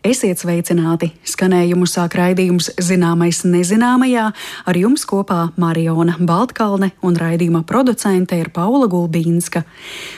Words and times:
Esiet 0.00 0.40
sveicināti! 0.40 1.10
Skanējumu 1.28 1.84
sāk 1.84 2.14
raidījums 2.16 2.70
Zināmais 2.80 3.42
nezināmajā. 3.44 4.30
Ar 4.64 4.76
jums 4.80 5.02
kopā 5.04 5.50
Mariona 5.60 6.14
Baltkalne 6.16 6.94
un 7.04 7.18
raidījuma 7.20 7.60
producente 7.68 8.38
ir 8.40 8.48
Paula 8.48 8.88
Gulbīnska. 8.88 9.60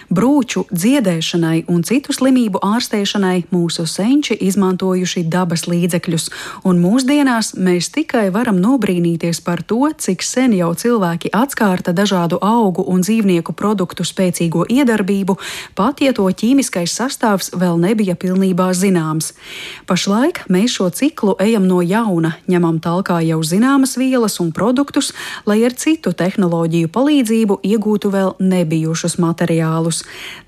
Brūču 0.07 0.69
dziedēšanai 0.71 1.65
un 1.67 1.83
citu 1.83 2.15
slimību 2.15 2.61
ārstēšanai 2.63 3.49
mūsu 3.51 3.89
senči 3.91 4.37
izmantojuši 4.47 5.25
dabas 5.27 5.67
līdzekļus, 5.67 6.29
un 6.63 6.79
mūsdienās 6.79 7.57
mēs 7.59 7.91
tikai 7.91 8.29
varam 8.31 8.63
nobrīnīties 8.63 9.43
par 9.43 9.65
to, 9.67 9.91
cik 9.91 10.23
sen 10.23 10.55
jau 10.61 10.71
cilvēki 10.79 11.35
atskārta 11.35 11.91
dažādu 11.91 12.39
augu 12.39 12.87
un 12.87 13.03
dzīvnieku 13.03 13.59
produktu 13.59 14.07
spēcīgo 14.07 14.63
iedarbību, 14.71 15.41
pat 15.75 16.07
ja 16.07 16.15
to 16.15 16.31
ķīmiskais 16.31 16.95
sastāvs 17.03 17.51
vēl 17.59 17.83
nebija 17.83 18.15
pilnībā 18.15 18.71
zināms. 18.79 19.35
Pašlaik 19.87 20.43
mēs 20.53 20.77
šo 20.77 20.89
ciklu 20.95 21.35
ejam 21.43 21.67
no 21.69 21.81
jauna, 21.83 22.35
ņemam 22.51 22.79
talkā 22.83 23.19
jau 23.27 23.41
zināmas 23.47 23.97
vielas 24.01 24.39
un 24.43 24.53
produktus, 24.55 25.13
lai 25.47 25.61
ar 25.67 25.75
citu 25.79 26.13
tehnoloģiju 26.17 26.91
palīdzību 26.93 27.59
iegūtu 27.67 28.13
vēl 28.13 28.35
nebijušus 28.41 29.19
materiālus. 29.23 30.03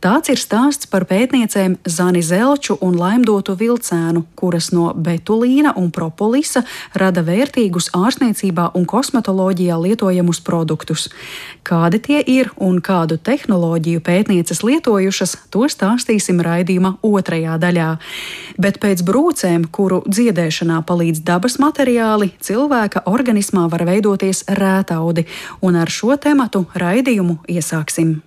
Tāds 0.04 0.32
ir 0.32 0.40
stāsts 0.40 0.88
par 0.90 1.06
pētniecēm 1.10 1.78
Zani 1.88 2.22
Zelču 2.22 2.78
un 2.80 2.98
Laimdotu 2.98 3.56
vilcēnu, 3.58 4.24
kuras 4.38 4.70
no 4.74 4.92
betulīna 4.94 5.74
un 5.80 5.90
propolisa 5.94 6.64
rada 6.94 7.24
vērtīgus 7.26 7.90
ārstniecībā 7.96 8.70
un 8.78 8.86
kosmetoloģijā 8.88 9.78
lietojamus 9.80 10.40
produktus. 10.44 11.08
Kādi 11.64 11.96
tie 12.04 12.18
ir 12.20 12.50
un 12.60 12.76
kādu 12.84 13.16
tehnoloģiju 13.16 14.02
pētnieces 14.04 14.60
lietojušas, 14.66 15.32
to 15.48 15.64
stāstīsim 15.72 16.42
raidījuma 16.44 16.98
otrajā 17.00 17.54
daļā. 17.62 17.86
Bet 18.60 18.76
pēc 18.82 19.00
brūcēm, 19.08 19.64
kuru 19.72 20.02
dziedēšanā 20.04 20.82
palīdz 20.84 21.24
dabas 21.24 21.56
materiāli, 21.62 22.34
cilvēka 22.44 23.06
organismā 23.08 23.64
var 23.72 23.86
veidoties 23.88 24.44
rētaudi, 24.60 25.24
un 25.64 25.80
ar 25.80 25.88
šo 25.88 26.18
tematu 26.20 26.66
raidījumu 26.76 27.40
iesāksim. 27.48 28.18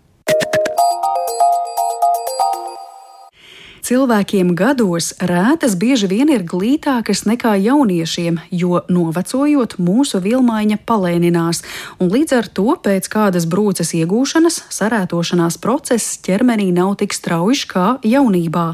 Cilvēkiem 3.88 4.50
gados 4.52 5.14
rētas 5.24 5.78
bieži 5.80 6.10
vien 6.12 6.28
ir 6.28 6.42
glītākas 6.44 7.22
nekā 7.24 7.54
jauniešiem, 7.56 8.42
jo 8.52 8.82
novecojot 8.92 9.78
mūsu 9.80 10.20
vilmaiņa 10.26 10.76
palēninās, 10.84 11.62
un 12.04 12.12
līdz 12.12 12.34
ar 12.36 12.50
to 12.52 12.74
pēc 12.84 13.08
kādas 13.08 13.46
brūces 13.48 13.94
iegūšanas 13.96 14.58
sarētošanās 14.76 15.56
process 15.64 16.18
ķermenī 16.26 16.66
nav 16.76 16.98
tik 17.00 17.16
strauji 17.16 17.62
kā 17.72 17.86
jaunībā. 18.04 18.66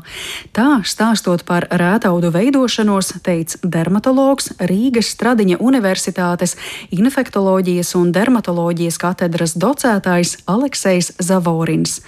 Tā 0.58 0.80
stāstot 0.82 1.46
par 1.46 1.68
rētaudu 1.70 2.34
veidošanos, 2.34 3.14
teica 3.22 3.62
dermatologs 3.62 4.50
Rīgas 4.58 5.14
Stradiņa 5.14 5.62
Universitātes 5.62 6.58
infektoloģijas 6.90 7.94
un 8.02 8.10
dermatoloģijas 8.18 8.98
katedras 9.06 9.54
docētājs 9.62 10.40
Aleksejs 10.50 11.14
Zavorins. 11.22 12.00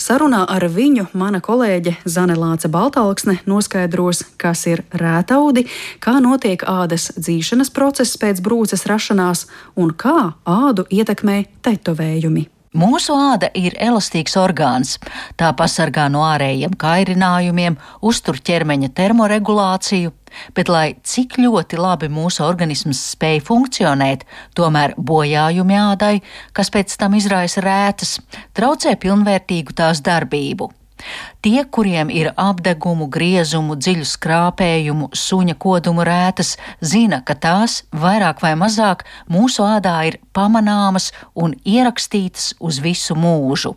Sarunā 0.00 0.46
ar 0.48 0.64
viņu 0.72 1.10
mana 1.12 1.44
kolēģe 1.44 1.98
Zanelā 2.08 2.53
Nāca 2.54 2.68
Baltāksne 2.70 3.40
noskaidros, 3.50 4.20
kas 4.38 4.60
ir 4.70 4.84
rētaudi, 4.94 5.64
kā 5.98 6.20
notiek 6.22 6.62
ādas 6.70 7.08
dzīšanas 7.18 7.72
process 7.74 8.14
pēc 8.20 8.38
brūces 8.46 8.86
rašanās 8.86 9.48
un 9.74 9.90
kā 9.90 10.36
ādu 10.46 10.84
ietekmē 10.86 11.40
tetovējumi. 11.66 12.44
Mūsu 12.78 13.16
āda 13.18 13.50
ir 13.58 13.74
elastīgs 13.82 14.36
orgāns. 14.38 15.00
Tā 15.34 15.50
pasargā 15.58 16.04
no 16.10 16.22
ārējiem 16.28 16.76
kairinājumiem, 16.78 17.74
uztur 18.06 18.38
ķermeņa 18.38 18.92
termoregulāciju, 18.94 20.14
bet, 20.54 20.70
lai 20.70 20.86
cik 21.02 21.40
ļoti 21.42 21.82
labi 21.82 22.10
mūsu 22.10 22.46
organisms 22.46 23.02
spēj 23.16 23.42
funkcionēt, 23.50 24.22
tomēr 24.54 24.94
bojājumi 24.94 25.80
ādai, 25.88 26.14
kas 26.54 26.70
pēc 26.70 26.94
tam 27.02 27.18
izraisa 27.18 27.66
rētas, 27.66 28.20
traucē 28.54 28.94
pilnvērtīgu 29.02 29.74
tās 29.74 30.06
darbību. 30.06 30.70
Tie, 31.44 31.64
kuriem 31.64 32.10
ir 32.10 32.32
apdegumu, 32.40 33.08
griezumu, 33.12 33.76
dziļu 33.76 34.08
skrāpējumu, 34.08 35.10
suņa 35.14 35.56
kodumu 35.60 36.06
rētas, 36.06 36.56
zina, 36.80 37.20
ka 37.26 37.36
tās 37.36 37.82
vairāk 37.92 38.42
vai 38.44 38.54
mazāk 38.58 39.06
mūsu 39.30 39.66
ādā 39.66 39.96
ir 40.08 40.20
pamanāmas 40.32 41.12
un 41.34 41.56
ierakstītas 41.64 42.54
uz 42.60 42.80
visu 42.84 43.16
mūžu. 43.18 43.74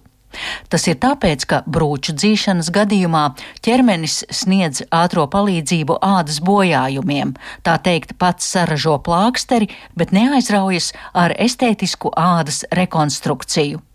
Tas 0.70 0.86
ir 0.92 0.98
tāpēc, 1.02 1.46
ka 1.50 1.62
brūču 1.66 2.14
dzīšanas 2.18 2.70
gadījumā 2.76 3.24
ķermenis 3.66 4.20
sniedz 4.34 4.84
ātrā 4.94 5.26
palīdzību 5.34 6.00
ādas 6.04 6.40
bojājumiem, 6.46 7.34
tā 7.66 7.78
teikt, 7.84 8.18
pats 8.22 8.50
saražo 8.54 8.98
plāksteri, 9.04 9.72
bet 9.98 10.14
neaizraujas 10.16 10.94
ar 11.16 11.36
estētisku 11.48 12.14
ādas 12.14 12.66
rekonstrukciju. 12.76 13.87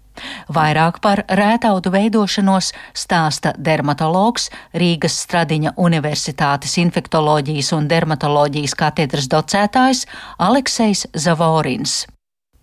Vairāk 0.52 1.00
par 1.04 1.24
rētaudu 1.28 1.92
veidošanos 1.94 2.72
stāsta 2.96 3.54
dermatologs 3.58 4.50
Rīgas 4.74 5.18
Stradiņa 5.24 5.74
Universitātes 5.80 6.78
infektoloģijas 6.82 7.72
un 7.76 7.88
dermatoloģijas 7.90 8.76
katedras 8.78 9.28
docētājs 9.32 10.06
Aleksejs 10.38 11.06
Zavorins. 11.14 12.02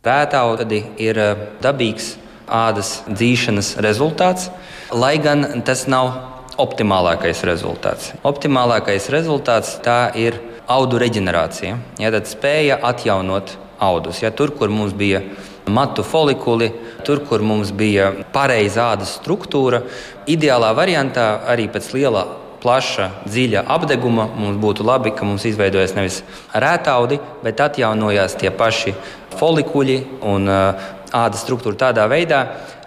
Rētaudi 0.05 0.83
ir 1.01 1.17
eh, 1.19 1.45
dabīgs 1.63 2.13
ādas 2.49 2.99
dzīšanas 3.09 3.75
rezultāts, 3.83 4.49
lai 4.95 5.17
gan 5.21 5.61
tas 5.67 5.85
nav 5.91 6.13
optimālākais 6.59 7.43
rezultāts. 7.47 8.13
Optimālākais 8.27 9.09
rezultāts 9.13 9.77
tā 9.85 10.09
ir 10.17 10.39
audu 10.69 10.99
reģenerācija. 11.01 11.77
Ja, 12.01 12.11
tad 12.13 12.29
spēja 12.29 12.79
atjaunot 12.89 13.55
audus. 13.79 14.21
Ja, 14.23 14.31
tur, 14.35 14.53
kur 14.55 14.71
mums 14.73 14.93
bija 14.97 15.23
matu 15.69 16.03
folikuli, 16.03 16.71
tur, 17.05 17.21
kur 17.29 17.43
mums 17.45 17.71
bija 17.71 18.11
pareiza 18.33 18.89
ādas 18.93 19.15
struktūra. 19.19 19.83
Ideālā 20.29 20.73
variantā 20.77 21.31
arī 21.49 21.69
pēc 21.71 21.91
liela 21.95 22.25
plaša, 22.59 23.09
dziļa 23.25 23.63
apgabala. 23.75 24.27
Mums 24.35 24.59
būtu 24.61 24.85
labi, 24.87 25.13
ka 25.15 25.27
mums 25.27 25.45
izveidojas 25.47 25.95
nevis 25.97 26.21
rētaudi, 26.53 27.19
bet 27.43 27.61
atjaunojās 27.63 28.37
tie 28.39 28.51
paši 28.51 28.95
folikuļi 29.39 29.99
un 30.27 30.49
ādas 30.49 31.45
struktūra 31.45 31.85
tādā 31.87 32.09
veidā, 32.11 32.41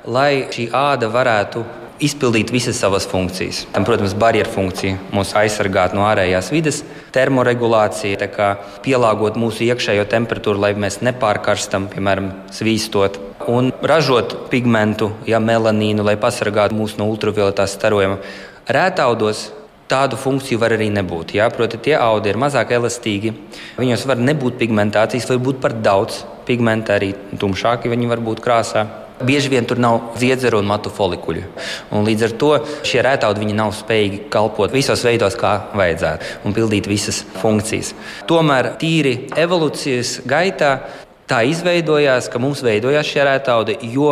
lai 0.06 0.44
šī 0.52 0.68
āda 0.76 1.08
varētu 1.12 1.64
izpildīt 2.02 2.50
visas 2.52 2.78
savas 2.82 3.06
funkcijas. 3.08 3.62
Tam, 3.72 3.86
protams, 3.86 4.14
barjeru 4.18 4.50
funkcija 4.50 4.98
mūs 5.14 5.32
aizsargāt 5.38 5.94
no 5.96 6.04
ārējās 6.08 6.50
vides, 6.54 6.82
termoregulācija, 7.14 8.28
pielāgot 8.84 9.38
mūsu 9.40 9.66
iekšējo 9.68 10.08
temperatūru, 10.10 10.60
lai 10.62 10.72
mēs 10.74 11.00
nepārkarstam, 11.06 11.88
piemēram, 11.92 12.30
svīstot. 12.54 13.20
Un 13.50 13.72
ražot 13.82 14.36
pigmentu, 14.52 15.10
ja 15.26 15.40
melanīnu, 15.42 16.04
lai 16.06 16.18
pasargātu 16.20 16.78
mūs 16.78 16.98
no 16.98 17.08
ultravioletās 17.10 17.74
starojuma. 17.78 18.20
Rētaudos 18.70 19.48
tādu 19.90 20.16
funkciju 20.16 20.60
var 20.62 20.76
arī 20.76 20.88
nebūt. 20.94 21.34
Jā? 21.36 21.48
Proti, 21.52 21.80
tie 21.88 21.96
audi 21.98 22.32
ir 22.32 22.40
mazāk 22.40 22.72
elastīgi. 22.78 23.34
Viņos 23.80 24.06
var 24.08 24.22
nebūt 24.22 24.58
pigmentācijas, 24.60 25.28
var 25.30 25.42
būt 25.42 25.60
par 25.64 25.76
daudz 25.84 26.22
pigmenta, 26.48 26.96
arī 26.96 27.12
tumšāki 27.38 27.92
viņi 27.92 28.10
var 28.10 28.22
būt 28.24 28.42
krāsā. 28.44 28.86
Bieži 29.26 29.52
vien 29.52 29.66
tur 29.68 29.80
nav 29.82 30.16
ziedzeru 30.20 30.60
un 30.62 30.68
matu 30.70 30.92
folikuļu. 30.92 31.44
Un 31.94 32.06
līdz 32.08 32.26
ar 32.28 32.34
to 32.40 32.50
šie 32.88 33.04
rētaudi 33.06 33.52
nav 33.52 33.74
spējīgi 33.76 34.24
kalpot 34.32 34.72
visos 34.74 35.04
veidos, 35.06 35.36
kā 35.38 35.54
vajadzētu, 35.78 36.42
un 36.46 36.56
pildīt 36.56 36.90
visas 36.90 37.22
funkcijas. 37.40 37.92
Tomēr 38.30 38.74
tīri 38.80 39.14
evolūcijas 39.38 40.20
gaitā 40.28 40.72
tā 41.30 41.42
izveidojās, 41.48 42.28
ka 42.28 42.40
mums 42.42 42.62
veidojās 42.64 43.08
šie 43.08 43.26
rētaudi, 43.28 43.78
jo, 43.94 44.10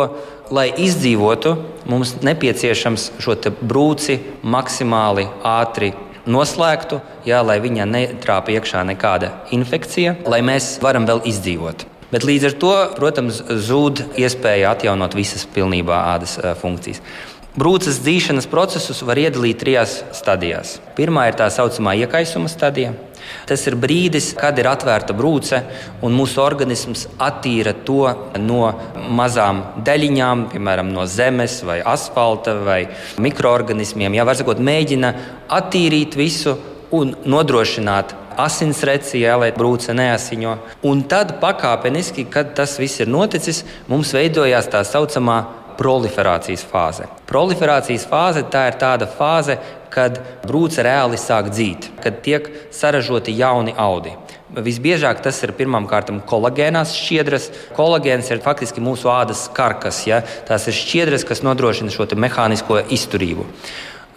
lai 0.51 0.69
izdzīvotu, 0.83 1.55
mums 1.91 2.15
nepieciešams 2.25 3.11
šo 3.21 3.37
brūci 3.61 4.17
maksimāli 4.41 5.27
ātri 5.45 5.93
noslēgtu, 6.25 7.01
jā, 7.25 7.41
lai 7.45 7.59
viņā 7.63 7.87
netrāpa 7.89 8.53
iekšā 8.57 8.83
nekāda 8.89 9.33
infekcija, 9.55 10.19
lai 10.29 10.43
mēs 10.45 10.75
varam 10.83 11.07
vēl 11.09 11.25
izdzīvot. 11.31 11.90
Bet 12.11 12.25
līdz 12.27 12.49
ar 12.49 12.55
to, 12.59 12.71
protams, 12.97 13.39
zūd 13.67 14.03
iespēja 14.19 14.73
atjaunot 14.75 15.15
visas 15.15 15.45
pilnībā 15.47 16.03
ādas 16.15 16.35
funkcijas. 16.59 16.99
Brūces 17.51 17.97
dzīšanas 17.99 18.45
procesus 18.47 19.01
var 19.03 19.19
iedalīt 19.19 19.57
trijās 19.59 19.97
stadijās. 20.15 20.77
Pirmā 20.95 21.25
ir 21.27 21.35
tā 21.39 21.49
saucamā 21.51 21.97
iekaisuma 21.99 22.47
stadija. 22.47 22.93
Tas 23.47 23.65
ir 23.67 23.75
brīdis, 23.79 24.29
kad 24.39 24.55
ir 24.59 24.69
atvērta 24.71 25.11
brūce 25.15 25.59
un 26.03 26.15
mūsu 26.15 26.39
organisms 26.43 27.09
attīra 27.19 27.73
to 27.87 28.05
no 28.39 28.71
mazām 29.11 29.61
daļiņām, 29.83 30.45
piemēram, 30.53 30.93
no 30.95 31.03
zemes, 31.11 31.59
vai 31.67 31.81
asfalta 31.83 32.55
vai 32.63 32.79
mikroorganismiem. 33.19 34.15
Jā, 34.15 34.27
var 34.27 34.39
sakot, 34.39 34.63
mēģina 34.63 35.11
attīrīt 35.51 36.15
visu 36.19 36.55
un 36.95 37.17
nodrošināt 37.27 38.15
asinsreci, 38.43 39.21
jā, 39.23 39.37
lai 39.39 39.51
brūce 39.55 39.95
neasiņo. 39.97 40.57
Un 40.89 41.05
tad 41.11 41.37
pakāpeniski, 41.41 42.27
kad 42.31 42.55
tas 42.57 42.77
viss 42.81 43.01
ir 43.03 43.11
noticis, 43.11 43.63
mums 43.91 44.13
veidojās 44.17 44.69
tā 44.71 44.83
saucamā 44.87 45.39
proliferācijas 45.79 46.65
fāze. 46.67 47.07
Proliferācijas 47.29 48.05
fāze 48.09 48.43
tā 48.53 48.67
ir 48.69 48.77
tāda 48.81 49.07
fāze, 49.09 49.57
kad 49.91 50.19
brūce 50.45 50.83
reāli 50.85 51.19
sāk 51.19 51.49
dzīt, 51.51 51.89
kad 52.03 52.21
tiek 52.25 52.47
saražoti 52.73 53.33
jauni 53.35 53.73
audi. 53.77 54.13
Visbiežāk 54.51 55.21
tas 55.23 55.37
ir 55.45 55.53
pirmkārt 55.55 56.09
kolagēnās 56.27 56.91
šķiedras. 56.97 57.45
Kolagēns 57.77 58.33
ir 58.33 58.41
faktiski 58.43 58.83
mūsu 58.83 59.07
ādas 59.07 59.45
karkas. 59.55 60.01
Ja? 60.09 60.19
Tās 60.47 60.67
ir 60.67 60.75
šķiedras, 60.75 61.23
kas 61.27 61.43
nodrošina 61.45 61.93
šo 61.93 62.09
mehānisko 62.19 62.81
izturību. 62.91 63.47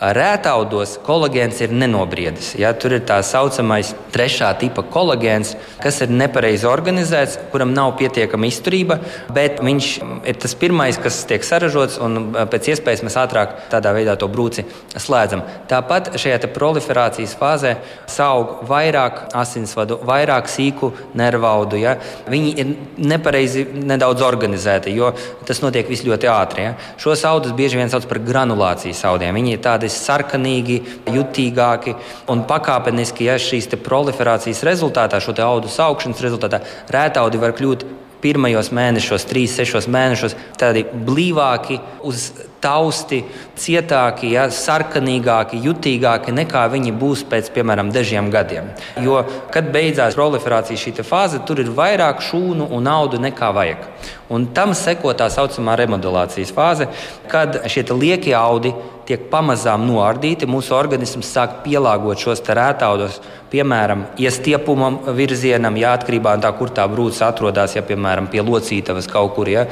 Rētaudos 0.02 0.96
kolagēns 1.06 1.60
ir 1.62 1.72
nenobriedis. 1.72 2.54
Ja? 2.58 2.72
Tur 2.74 2.96
ir 2.96 3.04
tā 3.06 3.20
saucamais 3.24 3.92
trešā 4.12 4.50
tipa 4.58 4.82
kolagēns, 4.82 5.54
kas 5.82 6.00
ir 6.04 6.10
nepareizi 6.10 6.66
organizēts, 6.66 7.38
kuram 7.52 7.70
nav 7.76 7.94
pietiekama 8.00 8.48
izturība, 8.50 8.98
bet 9.34 9.62
viņš 9.64 9.90
ir 10.26 10.40
tas 10.42 10.56
pirmais, 10.58 10.98
kas 11.00 11.20
tiek 11.30 11.46
saražots, 11.46 12.00
un 12.02 12.34
pēc 12.50 12.72
iespējas 12.74 13.04
mēs 13.06 13.18
ātrāk 13.22 13.54
tādā 13.72 13.94
veidā 13.94 14.16
to 14.18 14.28
brūci 14.30 14.66
slēdzam. 14.98 15.44
Tāpat 15.70 16.12
šajā 16.20 16.42
proliferācijas 16.54 17.36
fāzē 17.38 17.76
aug 18.24 18.64
vairāk 18.68 19.28
asinsvadu, 19.36 20.00
vairāk 20.06 20.50
sīku 20.50 20.90
nervaudu. 21.16 21.78
Ja? 21.80 21.96
Viņi 22.30 22.52
ir 22.58 22.74
nepareizi 22.98 23.64
nedaudz 23.78 24.24
organizēti, 24.26 24.94
jo 24.96 25.12
tas 25.46 25.62
notiek 25.62 25.88
viss 25.88 26.06
ļoti 26.06 26.30
ātri. 26.30 26.66
Ja? 26.68 26.76
Šos 27.00 27.24
audus 27.28 27.54
bieži 27.56 27.78
vien 27.78 27.92
sauc 27.92 28.08
par 28.10 28.20
granulācijas 28.24 29.04
audiem. 29.08 29.36
Viņi 29.38 29.56
ir 29.56 29.64
tādi 29.64 29.83
tādi 29.84 29.90
sarkanīgi, 29.92 30.80
jutīgāki 31.12 31.94
un 32.32 32.44
pakāpeniski, 32.48 33.28
ja 33.28 33.36
šīs 33.38 33.68
proliferācijas 33.84 34.64
rezultātā, 34.64 35.20
šo 35.20 35.34
audu 35.44 35.68
saukšanas 35.68 36.22
rezultātā, 36.24 36.62
rētaudi 36.88 37.40
var 37.40 37.54
kļūt 37.56 37.84
pirmajos 38.24 38.70
mēnešos, 38.72 39.26
trīs, 39.28 39.54
sešos 39.58 39.88
mēnešos, 39.92 40.36
tādi 40.56 40.86
blīvāki, 40.88 41.80
uz 42.02 42.30
tausti, 42.64 43.20
cietāki, 43.60 44.32
ja, 44.34 44.48
sarkanīgāki, 44.48 45.60
jutīgāki 45.66 46.34
nekā 46.34 46.64
viņi 46.72 46.94
būs 46.98 47.26
pēc, 47.28 47.52
piemēram, 47.54 47.92
dažiem 47.94 48.30
gadiem. 48.32 48.72
Jo, 49.04 49.20
kad 49.54 49.68
beidzās 49.74 50.16
proliferācija 50.18 50.80
šī 50.80 50.96
fāze, 51.04 51.42
tur 51.46 51.60
ir 51.60 51.72
vairāk 51.76 52.24
šūnu 52.24 52.70
un 52.74 52.88
audu 52.90 53.20
nekā 53.22 53.52
vajag. 53.54 53.86
Un 54.32 54.48
tam 54.56 54.72
seko 54.72 55.12
tā 55.12 55.28
saucamā 55.30 55.76
remodelācijas 55.78 56.52
fāze, 56.56 56.88
kad 57.28 57.60
šie 57.70 57.84
liekie 57.92 58.32
audi 58.38 58.72
tiek 59.04 59.26
pamazām 59.30 59.84
noardīti. 59.88 60.48
Mūsu 60.48 60.74
organisms 60.76 61.28
sāk 61.34 61.60
pielāgot 61.64 62.20
šos 62.20 62.40
rētaudus, 62.44 63.20
piemēram, 63.52 64.06
iestiepumam 64.18 64.98
virzienam, 65.14 65.76
ja 65.78 65.92
atkarībā 65.98 66.34
no 66.38 66.42
tā, 66.44 66.50
kur 66.56 66.72
tā 66.74 66.86
brūce 66.90 67.22
atrodas, 67.26 67.76
ja 67.76 67.84
piemēram 67.86 68.26
pie 68.32 68.42
locītavas 68.42 69.08
kaut 69.10 69.34
kur. 69.36 69.50
Ja. 69.50 69.66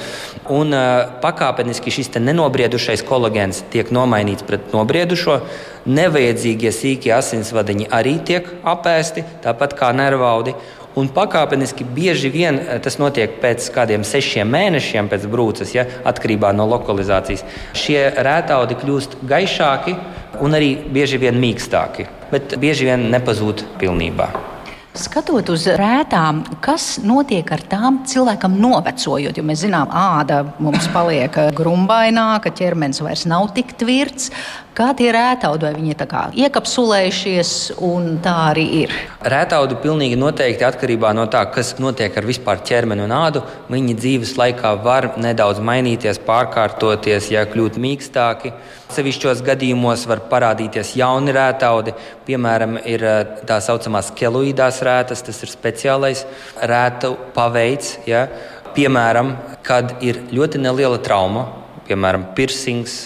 Un 0.53 0.77
uh, 0.77 1.17
pakāpeniski 1.25 1.95
šis 1.95 2.13
nenobriedušais 2.21 2.82
kolagēns 3.09 3.63
tiek 3.73 3.91
nomainīts 3.95 4.45
pret 4.47 4.73
nobriedušo. 4.75 5.41
Nevajadzīgie 5.87 6.71
sīkie 6.75 7.13
asinsvadiņi 7.17 7.89
arī 7.95 8.19
tiek 8.27 8.49
apēsti, 8.63 9.25
tāpat 9.45 9.77
kā 9.79 9.91
nervaudi. 9.97 10.55
Un 10.99 11.09
pakāpeniski 11.09 11.87
bieži 11.89 12.29
vien 12.29 12.59
eh, 12.61 12.77
tas 12.85 12.99
notiek 13.01 13.39
pēc 13.41 13.71
kādiem 13.73 14.05
sešiem 14.05 14.51
mēnešiem 14.53 15.09
pēc 15.09 15.25
brūces, 15.33 15.73
ja, 15.73 15.87
atkarībā 16.05 16.53
no 16.53 16.69
lokalizācijas. 16.69 17.47
Šie 17.73 18.11
rētaudi 18.13 18.77
kļūst 18.83 19.23
gaišāki 19.25 19.97
un 20.45 20.59
arī 20.59 20.75
bieži 20.93 21.23
vien 21.23 21.41
mīkstāki, 21.41 22.11
bet 22.33 22.59
bieži 22.61 22.93
vien 22.93 23.09
nepazūd 23.15 23.65
pilnībā. 23.81 24.52
Skatot 24.93 25.49
uz 25.49 25.63
rētām, 25.81 26.43
kas 26.61 26.99
notiek 27.01 27.49
ar 27.55 27.63
tām 27.65 28.03
cilvēkam 28.05 28.59
novecojot, 28.61 29.39
jo 29.39 29.45
mēs 29.49 29.63
zinām, 29.65 29.89
āda 29.89 30.43
mums 30.61 30.85
paliek 30.93 31.39
grumbaināka, 31.57 32.53
ķermenis 32.53 33.01
vairs 33.01 33.23
nav 33.25 33.55
tik 33.57 33.73
tvirts. 33.81 34.29
Kā 34.73 34.87
tie 34.97 35.11
rētaudi, 35.13 35.67
vai 35.67 35.75
viņi 35.77 35.91
ir 35.93 36.45
iekapsulējušies, 36.47 37.49
un 37.85 38.07
tā 38.25 38.33
arī 38.49 38.63
ir? 38.79 38.93
Rētaudi 39.21 39.77
pilnīgi 39.83 40.17
noteikti 40.17 40.65
atkarībā 40.65 41.11
no 41.13 41.27
tā, 41.29 41.43
kas 41.53 41.75
notiek 41.77 42.15
ar 42.17 42.25
vispār 42.25 42.63
ķermeni 42.65 43.05
un 43.05 43.13
ādu. 43.13 43.43
Viņi 43.69 43.97
dzīves 43.99 44.33
laikā 44.41 44.71
var 44.81 45.11
nedaudz 45.21 45.61
mainīties, 45.61 46.23
pārkārtoties, 46.25 47.29
ja 47.35 47.43
kļūt 47.51 47.77
mīkstāki. 47.85 48.55
Sevišķos 48.97 49.43
gadījumos 49.45 50.07
var 50.09 50.25
parādīties 50.33 50.95
jauni 50.97 51.37
rētaudi. 51.37 51.93
Piemēram, 52.25 52.81
ir 52.89 53.05
eh, 53.05 53.37
tā 53.45 53.61
saucamās 53.61 54.09
keloīdās 54.17 54.81
rētas, 54.89 55.21
tas 55.29 55.43
ir 55.45 55.53
speciālais 55.53 56.25
rētu 56.73 57.13
paveids. 57.37 57.99
Ja? 58.09 58.25
Piemēram, 58.73 59.37
kad 59.69 59.99
ir 60.01 60.25
ļoti 60.33 60.65
neliela 60.65 60.97
trauma, 61.05 61.45
piemēram, 61.85 62.31
piercings 62.33 63.03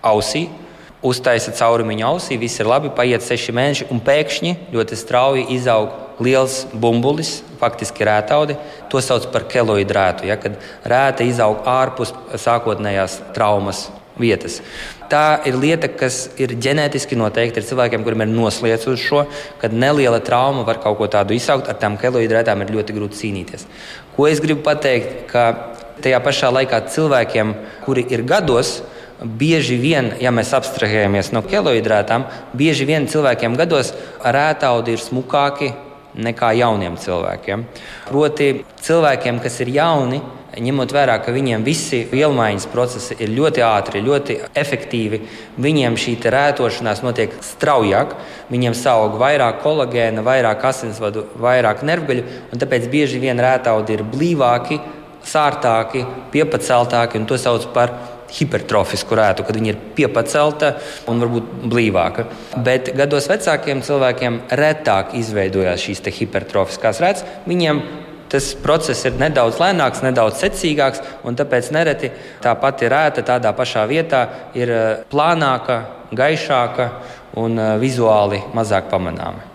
ausī 0.00 0.46
uztaisa 1.06 1.52
caurumiņu 1.56 2.06
ausī, 2.06 2.36
viss 2.40 2.60
ir 2.60 2.68
labi, 2.68 2.92
paiet 2.96 3.24
seši 3.24 3.54
mēneši, 3.56 3.88
un 3.92 4.02
pēkšņi 4.04 4.56
ļoti 4.74 4.98
strauji 5.00 5.46
izaug 5.56 6.20
liels 6.20 6.66
bumbulis, 6.76 7.38
faktiski 7.60 8.04
rētaudi. 8.04 8.58
To 8.92 9.00
sauc 9.04 9.30
par 9.32 9.46
keloidrētu, 9.48 10.28
ja, 10.28 10.36
kad 10.40 10.58
rēta 10.84 11.24
izaug 11.24 11.64
ārpus 11.68 12.12
sākotnējās 12.40 13.20
traumas 13.36 13.86
vietas. 14.20 14.60
Tā 15.10 15.40
ir 15.48 15.56
lieta, 15.58 15.88
kas 15.88 16.28
ir 16.38 16.52
ģenētiski 16.60 17.16
noteikta. 17.18 17.58
Ir 17.58 17.66
cilvēkiem, 17.66 18.04
kuriem 18.06 18.26
ir 18.26 18.30
noslēdz 18.34 18.86
uz 18.92 19.00
šo, 19.02 19.24
kad 19.62 19.74
neliela 19.74 20.20
trauma 20.22 20.62
var 20.68 20.78
kaut 20.84 21.00
ko 21.00 21.08
tādu 21.10 21.34
izsaukt. 21.34 21.70
Ar 21.70 21.80
tām 21.80 21.96
keloidrētām 22.00 22.62
ir 22.62 22.74
ļoti 22.76 22.94
grūti 22.94 23.18
cīnīties. 23.24 23.66
Ko 24.14 24.28
es 24.30 24.42
gribu 24.44 24.62
pateikt? 24.66 25.24
Ka 25.32 25.48
tajā 26.04 26.20
pašā 26.24 26.52
laikā 26.52 26.84
cilvēkiem, 26.92 27.54
kuri 27.86 28.06
ir 28.12 28.22
gados, 28.28 28.78
Bieži 29.20 29.76
vien, 29.76 30.14
ja 30.16 30.30
mēs 30.32 30.54
abstrahējamies 30.56 31.34
no 31.36 31.42
kilohidrātām, 31.44 32.24
bieži 32.56 32.86
vien 32.88 33.04
cilvēkiem 33.10 33.56
gados 33.58 33.92
rētaudi 34.24 34.94
ir 34.96 35.02
smukāki 35.02 35.74
nekā 36.16 36.54
jauniem 36.56 36.96
cilvēkiem. 36.98 37.66
Proti, 38.08 38.52
cilvēkiem, 38.80 39.40
kas 39.44 39.58
ir 39.60 39.74
jauni, 39.74 40.22
ņemot 40.58 40.92
vērā, 40.94 41.18
ka 41.22 41.34
viņiem 41.34 41.62
visi 41.66 42.00
vielmaiņas 42.10 42.66
procesi 42.72 43.16
ir 43.22 43.30
ļoti 43.36 43.62
ātri, 43.62 44.02
ļoti 44.02 44.36
efektīvi, 44.58 45.20
viņiem 45.62 45.98
šī 46.00 46.16
rētošanās 46.34 47.04
notiek 47.04 47.36
straujāk, 47.44 48.16
viņiem 48.50 48.74
saug 48.74 49.18
vairāk 49.20 49.60
kolagēna, 49.62 50.24
vairāk 50.26 50.64
asinsvadu, 50.72 51.26
vairāk 51.38 51.84
nervgaļu, 51.86 52.24
un 52.50 52.62
tāpēc 52.62 52.88
bieži 52.90 53.20
vien 53.22 53.38
rētaudi 53.38 53.98
ir 53.98 54.06
blīvāki, 54.16 54.80
sārtāki, 55.28 56.06
piepaceltāki, 56.32 57.20
un 57.20 57.28
to 57.28 57.38
sauc 57.38 57.68
par 57.74 57.94
hipertrofisku 58.36 59.16
rētu, 59.18 59.46
kad 59.46 59.56
viņa 59.58 59.72
ir 59.72 59.80
piepacelta 59.96 60.74
un 61.10 61.22
varbūt 61.22 61.50
blīvāka. 61.72 62.26
Bet 62.66 62.92
gados 62.98 63.28
vecākiem 63.30 63.82
cilvēkiem 63.86 64.42
retāk 64.60 65.16
izveidojās 65.18 65.88
šīs 65.88 66.04
hipertrofiskās 66.20 67.02
rētas. 67.02 67.26
Viņiem 67.50 67.82
tas 68.30 68.52
process 68.62 69.04
ir 69.08 69.18
nedaudz 69.18 69.58
lēnāks, 69.60 70.04
nedaudz 70.06 70.40
secīgāks, 70.44 71.02
un 71.26 71.36
tāpēc 71.38 71.72
nereti 71.74 72.12
tā 72.42 72.54
pati 72.62 72.88
rēta 72.90 73.24
tādā 73.26 73.52
pašā 73.56 73.84
vietā 73.90 74.22
ir 74.54 74.70
eh, 74.70 74.88
plānāka, 75.10 75.82
gaišāka 76.14 76.90
un 77.42 77.58
eh, 77.58 77.76
vizuāli 77.82 78.42
mazāk 78.54 78.90
pamanāma. 78.92 79.46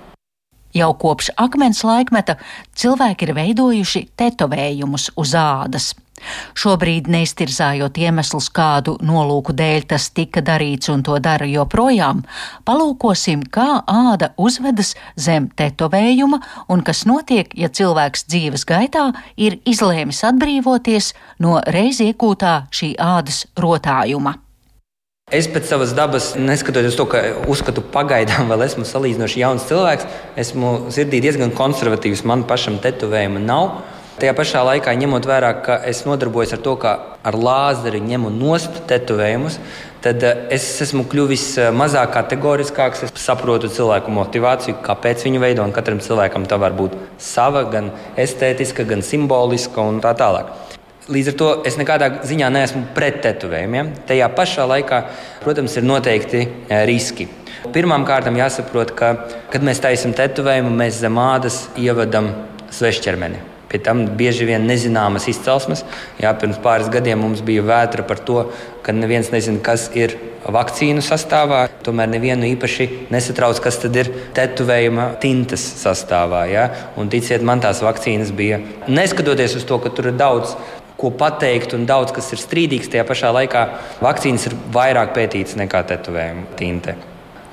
Jau 0.76 0.92
kopš 1.00 1.30
akmens 1.40 1.86
laikmeta 1.88 2.36
cilvēki 2.76 3.30
ir 3.30 3.38
veidojuši 3.38 4.02
tetovējumus 4.20 5.14
uz 5.16 5.32
ādas. 5.40 5.94
Šobrīd, 6.58 7.10
neiztirzājot 7.12 7.98
iemeslus, 8.02 8.50
kādu 8.54 8.98
nolūku 9.06 9.56
dēļ 9.58 9.88
tas 9.94 10.10
tika 10.16 10.44
darīts 10.46 10.92
un 10.94 11.04
to 11.06 11.18
dara 11.24 11.48
joprojām, 11.50 12.24
palūkosim, 12.68 13.48
kā 13.52 13.82
āda 13.88 14.32
uzvedas 14.38 14.96
zem 15.16 15.50
tetovējuma 15.58 16.42
un 16.70 16.86
kas 16.86 17.06
notiek, 17.10 17.52
ja 17.58 17.70
cilvēks 17.70 18.28
dzīves 18.30 18.66
gaitā 18.70 19.10
ir 19.38 19.60
izlēmis 19.66 20.24
atbrīvoties 20.32 21.14
no 21.44 21.60
reiz 21.66 22.02
iegūtā 22.04 22.66
šī 22.74 22.96
ādas 23.02 23.46
rotājuma. 23.60 24.40
Es 25.34 25.48
pēc 25.50 25.66
savas 25.66 25.90
dabas, 25.98 26.26
neskatoties 26.38 26.94
to, 27.00 27.08
ka 27.10 27.18
uzskatu 27.50 27.82
pagaidām 27.82 28.46
vēl 28.52 28.62
esmu 28.68 28.84
salīdzinoši 28.86 29.40
jauns 29.42 29.64
cilvēks, 29.66 30.06
esmu 30.38 30.74
sirdī 30.94 31.18
diezgan 31.24 31.50
konservatīvs. 31.58 32.22
Man 32.30 32.44
pašam 32.46 32.78
tetovējuma 32.84 33.42
nav. 33.42 33.72
Tajā 34.16 34.32
pašā 34.32 34.62
laikā, 34.64 34.94
ņemot 34.96 35.26
vērā, 35.28 35.50
ka 35.60 35.76
es 35.90 36.06
nodarbojos 36.08 36.54
ar 36.56 36.62
to, 36.64 36.78
kā 36.80 36.92
ar 37.20 37.36
lāzeri 37.36 38.00
ņemu 38.00 38.30
nost 38.32 38.78
tetovējumus, 38.88 39.58
tad 40.06 40.22
eh, 40.24 40.38
es 40.56 40.68
esmu 40.86 41.04
kļuvis 41.12 41.48
eh, 41.60 41.72
mazāk 41.76 42.14
kategoriskāks. 42.16 43.02
Es 43.04 43.12
saprotu 43.20 43.68
cilvēku 43.68 44.14
motivāciju, 44.16 44.78
kāpēc 44.86 45.26
viņu 45.28 45.42
veido, 45.44 45.66
un 45.68 45.74
katram 45.76 46.00
cilvēkam 46.00 46.46
tā 46.48 46.56
var 46.62 46.78
būt 46.78 46.96
sava, 47.20 47.66
gan 47.74 47.90
estētiska, 48.16 48.86
gan 48.88 49.04
simboliska 49.04 49.84
un 49.84 50.00
tā 50.04 50.14
tālāk. 50.16 50.54
Līdz 51.12 51.34
ar 51.34 51.36
to 51.42 51.50
es 51.68 51.76
nekādā 51.76 52.08
ziņā 52.26 52.48
neesmu 52.56 52.86
pret 52.96 53.18
tetovējumiem. 53.26 53.90
Tajā 54.08 54.30
pašā 54.38 54.64
laikā, 54.72 55.02
protams, 55.44 55.76
ir 55.76 55.90
noteikti 55.90 56.46
eh, 56.46 56.86
riski. 56.88 57.28
Pirmkārt, 57.76 58.32
jāsaprot, 58.32 58.96
ka, 58.96 59.12
kad 59.52 59.68
mēs 59.68 59.84
taisām 59.84 60.16
tetovējumu, 60.16 60.72
mēs 60.72 61.02
zem 61.04 61.20
ādas 61.20 61.66
ievedam 61.76 62.32
svešķermeni. 62.72 63.55
Pie 63.76 63.82
tam 63.84 64.06
bieži 64.16 64.46
vien 64.48 64.64
nezināmas 64.64 65.26
izcelsmes. 65.28 65.82
Jā, 66.16 66.30
pirms 66.40 66.62
pāris 66.64 66.88
gadiem 66.88 67.20
mums 67.20 67.42
bija 67.44 67.66
vētra 67.68 68.06
par 68.08 68.22
to, 68.24 68.46
ka 68.86 68.94
neviens 68.96 69.34
nezina, 69.34 69.60
kas 69.60 69.90
ir 70.00 70.14
vakcīnu 70.48 71.02
sastāvā. 71.04 71.66
Tomēr 71.84 72.08
nevienu 72.14 72.48
īpaši 72.54 72.88
nesatrauc, 73.12 73.60
kas 73.60 73.82
tad 73.82 74.00
ir 74.00 74.14
tetovējuma 74.38 75.10
tintas 75.20 75.66
sastāvā. 75.82 76.46
Ja? 76.48 76.70
Un 76.96 77.12
ticiet 77.12 77.44
man, 77.44 77.60
tās 77.60 77.84
vakcīnas 77.84 78.32
bija 78.32 78.62
neskatoties 78.88 79.58
uz 79.60 79.68
to, 79.68 79.82
ka 79.84 79.92
tur 79.92 80.14
ir 80.14 80.16
daudz 80.16 80.56
ko 80.96 81.12
pateikt, 81.12 81.76
un 81.76 81.84
daudz 81.90 82.16
kas 82.16 82.32
ir 82.32 82.40
strīdīgs. 82.40 82.88
Tajā 82.94 83.04
pašā 83.12 83.34
laikā 83.36 83.66
vakcīnas 84.06 84.48
ir 84.48 84.56
vairāk 84.72 85.12
pētītas 85.20 85.60
nekā 85.60 85.84
tetovējuma 85.92 86.48
tinte. 86.56 86.96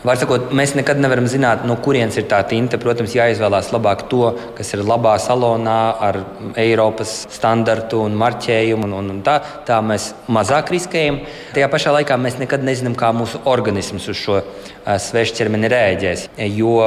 Var 0.02 0.18
sakot, 0.18 0.48
mēs 0.50 0.72
nekad 0.74 0.98
nevaram 0.98 1.28
zināt, 1.30 1.60
no 1.62 1.76
kurienes 1.78 2.16
ir 2.18 2.24
tā 2.26 2.40
tinte. 2.50 2.74
Protams, 2.82 3.12
jāizvēlās 3.14 3.68
labāk 3.70 4.08
to, 4.10 4.32
kas 4.58 4.72
ir 4.74 4.80
labā 4.82 5.12
salonā 5.22 5.76
ar 6.02 6.16
Eiropas 6.58 7.12
standartu 7.30 8.00
un 8.02 8.16
marķējumu. 8.18 8.88
Un, 8.88 8.96
un, 8.98 9.12
un 9.14 9.20
tā, 9.22 9.36
tā 9.68 9.76
mēs 9.86 10.08
mazāk 10.26 10.72
riskējam. 10.74 11.20
Tajā 11.54 11.68
pašā 11.70 11.92
laikā 11.94 12.16
mēs 12.18 12.40
nekad 12.40 12.66
nezinām, 12.66 12.96
kā 12.98 13.12
mūsu 13.14 13.38
organisms 13.46 14.08
uz 14.10 14.18
šo 14.18 14.40
svešu 14.82 15.36
ķermeni 15.38 15.70
rēģēs. 15.70 16.24
Jo 16.50 16.80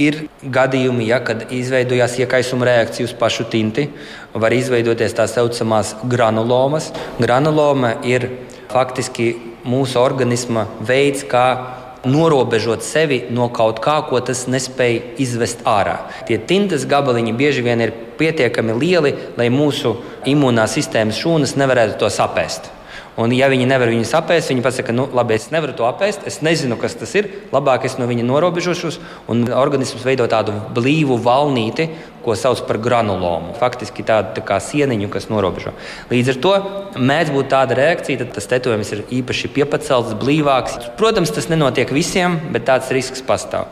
ir 0.00 0.22
gadījumi, 0.40 1.10
ja, 1.10 1.20
kad 1.20 1.44
izveidojās 1.52 2.16
iekaisuma 2.22 2.70
reakcija 2.70 3.10
uz 3.10 3.12
pašu 3.20 3.50
tinti, 3.52 3.90
var 4.32 4.56
izveidoties 4.56 5.12
tā 5.18 5.28
saucamās 5.28 5.92
granulomas. 6.08 6.88
Granuloma 7.20 7.98
ir 8.08 8.30
faktiski 8.72 9.34
mūsu 9.68 10.00
organisma 10.00 10.64
veids, 10.88 11.26
kā 11.28 11.44
norobežot 12.04 12.84
sevi 12.86 13.24
no 13.30 13.50
kaut 13.52 13.80
kā, 13.84 14.00
ko 14.08 14.20
tas 14.24 14.46
nespēja 14.50 15.16
izvest 15.20 15.64
ārā. 15.68 15.98
Tie 16.28 16.38
tintas 16.38 16.86
gabaliņi 16.88 17.36
bieži 17.36 17.64
vien 17.66 17.84
ir 17.84 17.94
pietiekami 18.20 18.76
lieli, 18.76 19.14
lai 19.36 19.48
mūsu 19.52 19.96
imūnās 20.28 20.76
sistēmas 20.78 21.20
šūnas 21.20 21.56
nevarētu 21.60 21.98
to 22.00 22.12
sapēst. 22.12 22.72
Un, 23.20 23.32
ja 23.36 23.50
viņi 23.50 23.66
nevar 23.68 23.90
viņu 23.90 24.06
apēst, 24.16 24.52
viņi 24.52 24.62
pasaka, 24.64 24.94
nu, 24.96 25.04
labi, 25.12 25.34
es 25.36 25.50
nevaru 25.52 25.74
to 25.76 25.84
apēst, 25.84 26.22
es 26.30 26.38
nezinu, 26.46 26.78
kas 26.80 26.94
tas 26.96 27.10
ir. 27.18 27.26
Labāk 27.52 27.84
es 27.84 27.98
no 27.98 28.06
viņa 28.08 28.24
norobežošos, 28.24 29.00
un 29.32 29.44
organisms 29.50 30.06
veido 30.06 30.28
tādu 30.30 30.54
blīvu 30.76 31.18
valnīti, 31.20 31.90
ko 32.24 32.36
sauc 32.38 32.62
par 32.68 32.78
granulomu. 32.82 33.54
Faktiski 33.58 34.04
tādu 34.06 34.34
tā 34.38 34.44
kā 34.46 34.58
sieniņu, 34.62 35.10
kas 35.12 35.28
norobežo. 35.32 35.74
Līdz 36.12 36.32
ar 36.34 36.40
to 36.44 36.54
mēdz 37.10 37.34
būt 37.34 37.52
tāda 37.52 37.78
reakcija, 37.78 38.22
tad 38.24 38.34
tas 38.36 38.50
tetovējums 38.50 38.92
ir 38.96 39.04
īpaši 39.20 39.52
piepacelts, 39.54 40.16
blīvāks. 40.20 40.78
Protams, 41.00 41.32
tas 41.36 41.48
nenotiek 41.52 41.92
visiem, 41.94 42.38
bet 42.54 42.68
tāds 42.68 42.92
risks 42.94 43.24
pastāv. 43.26 43.70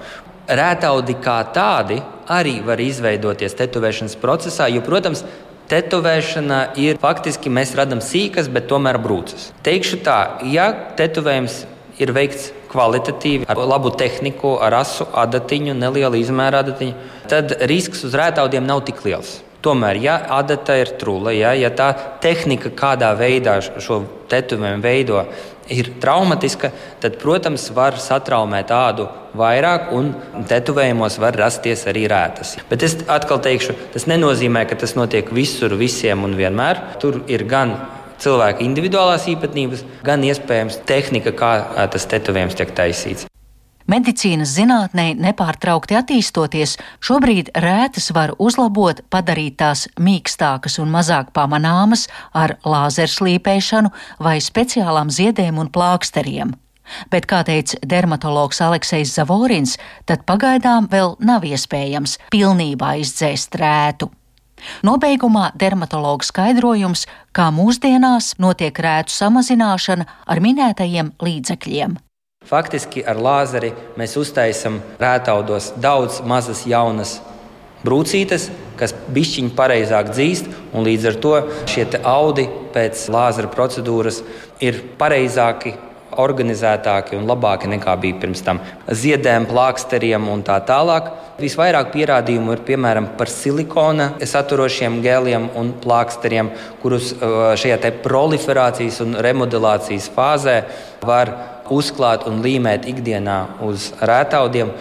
Rētaudi 0.48 1.18
kā 1.20 1.42
tādi 1.52 2.00
arī 2.28 2.58
var 2.64 2.80
izveidoties 2.80 3.56
tetovēšanas 3.58 4.16
procesā, 4.20 4.70
jo, 4.72 4.80
protams, 4.84 5.26
Tetovēšana 5.68 6.58
ir 6.80 6.96
faktiski 6.96 7.50
mēs 7.52 7.74
redzam 7.76 8.00
sīkas, 8.00 8.46
bet 8.48 8.70
tomēr 8.70 8.96
brūces. 9.04 9.50
Teikšu 9.66 9.98
tā, 10.00 10.40
ja 10.48 10.70
tetovējums 10.96 11.58
ir 12.00 12.14
veikts 12.16 12.46
kvalitatīvi, 12.72 13.48
ar 13.48 13.60
labu 13.64 13.92
tehniku, 13.96 14.56
ar 14.62 14.80
asu 14.82 15.08
adatiņu, 15.16 15.76
nelielu 15.78 16.20
izmēru 16.20 16.62
adatiņu, 16.62 17.10
tad 17.30 17.58
risks 17.70 18.04
uz 18.08 18.16
rētaudiem 18.18 18.66
nav 18.68 18.84
tik 18.88 19.04
liels. 19.06 19.38
Tomēr, 19.64 19.98
ja 19.98 20.20
adata 20.36 20.76
ir 20.78 20.92
trula, 21.00 21.32
ja, 21.34 21.50
ja 21.58 21.72
tā 21.74 21.90
tehnika, 22.22 22.70
kādā 22.78 23.10
veidā 23.18 23.56
šo 23.58 24.04
tetovējumu 24.30 24.84
veido, 24.84 25.24
ir 25.68 25.90
traumatiska, 26.00 26.70
tad, 27.02 27.18
protams, 27.20 27.68
var 27.74 27.98
satraumēt 28.00 28.70
ādu 28.72 29.08
vairāk, 29.38 29.90
un 29.98 30.12
tetovējumos 30.48 31.18
var 31.20 31.36
rasties 31.42 31.84
arī 31.90 32.06
rētas. 32.10 32.56
Bet 32.70 32.86
es 32.86 32.96
atkal 33.10 33.42
teikšu, 33.44 33.76
tas 33.94 34.08
nenozīmē, 34.10 34.64
ka 34.68 34.78
tas 34.80 34.94
notiek 34.98 35.32
visur, 35.34 35.74
visiem 35.80 36.24
un 36.24 36.36
vienmēr. 36.38 36.80
Tur 37.02 37.22
ir 37.26 37.44
gan 37.50 37.76
cilvēka 38.22 38.64
individuālās 38.66 39.26
īpatnības, 39.30 39.84
gan 40.06 40.24
iespējams 40.26 40.82
tehnika, 40.88 41.34
kā 41.36 41.52
tas 41.92 42.06
tetovējums 42.10 42.58
tiek 42.58 42.74
taisīts. 42.76 43.28
Medicīnas 43.88 44.50
zinātnē 44.52 45.14
nepārtraukti 45.16 45.96
attīstoties, 45.96 46.74
šobrīd 47.00 47.54
rētas 47.56 48.10
var 48.12 48.34
uzlabot, 48.36 49.00
padarīt 49.08 49.56
tās 49.62 49.86
mīkstākas 49.96 50.76
un 50.82 50.92
mazāk 50.92 51.30
pamanāmas 51.32 52.04
ar 52.36 52.58
lāzerslīpēšanu 52.68 53.94
vai 54.20 54.36
speciālām 54.44 55.08
ziedēm 55.08 55.62
un 55.64 55.72
plāksteriem. 55.72 56.52
Bet, 57.08 57.24
kā 57.28 57.40
teica 57.48 57.80
dermatologs 57.80 58.60
Aleksis 58.64 59.16
Zavorins, 59.16 59.78
tad 60.04 60.28
pagaidām 60.28 60.88
vēl 60.92 61.16
nav 61.24 61.48
iespējams 61.48 62.18
pilnībā 62.32 62.94
izdzēst 63.00 63.56
rētu. 63.60 64.12
Nobeigumā 64.86 65.50
dermatologa 65.58 66.26
skaidrojums, 66.26 67.06
kā 67.32 67.48
mūsdienās 67.54 68.34
notiek 68.42 68.78
rētu 68.78 69.14
samazināšana 69.14 70.06
ar 70.26 70.42
minētajiem 70.44 71.14
līdzekļiem. 71.22 71.98
Faktiski 72.48 73.02
ar 73.04 73.18
lāzeri 73.20 73.74
mēs 74.00 74.14
uztaisām 74.16 74.78
rētaudos 75.00 75.72
daudz 75.82 76.22
mazas 76.24 76.62
jaunas 76.70 77.18
brūcītes, 77.84 78.48
kas 78.78 78.94
bišķiņi 79.14 79.52
pareizāk 79.58 80.12
dzīst, 80.14 80.48
un 80.72 80.86
līdz 80.86 81.10
ar 81.10 81.18
to 81.22 81.34
šie 81.70 81.86
audi 82.06 82.46
pēc 82.74 83.04
lāzera 83.12 83.50
procedūras 83.52 84.22
ir 84.64 84.80
pareizāki. 85.00 85.74
Organizētāki 86.16 87.18
un 87.18 87.26
labāki 87.28 87.68
nekā 87.68 87.94
bija 88.00 88.16
pirms 88.22 88.40
tam. 88.46 88.62
Ziedēm, 88.88 89.48
plāksteriem 89.50 90.28
un 90.32 90.44
tā 90.46 90.56
tālāk. 90.68 91.10
Visvairāk 91.38 91.92
pierādījumu 91.94 92.56
ir 92.56 92.64
piemēram 92.66 93.12
par 93.18 93.30
silikona 93.30 94.08
saturošiem 94.18 94.98
gēliem 95.04 95.50
un 95.58 95.74
plāksteriem, 95.82 96.50
kurus 96.82 97.12
uh, 97.12 97.52
šajā 97.58 97.92
proliferācijas 98.02 99.02
un 99.04 99.14
remodelācijas 99.22 100.10
fāzē 100.16 100.58
var 101.06 101.34
uzklāt 101.70 102.26
un 102.28 102.40
līmēt 102.44 102.86
ikdienā 102.88 103.38
uz 103.64 103.90
rētaudiem. 104.00 104.72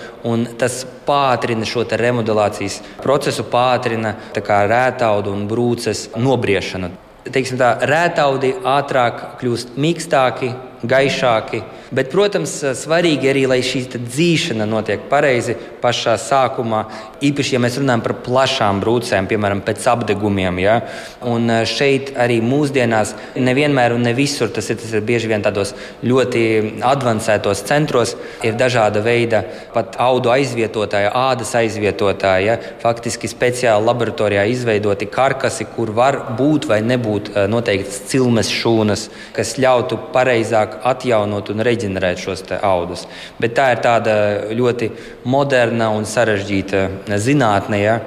Tas 0.59 0.81
pātrina 1.07 1.67
šo 1.67 1.85
remodelācijas 1.87 2.79
procesu, 3.03 3.45
pātrina 3.51 4.15
rētaudu 4.35 5.33
un 5.33 5.45
brūces 5.49 6.09
nobriešanu. 6.17 6.91
Teiksim 7.27 7.59
tā, 7.59 7.73
rētaudi 7.83 8.53
ātrāk 8.63 9.23
kļūst 9.41 9.75
mīkstāki, 9.75 10.53
gaišāki. 10.89 11.63
Bet, 11.87 12.09
protams, 12.11 12.51
svarīgi 12.75 13.29
arī, 13.31 13.45
lai 13.47 13.61
šī 13.63 13.85
dzīšana 13.95 14.65
notiek 14.67 15.05
pareizi 15.07 15.55
pašā 15.79 16.17
sākumā. 16.19 16.81
Īpaši, 17.23 17.53
ja 17.55 17.61
mēs 17.63 17.77
runājam 17.79 18.03
par 18.03 18.13
plašām 18.25 18.81
brūcēm, 18.83 19.29
piemēram, 19.29 19.61
pēc 19.65 19.85
apdegumiem. 19.93 20.59
Ja? 20.59 20.81
Un 21.25 21.47
e, 21.49 21.61
šeit 21.69 22.11
arī 22.19 22.41
mūsdienās 22.43 23.13
nevienmēr 23.39 23.95
un 23.95 24.03
ne 24.03 24.11
visur 24.17 24.51
tas 24.53 24.67
ir, 24.67 24.79
tas 24.81 24.91
ir 24.91 25.05
bieži 25.07 25.31
vien 25.31 25.45
tādos 25.45 25.71
ļoti 26.03 26.43
avansētos 26.85 27.63
centros. 27.69 28.17
Ir 28.43 28.59
dažāda 28.59 29.01
veida 29.05 29.45
pat 29.73 29.95
audu 30.03 30.33
aizvietotāji, 30.35 31.09
ādas 31.15 31.55
aizvietotāji. 31.61 32.49
Ja? 32.51 32.59
Faktiski 32.83 33.31
speciāli 33.31 33.87
laboratorijā 33.87 34.43
izveidoti 34.51 35.07
karkasi, 35.07 35.69
kur 35.71 35.95
var 35.95 36.19
būt 36.35 36.67
vai 36.67 36.81
nebūt 36.83 37.31
e, 37.31 37.47
noteikts 37.47 38.03
cilmes 38.11 38.51
šūnas, 38.51 39.07
kas 39.39 39.55
ļautu 39.61 40.01
pareizāk 40.11 40.76
vairāk 40.77 40.85
atjaunot 40.85 41.49
un 41.49 41.61
reģenerēt 41.61 42.19
šos 42.19 42.43
audus. 42.61 43.07
Bet 43.39 43.55
tā 43.55 43.73
ir 43.73 43.81
tāda 43.81 44.51
ļoti 44.51 44.91
moderna 45.25 45.89
un 45.91 46.05
sarežģīta 46.05 47.17
zinātne, 47.17 47.81
ja, 47.81 47.99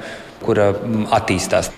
kura 0.43 0.75
attīstās. 1.11 1.71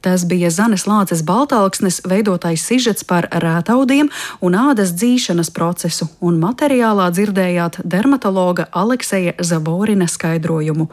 Tas 0.00 0.22
bija 0.30 0.46
Zanes 0.50 0.84
Lāces 0.86 1.24
Baltāksnes 1.26 1.98
veidotais 2.06 2.62
sižets 2.62 3.02
par 3.02 3.26
rētaudiem 3.34 4.06
un 4.46 4.54
ādas 4.54 4.92
dzīšanas 4.94 5.50
procesu, 5.50 6.06
un 6.22 6.36
materiālā 6.38 7.08
dzirdējāt 7.10 7.80
dermatologa 7.82 8.68
Alekseja 8.78 9.34
Zaborina 9.42 10.06
skaidrojumu. 10.06 10.86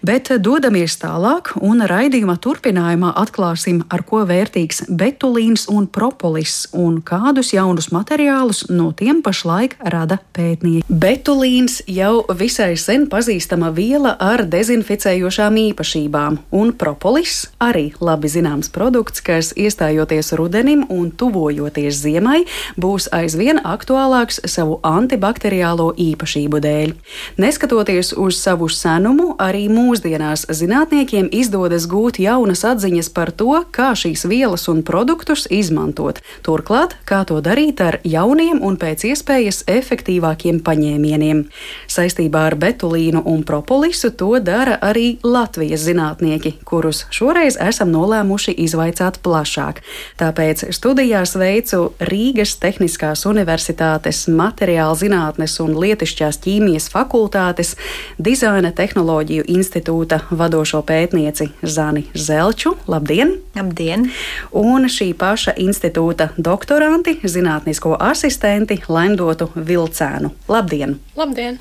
Bet 0.00 0.30
dodamies 0.40 0.96
tālāk, 1.02 1.52
un 1.60 1.84
raidījuma 1.84 2.38
turpinājumā 2.40 3.12
atklāsim, 3.20 3.82
ar 3.92 4.04
ko 4.08 4.22
vērtīgs 4.28 4.86
betulīns 4.88 5.66
un 5.68 5.84
propolis, 5.84 6.62
un 6.72 7.02
kādus 7.04 7.52
jaunus 7.52 7.90
materiālus 7.92 8.64
no 8.72 8.94
tiem 8.96 9.20
pašlaik 9.20 9.76
rada 9.92 10.22
pētnieki. 10.32 10.88
Betulīns 10.88 11.82
jau 11.84 12.24
visai 12.32 12.72
sen 12.80 13.04
pazīstama 13.12 13.74
viela 13.76 14.16
ar 14.16 14.46
dezinficējošām 14.48 15.60
īpašībām, 15.68 16.40
un 16.56 16.72
propolis 16.80 17.44
arī 17.60 17.90
labi 18.00 18.32
zināms 18.32 18.37
zināms 18.38 18.70
produkts, 18.72 19.20
kas 19.24 19.52
iestājoties 19.58 20.32
rudenim 20.38 20.84
un 20.88 21.10
tuvojoties 21.10 21.98
ziemai, 22.04 22.44
būs 22.78 23.08
aizvien 23.14 23.60
aktuālāks 23.66 24.40
savu 24.48 24.78
antibakteriālo 24.86 25.90
īpašību 25.98 26.60
dēļ. 26.64 26.94
Neskatoties 27.42 28.12
uz 28.16 28.38
savu 28.38 28.68
senumu, 28.72 29.34
arī 29.42 29.66
mūsdienās 29.72 30.46
zinātniekiem 30.48 31.30
izdodas 31.34 31.88
gūt 31.90 32.20
jaunas 32.22 32.64
atziņas 32.68 33.10
par 33.14 33.32
to, 33.32 33.64
kā 33.74 33.90
šīs 33.98 34.26
vielas 34.30 34.68
un 34.70 34.84
produktus 34.86 35.46
izmantot. 35.50 36.22
Turklāt, 36.46 36.96
kā 37.08 37.24
to 37.28 37.40
darīt 37.44 37.82
ar 37.84 38.00
jauniem 38.06 38.62
un 38.64 38.78
pēc 38.80 39.08
iespējas 39.10 39.64
efektīvākiem 39.70 40.62
paņēmieniem. 40.66 41.44
Saistībā 41.90 42.46
ar 42.50 42.58
betulīnu 42.60 43.24
un 43.26 43.42
propolisu 43.48 44.12
to 44.14 44.34
dara 44.42 44.78
arī 44.84 45.18
Latvijas 45.26 45.86
zinātnieki, 45.88 46.58
kurus 46.68 47.04
šoreiz 47.14 47.58
esam 47.68 47.90
nolēmuši 47.94 48.27
izlēmuši 48.28 48.54
izvaicāt 48.60 49.18
plašāk. 49.22 49.80
Tāpēc 50.18 50.68
studijā 50.74 51.24
sveicu 51.26 51.94
Rīgas 52.00 52.58
Tehniskās 52.60 53.24
Universitātes 53.26 54.28
materiāla 54.28 54.96
zinātnes 54.96 55.58
un 55.60 55.74
lietišķās 55.78 56.40
ķīmijas 56.44 56.90
fakultātes 56.92 57.76
dizaina 58.18 58.72
tehnoloģiju 58.72 59.44
institūta 59.48 60.20
vadošo 60.30 60.82
pētnieci 60.82 61.50
Zani 61.62 62.06
Zelču. 62.14 62.76
Labdien! 62.86 63.38
Labdien! 63.56 64.10
Un 64.52 64.88
šī 64.88 65.14
paša 65.14 65.56
institūta 65.56 66.30
doktoranti, 66.36 67.20
zinātnisko 67.24 67.96
asistenti 67.98 68.82
Laimdotu 68.88 69.50
Vilcēnu. 69.56 70.34
Labdien! 70.48 70.98
Labdien! 71.16 71.58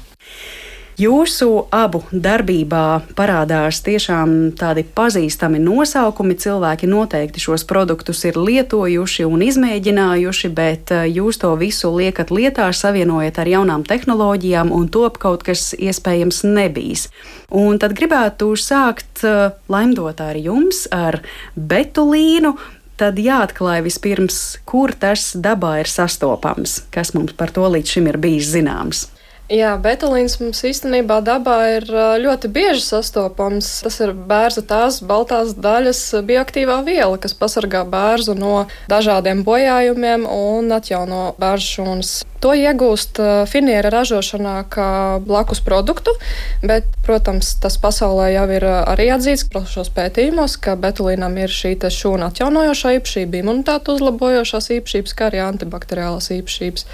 Jūsu 0.97 1.67
abu 1.69 1.99
darbībā 2.09 2.83
parādās 3.13 3.83
tiešām 3.85 4.31
tādi 4.57 4.81
pazīstami 4.81 5.59
nosaukumi. 5.61 6.33
Cilvēki 6.41 6.87
noteikti 6.89 7.43
šos 7.43 7.67
produktus 7.69 8.23
ir 8.25 8.39
lietojuši 8.41 9.27
un 9.29 9.43
izmēģinājuši, 9.45 10.49
bet 10.57 10.89
eh, 10.95 11.03
jūs 11.19 11.37
to 11.43 11.51
visu 11.61 11.91
liekat 11.93 12.33
lietā, 12.33 12.71
savienojat 12.73 13.37
ar 13.37 13.51
jaunām 13.51 13.83
tehnoloģijām 13.85 14.71
un 14.73 14.87
top 14.89 15.19
kaut 15.21 15.45
kas 15.45 15.75
iespējams 15.77 16.41
nebijis. 16.49 17.11
Un 17.53 17.77
tad 17.77 17.93
gribētu 17.93 18.49
sākt 18.57 19.21
eh, 19.21 19.53
laimdot 19.69 20.23
ar 20.25 20.39
jums, 20.41 20.87
ar 20.89 21.19
betulīnu. 21.53 22.55
Tad 22.97 23.21
jāatklāj 23.21 23.83
vispirms, 23.85 24.39
kur 24.65 24.95
tas 24.97 25.29
dabā 25.37 25.75
ir 25.83 25.93
sastopams, 25.93 26.79
kas 26.89 27.13
mums 27.13 27.37
par 27.37 27.53
to 27.53 27.69
līdz 27.69 27.93
šim 27.99 28.09
ir 28.09 28.17
bijis 28.17 28.49
zināms. 28.55 29.05
Jā, 29.47 29.77
betulīns 29.79 30.33
mums 30.41 30.59
īstenībā 30.67 31.21
dabā 31.23 31.55
ir 31.77 31.85
ļoti 32.19 32.49
bieži 32.51 32.81
sastopams. 32.83 33.69
Tas 33.85 34.01
ir 34.03 34.11
bērza 34.11 34.59
tās 34.67 34.99
baltās 34.99 35.53
daļas 35.55 36.01
bioaktīvā 36.27 36.81
viela, 36.83 37.15
kas 37.15 37.31
pasargā 37.31 37.85
bērzu 37.87 38.35
no 38.35 38.65
dažādiem 38.91 39.45
bojājumiem 39.47 40.27
un 40.27 40.75
atjauno 40.75 41.29
bērzu 41.39 41.77
šūnas. 41.77 42.11
To 42.43 42.53
iegūst 42.53 43.21
finiera 43.49 43.89
ražošanā 43.93 44.55
kā 44.69 44.89
blakus 45.25 45.61
produktu, 45.65 46.13
bet, 46.61 46.85
protams, 47.05 47.55
tas 47.61 47.79
pasaulē 47.81 48.29
jau 48.35 48.45
ir 48.53 48.65
arī 48.67 49.09
atzīts 49.15 49.47
plašos 49.51 49.89
pētījumos, 49.95 50.57
ka 50.61 50.75
betulīnam 50.79 51.37
ir 51.41 51.53
šī 51.53 51.75
šūna 51.77 52.31
atjaunojošā 52.31 52.93
īpašība, 52.97 53.41
imunitāte 53.41 53.93
uzlabojošās 53.93 54.69
īpašības, 54.77 55.15
kā 55.17 55.29
arī 55.29 55.41
antibakteriālās 55.45 56.29
īpašības. 56.37 56.85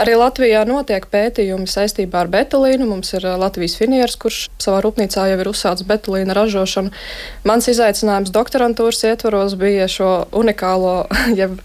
Arī 0.00 0.16
Latvijā 0.18 0.64
notiek 0.66 1.06
pētījumi 1.10 1.68
saistībā 1.70 2.24
ar 2.24 2.30
betulīnu. 2.32 2.88
Mums 2.88 3.12
ir 3.14 3.26
Latvijas 3.38 3.76
finieris, 3.78 4.16
kurš 4.20 4.40
savā 4.62 4.80
rūpnīcā 4.84 5.28
jau 5.30 5.38
ir 5.38 5.50
uzsācis 5.50 5.86
betulīna 5.86 6.34
ražošanu. 6.36 6.90
Mans 7.46 7.68
izaicinājums 7.70 8.32
doktorantūras 8.34 9.04
ietvaros 9.10 9.54
bija 9.60 9.86
šo 9.90 10.10
unikālo, 10.34 10.96
jeb 11.40 11.60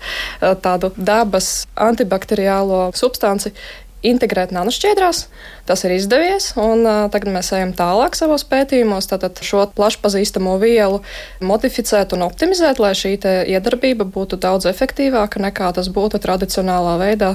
tādu 0.63 0.91
dabas 0.95 1.65
antibakteriālo 1.73 2.89
substanci 3.19 3.53
integrēt 3.99 4.53
nanošķiedrās. 4.55 5.25
Tas 5.67 5.81
ir 5.83 5.91
izdevies, 5.97 6.53
un 6.55 6.85
uh, 6.87 7.09
tagad 7.11 7.33
mēs 7.35 7.51
ejam 7.51 7.73
tālāk 7.75 8.15
savos 8.15 8.45
pētījumos. 8.47 9.09
Tātad 9.11 9.41
šo 9.43 9.65
plašpazīstamo 9.75 10.53
vielu 10.61 11.01
modificēt 11.43 12.15
un 12.15 12.23
optimizēt, 12.23 12.79
lai 12.79 12.93
šī 12.95 13.17
iedarbība 13.51 14.07
būtu 14.07 14.39
daudz 14.39 14.69
efektīvāka 14.71 15.43
nekā 15.43 15.73
tas 15.75 15.91
būtu 15.91 16.21
tradicionālā 16.23 16.95
veidā. 17.01 17.33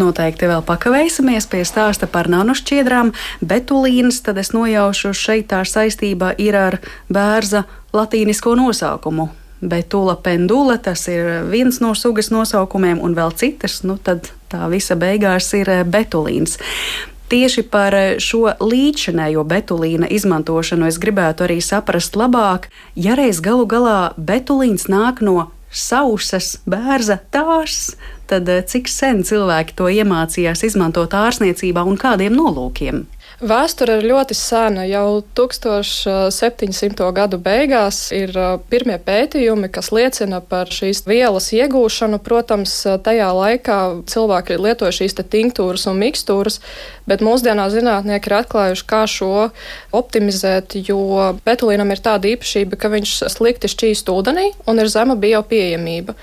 Noteikti 0.00 0.48
vēl 0.48 0.64
pakavēsimies 0.64 1.44
pie 1.52 1.60
stāsta 1.68 2.08
par 2.08 2.30
nanošķiedrām. 2.32 3.12
Betulīns, 3.44 4.22
tad 4.24 4.40
es 4.40 4.54
nojaušu 4.56 5.12
šeit 5.12 5.50
tā 5.52 5.60
saistība 5.68 6.32
ir 6.40 6.56
ar 6.56 6.78
bērza 7.12 7.66
latīnisko 7.92 8.56
nosaukumu 8.56 9.28
Betula 9.60 10.14
pendula, 10.14 10.76
tas 10.78 11.08
ir 11.10 11.42
viens 11.50 11.80
no 11.82 11.90
sugas 11.98 12.30
nosaukumiem, 12.30 13.00
un 13.02 13.16
vēl 13.18 13.32
citas, 13.34 13.80
nu 13.82 13.96
tad 13.98 14.30
tā 14.52 14.68
visa 14.72 14.96
beigās 14.98 15.52
ir 15.58 15.70
eh, 15.72 15.84
betulīns. 15.84 16.58
Tieši 17.28 17.66
par 17.68 17.94
eh, 17.94 18.16
šo 18.22 18.54
līdzinējo 18.60 19.44
betulīna 19.48 20.08
izmantošanu 20.08 20.88
es 20.88 20.98
gribētu 21.02 21.44
arī 21.48 21.60
saprast 21.64 22.16
labāk, 22.16 22.70
ja 22.96 23.18
reiz 23.18 23.42
galu 23.44 23.68
galā 23.68 24.14
betulīns 24.16 24.88
nāk 24.88 25.20
no 25.24 25.50
sausas 25.68 26.56
bērza 26.64 27.18
tās, 27.34 27.96
tad 28.30 28.48
eh, 28.48 28.64
cik 28.64 28.88
sen 28.88 29.20
cilvēki 29.28 29.76
to 29.76 29.90
iemācījās 29.92 30.64
izmantot 30.70 31.12
ārsniecībā 31.12 31.84
un 31.84 32.00
kādiem 32.00 32.36
nolūkiem? 32.36 33.04
Vēsture 33.38 34.00
ir 34.00 34.06
ļoti 34.10 34.34
sena. 34.34 34.82
Jau 34.90 35.20
1700. 35.38 37.04
gadu 37.14 37.38
beigās 37.38 38.08
ir 38.10 38.34
pirmie 38.66 38.96
pētījumi, 38.98 39.68
kas 39.70 39.92
liecina 39.94 40.40
par 40.42 40.72
šīs 40.74 41.04
vielas 41.06 41.52
iegūšanu. 41.54 42.18
Protams, 42.18 42.74
tajā 43.06 43.28
laikā 43.38 43.78
cilvēki 44.10 44.56
ir 44.56 44.64
lietojuši 44.66 45.04
šīs 45.04 45.16
tinktūras 45.22 45.86
un 45.86 46.02
mikstūras, 46.02 46.58
bet 47.06 47.22
mūsdienās 47.22 47.78
zinātnieki 47.78 48.26
ir 48.26 48.36
atklājuši, 48.40 48.86
kā 48.90 49.04
šo 49.06 49.32
optimizēt, 49.94 50.74
jo 50.90 50.98
betulīnam 51.46 51.94
ir 51.94 52.02
tāda 52.02 52.34
īpašība, 52.34 52.74
ka 52.74 52.90
viņš 52.90 53.16
slikti 53.38 53.70
šķīst 53.70 54.10
ūdenī 54.18 54.50
un 54.66 54.82
ir 54.82 54.90
zema 54.90 55.14
biopieejamība 55.14 56.18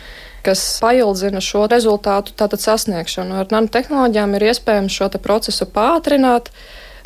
kas 0.45 0.61
paildzina 0.77 1.39
šo 1.41 1.63
rezultātu 1.71 2.59
sasniegšanu. 2.61 3.39
Ar 3.41 3.47
nanotehnoloģijām 3.49 4.35
ir 4.37 4.51
iespējams 4.51 4.93
šo 4.99 5.07
procesu 5.23 5.65
pātrināt 5.65 6.51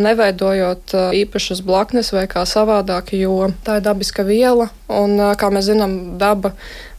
neveidojot 0.04 0.96
īpašas 1.20 1.62
blaknes 1.66 2.14
vai 2.16 2.26
kā 2.32 2.46
savādāk, 2.48 3.14
jo 3.20 3.52
tā 3.66 3.80
ir 3.80 3.86
dabiska 3.86 4.26
viela. 4.28 4.70
Un, 4.90 5.18
kā 5.40 5.52
mēs 5.54 5.70
zinām, 5.70 5.96
daba 6.22 6.54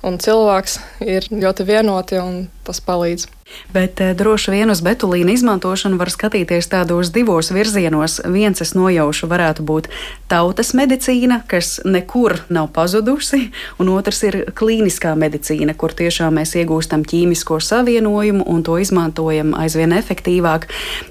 un 0.07 0.21
cilvēks 0.23 0.79
ir 1.05 1.29
ļoti 1.33 1.67
vienoti 1.69 2.21
un 2.23 2.43
tas 2.67 2.83
palīdz. 2.85 3.29
Bet 3.73 4.01
eh, 4.01 4.15
droši 4.15 4.51
vien 4.55 4.71
uz 4.71 4.81
betulīna 4.83 5.35
izmantošanu 5.35 5.99
var 6.01 6.11
skatīties 6.11 6.71
tādos 6.71 7.13
divos 7.15 7.51
virzienos. 7.55 8.21
Viens, 8.31 8.63
es 8.63 8.75
nojaušu, 8.75 9.29
varētu 9.31 9.65
būt 9.67 9.89
tautas 10.31 10.73
medicīna, 10.79 11.41
kas 11.51 11.79
nekur 11.85 12.41
nav 12.51 12.71
pazudusi, 12.75 13.51
un 13.79 13.93
otrs 13.95 14.23
ir 14.27 14.39
klīniskā 14.59 15.15
medicīna, 15.19 15.75
kur 15.79 15.95
tiešām 15.97 16.41
mēs 16.41 16.57
iegūstam 16.59 17.05
ķīmisko 17.07 17.61
savienojumu 17.63 18.47
un 18.51 18.65
to 18.67 18.79
izmantojam 18.83 19.55
aizvien 19.59 19.95
efektīvāk. 19.97 20.69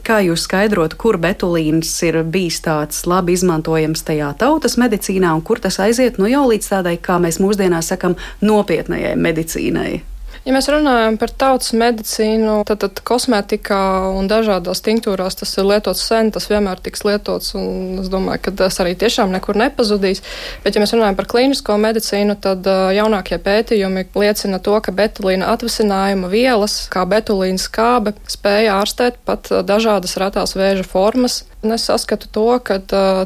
Kā 0.08 0.20
jūs 0.26 0.48
skaidrot, 0.48 0.98
kur 1.00 1.20
betulīns 1.22 1.92
ir 2.08 2.22
bijis 2.24 2.62
tāds 2.66 3.06
labi 3.10 3.36
izmantojams 3.38 4.04
tajā 4.08 4.34
tautas 4.40 4.78
medicīnā, 4.82 5.34
un 5.36 5.44
kur 5.46 5.64
tas 5.64 5.80
aiziet 5.84 6.20
nu 6.20 6.30
jau 6.32 6.46
līdz 6.52 6.72
tādai, 6.76 6.96
kā 7.02 7.20
mēs 7.24 7.42
mūsdienās 7.44 7.94
sakam, 7.94 8.20
nopietnajai 8.44 9.16
medicīnai? 9.20 10.00
Ja 10.48 10.54
mēs 10.56 10.70
runājam 10.72 11.18
par 11.20 11.34
tautas 11.36 11.74
medicīnu, 11.76 12.62
tad, 12.68 12.80
tad 12.84 13.02
kosmētikā 13.06 13.80
un 14.16 14.30
dažādās 14.32 14.80
tinktūrās 14.86 15.36
tas 15.42 15.52
ir 15.60 15.68
lietots 15.68 16.06
sen, 16.08 16.32
tas 16.32 16.48
vienmēr 16.50 16.80
tiks 16.84 17.04
lietots, 17.04 17.52
un 17.60 18.00
es 18.00 18.08
domāju, 18.12 18.42
ka 18.48 18.54
tas 18.64 18.80
arī 18.80 18.96
tiešām 19.00 19.34
nekur 19.36 19.60
nepazudīs. 19.60 20.24
Bet, 20.64 20.76
ja 20.76 20.84
mēs 20.84 20.96
runājam 20.96 21.20
par 21.20 21.28
klīnisko 21.34 21.76
medicīnu, 21.84 22.38
tad 22.40 22.68
jaunākie 22.96 23.42
pētījumi 23.44 24.08
liecina 24.16 24.62
to, 24.64 24.78
ka 24.86 24.96
betulīna 24.96 25.52
atvasinājuma 25.54 26.32
vielas, 26.32 26.82
kā 26.94 27.04
betulīna 27.10 27.60
skābe, 27.60 28.16
spēja 28.32 28.80
ārstēt 28.80 29.20
pat 29.28 29.52
dažādas 29.68 30.16
retās 30.24 30.56
vēža 30.56 30.88
formas, 30.88 31.44
Un 31.60 31.76
es 31.76 31.84
saskatu 31.90 32.30
to, 32.32 32.46
ka 32.64 32.78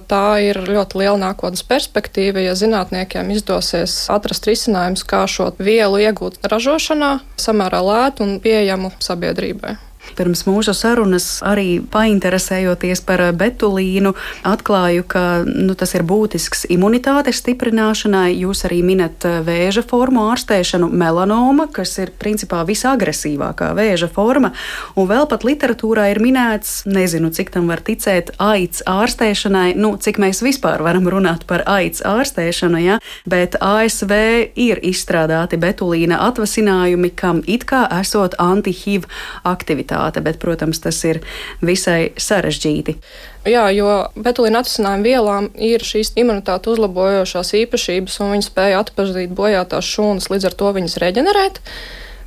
tā 0.10 0.26
ir 0.41 0.58
ļoti 0.65 1.04
liela 1.04 1.19
nākotnes 1.22 1.62
perspektīva, 1.69 2.41
ja 2.41 2.56
zinātniekiem 2.58 3.30
izdosies 3.36 3.93
atrast 4.10 4.50
risinājumus, 4.50 5.06
kā 5.06 5.22
šo 5.30 5.52
vielu 5.62 6.02
iegūt 6.08 6.41
ražošanā 6.50 7.19
samērā 7.38 7.84
lētu 7.86 8.26
un 8.26 8.39
pieejamu 8.41 8.89
sabiedrībai. 8.98 9.78
Pirms 10.13 10.44
mūsu 10.46 10.76
sarunas 10.78 11.39
arī 11.46 11.80
painteresējoties 11.94 13.02
par 13.08 13.24
betulīnu, 13.38 14.13
atklāju, 14.46 15.06
ka 15.10 15.24
nu, 15.48 15.74
tas 15.80 15.96
ir 15.98 16.04
būtisks 16.06 16.68
imunitātes 16.74 17.39
stiprināšanai. 17.42 18.36
Jūs 18.44 18.66
arī 18.68 18.82
minat 18.86 19.26
vēža 19.48 19.86
formu 19.89 20.28
ārstēšanu, 20.34 20.89
melanoma, 20.92 21.66
kas 21.74 21.96
ir 22.04 22.12
principā 22.20 22.62
visagresīvākā 22.68 23.72
vēža 23.78 24.12
forma. 24.13 24.54
Un 25.00 25.10
vēl 25.10 25.26
pat 25.32 25.48
literatūrā 25.48 26.10
ir 26.12 26.22
minēts, 26.22 26.84
nezinu, 26.86 27.32
cik 27.34 27.54
tam 27.56 27.72
var 27.72 27.82
ticēt, 27.82 28.36
aids 28.44 28.84
ārstēšanai, 28.89 29.74
nu, 29.80 29.96
cik 29.98 30.22
mēs 30.22 30.44
vispār 30.46 30.84
varam 30.86 31.10
runāt 31.10 31.48
par 31.50 31.66
aids 31.70 32.04
ārstēšanu, 32.06 32.84
ja? 32.84 33.00
bet 33.30 33.58
ASV 33.63 34.13
ir 34.60 34.84
izstrādāti 34.86 35.58
betulīna 35.58 36.20
atvasinājumi, 36.28 37.13
kam 37.18 37.42
it 37.50 37.66
kā 37.70 37.86
esot 38.02 38.38
anti-HIV 38.42 39.10
aktivitāte 39.48 39.93
kvalitāte, 39.94 40.24
bet, 40.24 40.40
protams, 40.40 40.82
tas 40.82 41.04
ir 41.06 41.22
visai 41.62 42.14
sarežģīti. 42.18 42.98
Jā, 43.46 43.70
jo 43.76 44.10
betulīna 44.16 44.62
atrisinājuma 44.64 45.04
vielām 45.04 45.50
ir 45.56 45.84
šīs 45.84 46.16
imunitāte 46.16 46.72
uzlabojošās 46.72 47.54
īpašības, 47.64 48.22
un 48.22 48.38
viņi 48.38 48.48
spēja 48.48 48.80
atpazīt 48.84 49.34
bojātās 49.36 49.84
šūnas, 49.86 50.32
līdz 50.32 50.48
ar 50.48 50.56
to 50.56 50.72
viņas 50.74 50.98
reģenerēt. 51.04 51.60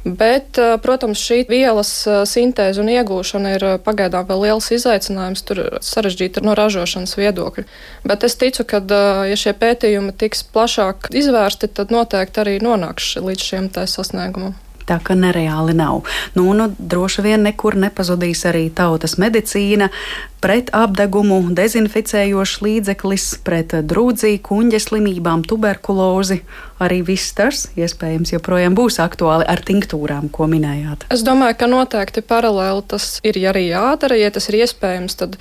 Bet, 0.07 0.55
protams, 0.85 1.19
šī 1.19 1.49
vielas 1.51 1.89
sintēze 2.31 2.79
un 2.79 2.93
iegūšana 2.93 3.55
ir 3.57 3.65
pagaidām 3.83 4.29
vēl 4.29 4.45
liels 4.45 4.69
izaicinājums. 4.71 5.43
Tur 5.43 5.81
sarežģīti 5.83 6.45
no 6.47 6.55
ražošanas 6.55 7.17
viedokļa. 7.19 7.65
Bet 8.07 8.23
es 8.29 8.39
ticu, 8.39 8.63
ka, 8.71 8.79
ja 9.27 9.35
šie 9.35 9.57
pētījumi 9.59 10.15
tiks 10.15 10.45
plašāk 10.55 11.11
izvērsti, 11.11 11.73
tad 11.75 11.91
noteikti 11.91 12.45
arī 12.45 12.55
nonāks 12.63 13.17
līdz 13.19 13.49
šiem 13.49 13.69
sasniegumam. 13.75 14.55
Tā 14.87 15.01
ka 15.03 15.17
nereāli 15.19 15.75
nav. 15.75 16.05
Nu, 16.39 16.53
nu, 16.55 16.69
droši 16.79 17.25
vien 17.27 17.43
nekur 17.43 17.75
nepazudīs 17.75 18.45
arī 18.47 18.69
tautas 18.71 19.17
medicīna, 19.19 19.89
pret 20.47 20.71
apdegumu, 20.77 21.41
dezinficējošs 21.59 22.61
līdzeklis, 22.63 23.25
pret 23.43 23.75
drūdzī, 23.91 24.37
kuņģa 24.47 24.81
slimībām, 24.85 25.43
tuberkulozi. 25.49 26.39
Arī 26.79 27.01
viss 27.09 27.35
tas 27.35 27.65
iespējams 27.75 28.35
joprojām 28.37 28.77
būs 28.79 29.01
aktuāli 29.03 29.49
ar 29.49 29.65
tinktūrām, 29.67 30.29
ko 30.31 30.47
minējāt. 30.53 31.09
Es 31.11 31.27
domāju, 31.27 31.59
ka 31.59 31.71
noteikti 31.73 32.23
paralēli 32.23 32.87
tas 32.93 33.09
ir 33.27 33.41
arī 33.51 33.67
jādara. 33.73 34.21
Ja 34.21 34.31
tas 34.31 34.47
ir 34.53 34.61
iespējams, 34.61 35.19
tad 35.19 35.39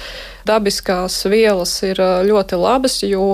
dabiskās 0.50 1.22
vielas 1.30 1.76
ir 1.86 2.02
ļoti 2.02 2.62
labas, 2.66 3.02
jo 3.06 3.30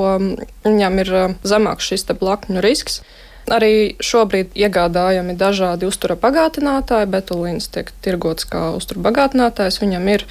viņam 0.68 1.04
ir 1.06 1.16
zemāks 1.48 1.94
šis 1.94 2.10
blakņu 2.12 2.68
risks. 2.68 3.00
Arī 3.52 3.98
šobrīd 4.00 4.54
iegādājami 4.56 5.36
dažādi 5.36 5.88
uztura 5.90 6.16
bagātinātāji. 6.20 7.10
Betulīns 7.12 7.68
tiek 7.74 7.90
tirgots 8.06 8.48
kā 8.48 8.70
uztura 8.78 9.04
bagātinātājs. 9.10 9.82
Viņam 9.82 10.08
ir 10.14 10.26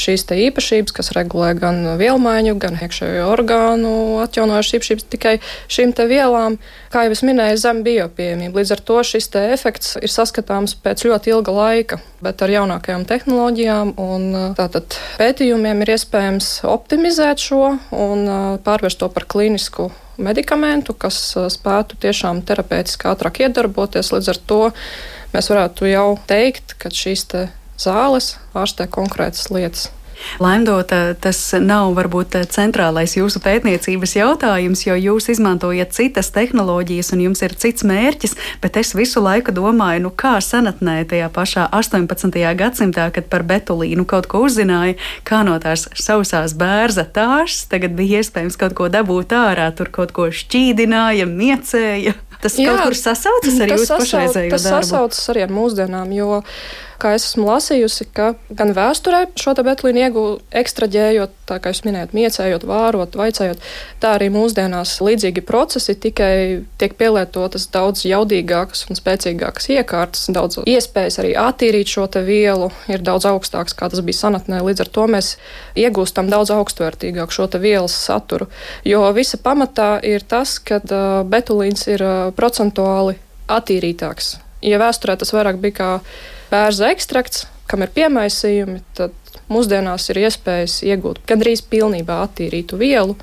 šīs 0.00 0.26
īpašības, 0.26 0.92
kas 0.96 1.12
regulē 1.16 1.54
gan 1.56 1.80
vielmaiņu, 2.00 2.56
gan 2.60 2.76
iekšējo 2.84 3.26
orgānu 3.32 3.92
atjaunojušas 4.26 4.78
īpašības 4.80 5.08
tikai 5.14 5.34
šīm 5.72 5.94
vielām. 6.10 6.58
Kā 6.92 7.06
jau 7.06 7.16
es 7.16 7.24
minēju, 7.24 7.58
zem 7.60 7.82
biopieejamība. 7.86 8.60
Līdz 8.60 8.76
ar 8.76 8.84
to 8.88 9.00
šis 9.06 9.30
efekts 9.40 9.96
ir 10.00 10.12
saskatāms 10.12 10.76
pēc 10.84 11.06
ļoti 11.08 11.32
ilga 11.32 11.56
laika, 11.56 12.00
bet 12.24 12.44
ar 12.44 12.52
jaunākajām 12.52 13.06
tehnoloģijām 13.08 13.94
un 14.00 14.26
tātad 14.58 14.98
pētījumiem 15.20 15.84
ir 15.84 15.94
iespējams 15.96 16.50
optimizēt 16.68 17.42
šo 17.42 17.76
un 17.92 18.26
pārvērst 18.66 19.00
to 19.00 19.10
par 19.12 19.28
klīnisku 19.28 19.90
medikamentu, 20.18 20.94
kas 20.94 21.18
spētu 21.52 21.98
tiešām 22.02 22.42
terapeitiski 22.46 23.08
ātrāk 23.10 23.42
iedarboties. 23.46 24.12
Līdz 24.14 24.32
ar 24.32 24.40
to 24.50 24.60
mēs 25.34 25.50
varētu 25.52 25.90
jau 25.90 26.08
teikt, 26.28 26.76
ka 26.80 26.92
šīs 26.92 27.26
zāles 27.80 28.34
ārstē 28.56 28.88
konkrētas 28.90 29.50
lietas. 29.52 29.90
Laimdota, 30.42 31.14
tas 31.20 31.38
nav 31.60 31.92
varbūt 31.96 32.36
centrālais 32.52 33.16
jūsu 33.16 33.40
pētniecības 33.44 34.16
jautājums, 34.18 34.84
jo 34.86 34.96
jūs 34.98 35.30
izmantojat 35.32 35.94
citas 35.96 36.30
tehnoloģijas 36.34 37.12
un 37.16 37.24
jums 37.26 37.42
ir 37.46 37.54
cits 37.56 37.86
mērķis, 37.86 38.36
bet 38.62 38.78
es 38.80 38.94
visu 38.96 39.22
laiku 39.24 39.54
domāju, 39.56 40.06
nu 40.06 40.12
kā 40.12 40.36
senatnē 40.44 40.98
tajā 41.08 41.28
pašā 41.32 41.68
18. 41.76 42.40
gadsimtā, 42.58 43.08
kad 43.14 43.30
par 43.32 43.46
betulīnu 43.46 44.06
kaut 44.08 44.28
ko 44.30 44.44
uzzināja, 44.46 44.96
kā 45.26 45.42
no 45.46 45.56
tās 45.62 45.88
sausās 45.94 46.56
bērza 46.58 47.06
tārs, 47.06 47.64
tagad 47.70 47.96
bija 47.98 48.22
iespējams 48.22 48.58
kaut 48.60 48.76
ko 48.78 48.90
dabūt 48.92 49.36
ārā, 49.36 49.70
tur 49.76 49.92
kaut 49.92 50.14
ko 50.16 50.30
šķīdināja, 50.32 51.28
miecēja. 51.28 52.16
Tas 52.42 52.58
Jā, 52.60 52.68
kaut 52.68 52.90
kur 52.90 52.98
sasaucas 52.98 53.60
ar 53.64 53.70
jūsu 53.72 53.94
pašreizējo 53.94 54.50
darbu. 54.50 54.56
Tas 54.58 54.66
sasaucas 54.68 55.22
arī 55.32 55.46
ar 55.46 55.54
mūsdienām, 55.56 56.12
jo 56.12 56.42
kā 57.00 57.14
es 57.16 57.26
esmu 57.28 57.48
lasījusi, 57.48 58.08
ka 58.16 58.32
gan 58.50 58.72
vēsturē 58.76 59.26
šo 59.38 59.54
betlīnu 59.66 60.02
iegūta 60.04 60.60
ekstraģējot, 60.60 61.34
tā 61.48 61.58
kā 61.62 61.72
jūs 61.72 61.82
minējāt, 61.86 62.14
miecējot, 62.16 62.66
vārot, 62.68 63.16
vaicājot, 63.18 63.62
tā 64.02 64.14
arī 64.16 64.28
mūsdienās 64.34 64.96
līdzīgi 65.04 65.44
procesi 65.46 65.96
tikai 66.06 66.62
tiek 66.80 66.96
pielietotas 66.98 67.68
daudz 67.74 68.04
jaudīgākas 68.08 68.86
un 68.90 68.98
spēcīgākas 68.98 69.70
iekārtas, 69.76 70.26
daudz 70.34 70.60
iespējas 70.64 71.20
arī 71.22 71.34
attīrīt 71.40 71.92
šo 71.92 72.08
vielu 72.26 72.70
ir 72.92 73.04
daudz 73.04 73.26
augstāks, 73.28 73.76
kā 73.76 73.90
tas 73.92 74.02
bija 74.04 74.22
senatnē. 74.22 74.62
Līdz 74.66 74.86
ar 74.86 74.92
to 74.94 75.06
mēs 75.10 75.34
iegūstam 75.78 76.30
daudz 76.32 76.52
augstvērtīgāku 76.54 77.34
šo 77.34 77.48
vielas 77.60 77.94
saturu, 78.06 78.48
jo 78.84 79.04
visa 79.16 79.38
pamatā 79.42 79.96
ir 80.04 80.24
tas, 80.26 80.58
ka 80.58 80.80
betulīns 81.28 81.86
ir 81.90 82.04
procentuāli 82.36 83.18
attīrītāks. 83.46 84.36
Ja 84.66 84.80
vēsturē 84.82 85.16
tas 85.20 85.32
vairāk 85.34 85.60
bija 85.62 85.76
kā 85.76 85.90
bērza 86.50 86.90
ekstrakts, 86.94 87.46
kam 87.70 87.84
ir 87.84 87.92
piemaisījumi, 87.94 88.80
tad 88.98 89.14
mūsdienās 89.52 90.08
ir 90.12 90.22
iespējas 90.26 90.80
iegūt 90.86 91.22
gandrīz 91.28 91.62
pilnībā 91.70 92.22
attīrītu 92.26 92.78
vielu. 92.80 93.16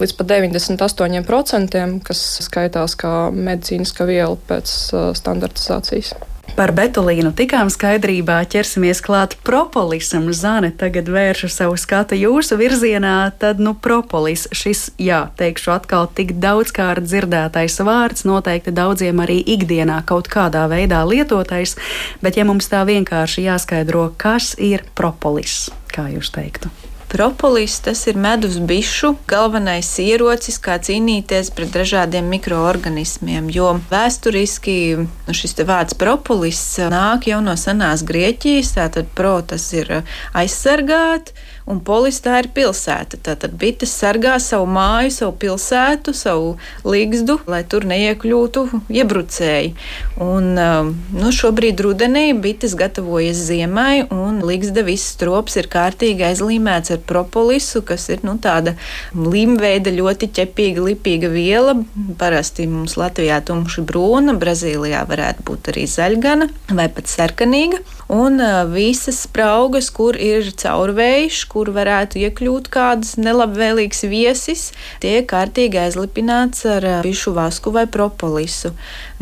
Līdz 0.00 0.14
pat 0.16 0.30
98%, 0.32 1.80
kas 2.06 2.20
skaitās 2.46 2.96
kā 3.00 3.14
medicīniska 3.36 4.06
viela 4.08 4.38
pēc 4.48 4.72
standartizācijas. 5.18 6.14
Par 6.58 6.72
betulīnu 6.76 7.30
tikām 7.36 7.70
skaidrībā 7.72 8.40
ķersimies 8.50 9.00
klāt 9.04 9.36
propolisam. 9.46 10.28
Zane 10.34 10.72
tagad 10.76 11.08
vēršu 11.12 11.48
savu 11.52 11.78
skatu 11.80 12.18
jūsu 12.18 12.58
virzienā, 12.60 13.30
tad 13.40 13.62
nu 13.62 13.72
propolis 13.74 14.46
šis, 14.52 14.90
jā, 15.00 15.22
teikšu 15.40 15.72
atkal 15.76 16.10
tik 16.12 16.34
daudzkārt 16.42 17.06
dzirdētais 17.06 17.80
vārds, 17.86 18.26
noteikti 18.28 18.74
daudziem 18.76 19.22
arī 19.24 19.40
ikdienā 19.56 20.02
kaut 20.08 20.28
kādā 20.32 20.66
veidā 20.70 21.00
lietotais, 21.08 21.76
bet 22.20 22.36
ja 22.40 22.46
mums 22.48 22.68
tā 22.68 22.84
vienkārši 22.88 23.46
jāskaidro, 23.48 24.10
kas 24.20 24.52
ir 24.58 24.84
propolis, 24.98 25.68
kā 25.94 26.10
jūs 26.12 26.34
teiktu? 26.34 26.72
Propolis 27.10 27.80
tas 27.82 28.06
ir 28.06 28.14
medus 28.14 28.60
bišu 28.62 29.16
galvenais 29.26 29.88
ierocis, 29.98 30.60
kā 30.62 30.76
cīnīties 30.78 31.50
pret 31.56 31.72
dažādiem 31.74 32.28
mikroorganismiem. 32.30 33.48
Jo 33.50 33.72
vēsturiski 33.90 34.76
nu, 35.02 35.34
šis 35.34 35.58
vārds 35.66 35.98
propolis 35.98 36.62
nāk 36.92 37.26
jau 37.32 37.40
no 37.42 37.56
senās 37.58 38.06
Grieķijas, 38.06 38.76
tātad 38.78 39.10
pro 39.18 39.40
tas 39.42 39.66
ir 39.74 39.90
aizsargāt 40.38 41.34
un 41.68 41.80
polis 41.84 42.20
tā 42.24 42.40
ir 42.42 42.50
pilsēta. 42.54 43.18
Tātad 43.24 43.56
bites 43.60 43.92
sargā 43.92 44.36
savu 44.42 44.68
māju, 44.70 45.12
savu 45.14 45.34
pilsētu, 45.42 46.14
savu 46.16 46.54
līgzdu, 46.86 47.40
lai 47.50 47.62
tur 47.68 47.86
neiekļūtu 47.90 48.64
iebrucēji. 49.00 49.74
Un, 50.20 50.50
um, 50.60 50.92
nu, 51.16 51.32
šobrīd 51.34 51.82
rudenī 51.84 52.26
bites 52.38 52.76
gatavojas 52.78 53.40
ziemai, 53.50 54.06
un 54.14 54.40
līgzda 54.46 54.84
viss 54.86 55.14
strops 55.14 55.58
ir 55.60 55.70
kārtīgi 55.72 56.26
aizlīmēts 56.30 56.94
ar 56.96 57.02
propolisu, 57.06 57.84
kas 57.86 58.08
ir 58.12 58.24
nu, 58.26 58.36
tāda 58.42 58.76
līmveida, 59.14 59.92
ļoti 59.94 60.30
ķepīga, 60.40 60.84
lipīga 60.90 61.30
viela. 61.32 61.76
Parasti 62.20 62.68
mums 62.70 62.96
Latvijā 63.00 63.40
tumši 63.46 63.84
brūna, 63.86 64.36
Brazīlijā 64.40 65.04
varētu 65.08 65.46
būt 65.48 65.72
arī 65.72 65.86
zaļgana 65.90 66.50
vai 66.76 66.90
pat 66.92 67.10
sarkanīga. 67.10 67.82
Un 68.10 68.42
visas 68.72 69.20
spraugas, 69.22 69.86
kur 69.94 70.16
ir 70.18 70.48
caurvējš, 70.58 71.44
kur 71.52 71.68
varētu 71.70 72.18
iekļūt 72.18 72.66
kāds 72.74 73.12
nelabvēlīgs 73.22 74.02
viesis, 74.10 74.64
tiek 74.98 75.28
kārtīgi 75.30 75.78
aizlipināts 75.78 76.64
ar 76.66 76.86
bišu 77.04 77.30
vasku 77.36 77.70
vai 77.76 77.84
propolisu. 77.86 78.72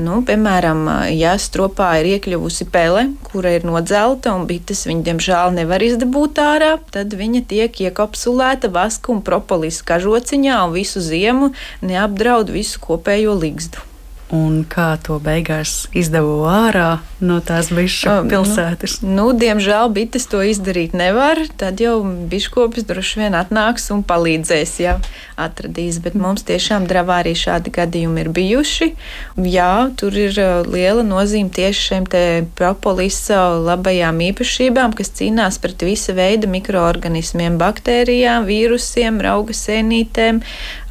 Nu, 0.01 0.23
piemēram, 0.25 0.89
ja 1.13 1.35
stropā 1.37 1.91
ir 2.01 2.09
iekļuvusi 2.15 2.69
pele, 2.73 3.11
kura 3.29 3.53
ir 3.59 3.69
nodzelta 3.69 4.33
un 4.33 4.49
bites 4.49 4.87
viņa 4.89 5.05
diemžēl 5.11 5.53
nevar 5.59 5.85
izdabūt 5.85 6.41
ārā, 6.41 6.73
tad 6.95 7.13
viņa 7.13 7.45
tiek 7.53 7.83
iekapsulēta 7.91 8.73
vaska 8.73 9.13
un 9.13 9.21
propolisa 9.21 9.85
kažociņā 9.93 10.65
un 10.65 10.75
visu 10.81 11.05
ziemu 11.05 11.53
neapdraud 11.85 12.57
visu 12.57 12.81
kopējo 12.89 13.37
ligzdu 13.37 13.85
un 14.35 14.61
kā 14.69 14.97
to 15.01 15.17
beigās 15.23 15.87
izdevu 15.97 16.43
ārā 16.49 16.99
no 17.25 17.39
tās 17.45 17.71
bišu 17.75 18.11
nu, 18.11 18.31
pilsētas? 18.31 18.99
Nu, 19.03 19.15
nu, 19.17 19.27
diemžēl 19.39 19.91
bites 19.95 20.29
to 20.31 20.43
izdarīt 20.45 20.95
nevar. 20.97 21.41
Tad 21.59 21.81
jau 21.83 22.03
biškopis 22.05 22.87
droši 22.89 23.23
vien 23.23 23.37
atnāks 23.39 23.89
un 23.95 24.05
palīdzēs, 24.07 24.75
ja 24.85 24.99
atradīs. 25.41 26.01
Bet 26.05 26.17
mums 26.19 26.45
tiešām 26.49 26.87
dravā 26.91 27.23
arī 27.23 27.35
šādi 27.39 27.73
gadījumi 27.75 28.25
ir 28.25 28.31
bijuši. 28.37 28.91
Jā, 29.49 29.73
tur 29.99 30.15
ir 30.19 30.37
liela 30.69 31.05
nozīme 31.07 31.51
tieši 31.55 31.87
šiem 31.89 32.09
te 32.11 32.23
propolisa 32.59 33.41
labajām 33.57 34.21
īpašībām, 34.29 34.95
kas 34.99 35.13
cīnās 35.19 35.61
pret 35.63 35.87
visa 35.87 36.15
veida 36.17 36.51
mikroorganismiem, 36.51 37.59
baktērijām, 37.61 38.47
vīrusiem, 38.49 39.23
rauga 39.25 39.57
sēnītēm. 39.57 40.43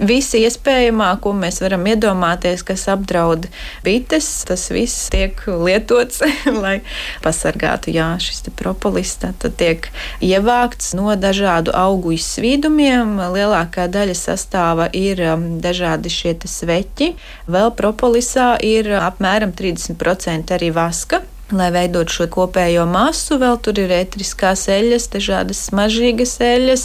Visi 0.01 0.43
iespējamā, 0.47 1.13
ko 1.21 1.35
mēs 1.37 1.61
varam 1.63 1.85
iedomāties, 1.93 2.65
kas 2.67 2.87
apdraud 2.91 3.26
apdraud 3.27 3.47
bites. 3.83 4.45
Tas 4.45 4.69
viss 4.71 5.09
tiek 5.09 5.35
lietots, 5.47 6.21
lai 6.63 6.81
pasargātu. 7.23 7.91
Jā, 7.91 8.15
šis 8.19 8.47
propolis 8.57 9.15
tad 9.21 9.43
tiek 9.57 9.89
ievākts 10.21 10.93
no 10.97 11.15
dažādu 11.15 11.73
augu 11.75 12.15
izsvīdumiem. 12.15 13.17
Lielākā 13.33 13.87
daļa 13.91 14.15
sastāva 14.15 14.89
ir 14.93 15.21
um, 15.33 15.47
dažādi 15.61 16.11
šie 16.11 16.35
sveķi. 16.37 17.13
Vēl 17.47 17.73
propolisā 17.75 18.57
ir 18.63 18.91
apmēram 18.99 19.53
30% 19.55 20.55
arī 20.55 20.71
vaska 20.75 21.23
lai 21.51 21.69
veidot 21.71 22.11
šo 22.11 22.27
kopējo 22.31 22.83
masu. 22.89 23.37
Vēl 23.39 23.55
tur 23.63 23.79
ir 23.79 23.91
etriskās 23.95 24.65
eļļas, 24.71 25.07
dažādas 25.13 25.61
smaržīgas 25.69 26.35
eļļas, 26.43 26.83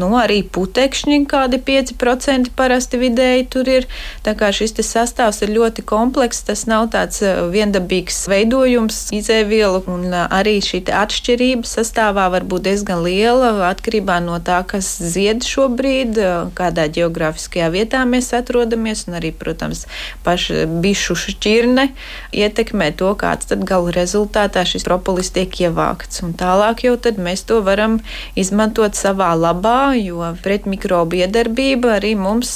nu, 0.00 0.08
arī 0.16 0.40
putekšņi, 0.46 1.18
kādi 1.30 1.60
5% 1.66 2.54
parasti 2.56 3.00
vidēji 3.00 3.48
tur 3.52 3.68
ir. 3.68 3.88
Tā 4.24 4.34
kā 4.38 4.50
šis 4.54 4.72
sastāvs 4.86 5.42
ir 5.44 5.52
ļoti 5.52 5.84
komplekss, 5.84 6.46
tas 6.48 6.64
nav 6.70 6.88
tāds 6.94 7.20
uh, 7.24 7.44
viendabīgs 7.52 8.22
veidojums, 8.30 9.02
izēvielu, 9.16 9.82
un 9.90 10.08
uh, 10.08 10.24
arī 10.32 10.58
šī 10.64 10.82
atšķirība 10.96 11.68
sastāvā 11.68 12.30
var 12.32 12.46
būt 12.48 12.68
diezgan 12.70 13.04
liela 13.04 13.52
atkarībā 13.68 14.20
no 14.24 14.38
tā, 14.44 14.62
kas 14.68 14.88
zied 15.12 15.44
šobrīd, 15.44 16.16
uh, 16.16 16.48
kādā 16.56 16.88
geogrāfiskajā 16.92 17.68
vietā 17.74 18.06
mēs 18.08 18.32
atrodamies, 18.36 19.04
un 19.08 19.20
arī, 19.20 19.34
protams, 19.36 19.84
paša 20.24 20.64
bišu 20.80 21.18
šķirne 21.26 21.90
ietekmē 22.32 22.92
to, 22.96 23.12
kāds 23.20 23.50
tad 23.50 23.66
galu 23.68 23.89
rezultātā 23.94 24.64
šis 24.68 24.86
propolis 24.86 25.32
tiek 25.34 25.54
ievākts. 25.66 26.22
Un 26.26 26.34
tālāk 26.38 26.84
jau 26.86 26.96
mēs 27.18 27.44
to 27.48 27.60
varam 27.66 27.98
izmantot 28.38 28.98
savā 28.98 29.32
labā, 29.38 29.94
jo 30.00 30.22
pretmikrobu 30.42 31.22
iedarbība 31.22 31.96
arī 31.98 32.14
mums 32.18 32.52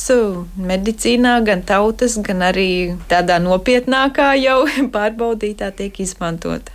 medicīnā, 0.56 1.40
gan 1.46 1.62
tautas, 1.62 2.16
gan 2.18 2.42
arī 2.42 2.96
tādā 3.08 3.40
nopietnākā 3.42 4.34
jau 4.40 4.62
pārbaudītā 4.96 5.74
tiek 5.76 6.00
izmantota 6.00 6.74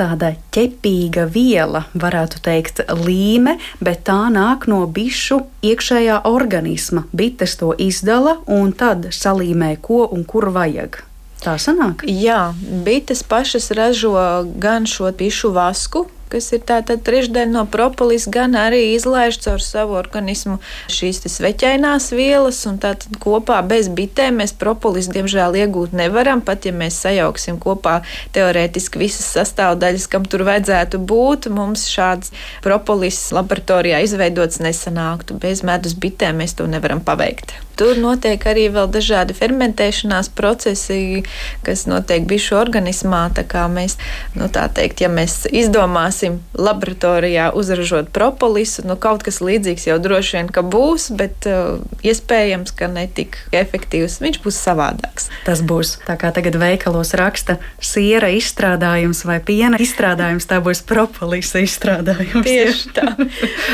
tāda 0.00 0.32
ķepīga 0.54 1.26
viela, 1.28 1.84
varētu 1.92 2.40
teikt, 2.44 2.82
līme, 3.04 3.58
bet 3.84 4.04
tā 4.08 4.30
nāk 4.32 4.66
no 4.70 4.80
bišu 4.88 5.42
iekšējā 5.66 6.22
organisma. 6.30 7.04
Bites 7.12 7.58
to 7.60 7.74
izdala 7.76 8.38
un 8.48 8.72
tad 8.72 9.10
salīmē, 9.16 9.74
ko 9.84 10.06
un 10.08 10.24
kur 10.24 10.50
vajag. 10.56 11.02
Tā 11.40 11.54
sanāk? 11.56 12.04
Jā, 12.04 12.52
bites 12.84 13.22
pašas 13.24 13.70
ražo 13.72 14.12
gan 14.60 14.84
šo 14.84 15.08
pišu 15.16 15.54
vasku, 15.56 16.04
kas 16.30 16.50
ir 16.54 16.62
tāda 16.66 16.96
trešdaļa 17.00 17.50
no 17.52 17.64
propolis, 17.70 18.26
gan 18.30 18.56
arī 18.58 18.94
izlaiž 18.94 19.40
caur 19.44 19.62
savu 19.64 19.96
organismu 19.98 20.58
šīs 20.92 21.22
sveķainās 21.26 22.10
vielas. 22.16 22.62
Tātad 22.80 23.18
kopā 23.22 23.60
bez 23.66 23.90
bitēm 23.92 24.40
mēs 24.40 24.54
propolis 24.56 25.10
diemžēl 25.12 25.58
iegūt 25.64 25.96
nevaram. 25.96 26.42
Pat 26.44 26.68
ja 26.68 26.74
mēs 26.76 27.00
sajauksim 27.04 27.58
kopā 27.62 28.00
teorētiski 28.36 29.02
visas 29.02 29.26
sastāvdaļas, 29.36 30.06
kam 30.10 30.28
tur 30.28 30.46
vajadzētu 30.48 31.00
būt, 31.02 31.50
mums 31.52 31.88
šāds 31.90 32.34
propolis 32.64 33.18
laboratorijā 33.36 34.02
izveidots 34.06 34.62
nesanāktu. 34.62 35.40
Bez 35.40 35.64
medus 35.66 35.96
bitēm 35.98 36.40
mēs 36.42 36.56
to 36.58 36.68
nevaram 36.70 37.02
paveikt. 37.04 37.56
Tur 37.80 37.96
notiek 37.96 38.42
arī 38.44 38.66
vēl 38.68 38.90
dažādi 38.92 39.32
fermentēšanās 39.32 40.28
procesi, 40.36 41.22
kas 41.64 41.86
notiek 41.88 42.26
bišu 42.28 42.58
organismā. 42.58 43.22
Tā 43.32 43.46
kā 43.48 43.62
mēs, 43.72 43.96
nu 44.36 44.50
tā 44.52 44.66
teikt, 44.76 45.00
ja 45.00 45.08
mēs 45.08 45.46
izdomāsim 45.48 46.19
laboratorijā 46.58 47.50
uzražot 47.56 48.10
propolisu, 48.14 48.84
nu 48.88 48.96
kaut 49.00 49.24
kas 49.26 49.40
līdzīgs 49.44 49.86
jau 49.88 49.98
droši 50.02 50.36
vien, 50.36 50.50
ka 50.52 50.64
būs, 50.66 51.10
bet 51.16 51.48
uh, 51.48 51.80
iespējams, 52.06 52.74
ka 52.76 52.90
netik 52.92 53.38
efektīvs. 53.56 54.20
Viņš 54.22 54.40
būs 54.44 54.60
savādāks. 54.60 55.30
Tas 55.46 55.62
būs 55.64 55.96
tā 56.06 56.18
kā 56.20 56.32
tagad 56.36 56.58
veikalos 56.60 57.14
raksta 57.18 57.58
siera 57.82 58.30
izstrādājums 58.34 59.24
vai 59.28 59.40
piena 59.44 59.80
izstrādājums, 59.80 60.48
tā 60.50 60.60
būs 60.64 60.84
propolisa 60.86 61.62
izstrādājums. 61.64 62.46
Tieši 62.46 62.94
tā. 62.96 63.14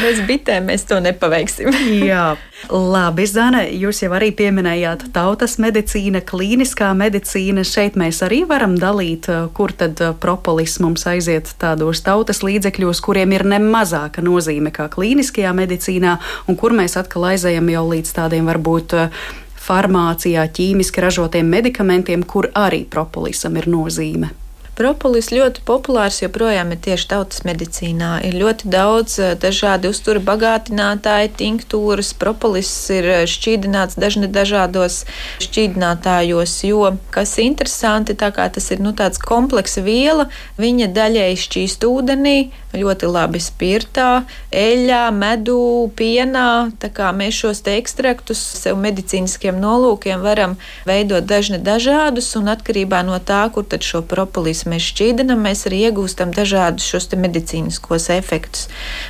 Bez 0.04 0.22
bitēm 0.28 0.70
mēs 0.70 0.86
to 0.88 1.00
nepaveiksim. 1.04 1.72
Jā. 2.06 2.34
Labi, 2.72 3.26
Zana, 3.28 3.60
jūs 3.68 4.00
jau 4.00 4.08
arī 4.16 4.30
pieminējāt 4.34 5.04
tautas 5.14 5.58
medicīna, 5.62 6.22
klīniskā 6.24 6.88
medicīna. 6.96 7.62
Šeit 7.68 7.98
mēs 8.00 8.22
arī 8.26 8.40
varam 8.48 8.74
dalīt, 8.80 9.28
eh, 9.28 9.44
kur 9.54 9.72
tad 9.76 10.00
eh, 10.00 10.14
propolis 10.18 10.78
mums 10.80 11.04
aiziet 11.06 11.52
tādos 11.60 12.00
tautas 12.02 12.40
līdzekļos, 12.42 13.02
kuriem 13.04 13.36
ir 13.36 13.44
nemazāka 13.44 14.24
nozīme 14.24 14.72
kā 14.72 14.88
klīniskajā 14.88 15.52
medicīnā, 15.52 16.16
un 16.48 16.56
kur 16.56 16.72
mēs 16.72 16.96
atkal 16.96 17.28
aizējam 17.34 17.68
jau 17.70 17.84
līdz 17.92 18.14
tādiem 18.16 18.48
varbūt 18.48 18.96
eh, 18.96 19.20
farmācijā, 19.68 20.48
ķīmiski 20.48 21.04
ražotiem 21.04 21.46
medikamentiem, 21.46 22.24
kur 22.24 22.50
arī 22.56 22.86
propolisam 22.88 23.56
ir 23.60 23.68
nozīme. 23.68 24.32
Propolis 24.76 25.30
ļoti 25.32 25.62
populārs 25.64 26.18
joprojām 26.20 26.74
ir 26.74 26.80
tieši 26.84 27.06
tautas 27.08 27.46
medicīnā. 27.48 28.10
Ir 28.28 28.34
ļoti 28.36 28.68
daudz 28.68 29.14
eh, 29.24 29.30
dažādi 29.40 29.88
uztura 29.88 30.20
bagātinātāji, 30.20 31.30
tinktūras. 31.38 32.10
Propolis 32.20 32.68
ir 32.92 33.08
eh, 33.08 33.22
šķīdināts 33.24 33.96
dažne 33.96 34.28
dažādos 34.28 34.98
šķīdinātājos, 35.40 36.58
jo, 36.68 36.90
kas 37.14 37.32
interesanti, 37.40 38.18
tā 38.20 38.28
kā 38.36 38.50
tas 38.52 38.68
ir 38.74 38.82
nu, 38.84 38.92
tāds 38.92 39.16
kompleksa 39.16 39.80
viela, 39.80 40.28
viņa 40.60 40.90
daļēji 40.92 41.40
šķīst 41.46 41.88
ūdenī, 41.88 42.36
ļoti 42.76 43.08
labi 43.08 43.40
spirtā, 43.40 44.26
eļļā, 44.52 45.00
medū, 45.16 45.88
pienā. 45.96 46.76
Tā 46.84 46.92
kā 46.92 47.14
mēs 47.16 47.40
šos 47.40 47.64
te 47.64 47.78
ekstraktus 47.80 48.44
sev 48.60 48.76
medicīniskiem 48.84 49.56
nolūkiem 49.56 50.20
varam 50.20 50.58
veidot 50.84 51.24
dažne 51.24 51.62
dažādus, 51.64 52.28
un 52.36 52.52
atkarībā 52.52 53.00
no 53.08 53.16
tā, 53.24 53.46
kur 53.56 53.64
tad 53.64 53.86
šo 53.86 54.04
propolis 54.04 54.65
mēs 54.70 54.90
šķīdinam, 54.90 55.40
mēs 55.46 55.66
arī 55.68 55.82
iegūstam 55.88 56.32
dažādus 56.36 56.86
šos 56.86 57.08
medicīniskos 57.16 58.08
efektus. 58.14 58.66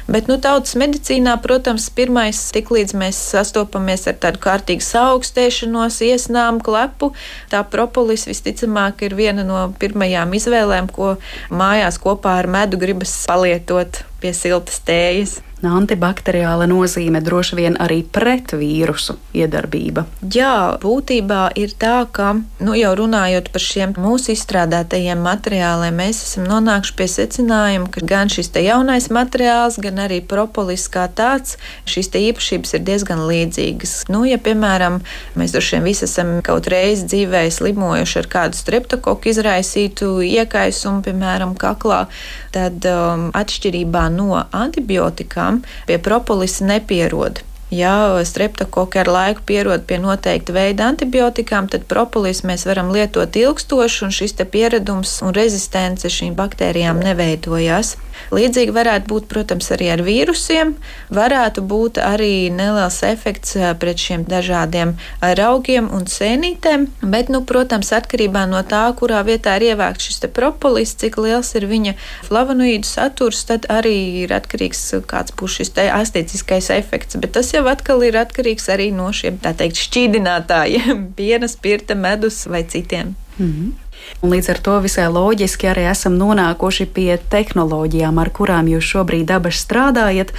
Bet, 0.09 0.31
nu, 0.31 0.39
tautas 0.43 0.77
medicīnā, 0.79 1.37
protams, 1.43 1.89
pirmais, 1.97 2.41
tiklīdz 2.55 2.95
mēs 2.99 3.21
sastopamies 3.33 4.07
ar 4.11 4.19
tādu 4.23 4.43
kārtīgu 4.45 4.85
saaugstēšanos, 4.87 6.01
iesnām, 6.07 6.61
klepu, 6.65 7.13
tā 7.53 7.65
propolis 7.73 8.29
visticamāk 8.29 9.07
ir 9.09 9.17
viena 9.19 9.47
no 9.47 9.67
pirmajām 9.81 10.37
izvēlēm, 10.39 10.93
ko 10.93 11.17
mājās 11.51 12.01
kopā 12.03 12.39
ar 12.43 12.51
medu 12.51 12.81
gribas 12.81 13.19
palietot 13.29 14.05
pie 14.21 14.33
siltas 14.37 14.81
tējas. 14.87 15.41
Antibakteriāla 15.65 16.67
nozīme 16.69 17.23
droši 17.25 17.57
vien 17.57 17.77
arī 17.81 18.03
pret 18.05 18.53
vīrusu 18.53 19.15
iedarbība. 19.33 20.05
Jā, 20.35 20.77
būtībā 20.83 21.57
ir 21.57 21.73
tā, 21.81 22.05
ka, 22.13 22.35
nu, 22.61 22.75
jau 22.77 22.91
runājot 23.01 23.49
par 23.55 23.65
šiem 23.65 23.95
mūsu 23.97 24.35
izstrādātajiem 24.35 25.23
materiāliem, 25.25 25.97
mēs 25.97 26.21
esam 26.27 26.45
nonākuši 26.51 26.95
pie 26.99 27.07
secinājuma, 27.09 27.89
ka 27.95 28.05
gan 28.05 28.29
šis 28.33 28.53
jaunais 28.67 29.09
materiāls, 29.09 29.81
gan 29.81 30.03
arī 30.05 30.21
propolis 30.21 30.85
kā 30.93 31.07
tāds, 31.09 31.57
šīs 31.89 32.13
īpašības 32.21 32.77
ir 32.77 32.85
diezgan 32.85 33.25
līdzīgas. 33.25 33.95
Nu, 34.13 34.27
ja, 34.29 34.37
piemēram, 34.37 35.01
mēs 35.41 35.57
droši 35.57 35.79
vien 35.79 35.89
visi 35.89 36.05
esam 36.05 36.37
kaut 36.45 36.69
reizi 36.69 37.09
dzīvē 37.09 37.47
slimojuši 37.49 38.21
ar 38.21 38.31
kādu 38.37 38.61
streptokoku 38.61 39.33
izraisītu 39.33 40.21
iekaisumu, 40.27 41.01
piemēram, 41.09 41.57
kaklā, 41.57 42.05
tad 42.53 42.85
um, 42.93 43.29
atšķirībā 43.37 44.07
no 44.13 44.37
antibiotikām 44.37 45.46
pie 45.87 45.99
propolisa 45.99 46.65
nepierod. 46.65 47.43
Ja 47.71 48.25
streptokoki 48.25 49.01
ar 49.03 49.09
laiku 49.11 49.43
pierod 49.47 49.83
pie 49.91 49.99
noteikta 49.99 50.55
veida 50.55 50.87
antibiotikām, 50.87 51.67
tad 51.67 51.89
propolis 51.91 52.45
mēs 52.47 52.63
varam 52.69 52.93
lietot 52.95 53.35
ilgstoši, 53.35 54.05
un 54.07 54.15
šis 54.15 54.37
pieredums 54.53 55.19
un 55.27 55.35
rezistence 55.35 56.07
šīm 56.07 56.37
baktērijām 56.39 57.03
neveidojās. 57.03 57.97
Līdzīgi 58.35 58.73
varētu 58.75 59.11
būt, 59.11 59.27
protams, 59.31 59.69
arī 59.75 59.91
ar 59.93 60.03
vīrusiem. 60.07 60.73
Varētu 61.15 61.63
būt 61.67 61.99
arī 62.03 62.49
neliels 62.55 63.01
efekts 63.07 63.57
pret 63.81 64.01
šiem 64.01 64.25
dažādiem 64.27 64.95
raugiem 65.21 65.91
un 65.95 66.07
sēnītēm, 66.11 66.87
bet, 67.03 67.31
nu, 67.35 67.43
protams, 67.47 67.93
atkarībā 67.99 68.47
no 68.51 68.63
tā, 68.67 68.87
kurā 68.99 69.21
vietā 69.27 69.57
ir 69.59 69.73
ievākts 69.73 70.09
šis 70.09 70.31
propolis, 70.35 70.95
cik 70.99 71.19
liels 71.23 71.53
ir 71.59 71.69
viņa 71.71 71.95
flavonoīdu 72.27 72.89
saturs, 72.89 73.45
tad 73.51 73.69
arī 73.73 74.25
ir 74.25 74.35
atkarīgs, 74.39 74.83
kāds 75.11 75.35
būs 75.37 75.61
šis 75.61 75.75
astēciskais 75.77 76.71
efekts. 76.79 77.19
Bet 77.21 77.37
tas 77.37 77.53
jau 77.57 77.65
atkal 77.71 78.05
ir 78.07 78.19
atkarīgs 78.21 78.69
arī 78.73 78.91
no 78.95 79.09
šiem, 79.15 79.41
tā 79.43 79.55
teikt, 79.57 79.81
šķīdinātājiem, 79.87 81.09
piena, 81.19 81.49
spirta, 81.51 81.97
medus 81.99 82.45
vai 82.47 82.65
citiem. 82.65 83.15
Mm 83.39 83.51
-hmm. 83.53 83.86
Un 84.23 84.33
līdz 84.33 84.49
ar 84.55 84.59
to 84.65 84.75
visai 84.85 85.07
loģiski 85.13 85.69
arī 85.69 85.85
esam 85.91 86.15
nonākuši 86.17 86.87
pie 86.97 87.19
tehnoloģijām, 87.33 88.17
ar 88.23 88.31
kurām 88.35 88.69
jūs 88.71 88.87
šobrīd 88.95 89.31
abas 89.35 89.59
strādājat. 89.61 90.33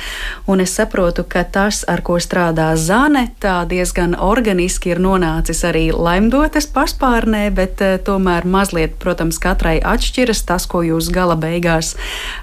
Un 0.49 0.63
es 0.63 0.73
saprotu, 0.77 1.25
ka 1.27 1.43
tas, 1.43 1.83
ar 1.87 2.01
ko 2.05 2.17
strādā 2.23 2.71
Zane, 2.79 3.27
tā 3.43 3.59
diezgan 3.69 4.15
organiski 4.17 4.93
ir 4.95 5.01
nonācis 5.03 5.61
arī 5.67 5.89
laimdotas 5.93 6.69
paspārnē, 6.73 7.43
bet 7.53 7.83
uh, 7.85 7.97
tomēr 8.01 8.47
mazliet, 8.49 8.97
protams, 9.01 9.37
katrai 9.43 9.77
atšķiras 9.77 10.41
tas, 10.49 10.65
ko 10.69 10.81
jūs 10.85 11.11
gala 11.13 11.37
beigās 11.37 11.93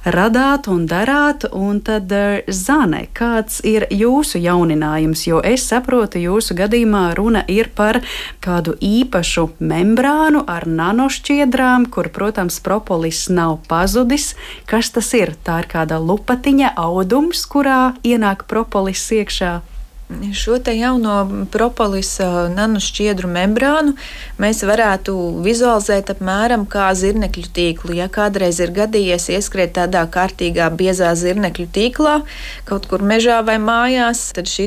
radāt 0.04 0.70
un 0.70 0.86
darāt. 0.90 1.48
Un 1.50 1.82
tad, 1.84 2.12
uh, 2.14 2.44
Zane, 2.46 3.08
kāds 3.16 3.58
ir 3.66 3.88
jūsu 3.90 4.38
jauninājums? 4.44 5.26
Jo 5.26 5.42
es 5.42 5.66
saprotu, 5.66 6.22
jūsu 6.22 6.54
gadījumā 6.62 7.08
runa 7.18 7.42
ir 7.50 7.72
par 7.74 8.00
kādu 8.44 8.78
īpašu 8.78 9.48
membrānu 9.58 10.44
ar 10.46 10.68
nano 10.70 11.10
šķiedrām, 11.14 11.86
kur, 11.92 12.10
protams, 12.14 12.60
propolis 12.64 13.26
nav 13.30 13.60
pazudis. 13.70 14.32
Kas 14.70 14.90
tas 14.94 15.12
ir? 15.16 15.34
Tā 15.46 15.62
ir 15.62 15.70
kāda 15.70 16.00
lupatiņa, 16.02 16.74
audums, 16.80 17.46
kurā 17.50 17.94
ienāk 18.06 18.48
propolis 18.50 19.06
iekšā. 19.14 19.54
Šo 20.32 20.58
te 20.60 20.74
jauno 20.76 21.46
propolisa 21.48 22.26
nanošķiedru 22.52 23.28
membrānu 23.32 23.94
mēs 24.36 24.58
varētu 24.68 25.14
vizualizēt 25.40 26.10
apmēram 26.12 26.66
kā 26.68 26.90
zirnekļu 26.92 27.48
tīklu. 27.56 27.94
Ja 27.96 28.10
kādreiz 28.12 28.60
ir 28.60 28.74
gadījies 28.76 29.30
ieskriet 29.32 29.72
tādā 29.78 30.02
kārtīgā 30.12 30.66
biezā 30.76 31.14
zirnekļu 31.16 31.66
tīklā, 31.72 32.18
kaut 32.68 32.88
kur 32.90 33.00
mežā 33.00 33.38
vai 33.48 33.56
mājās, 33.56 34.26
tad 34.36 34.50
šī 34.50 34.66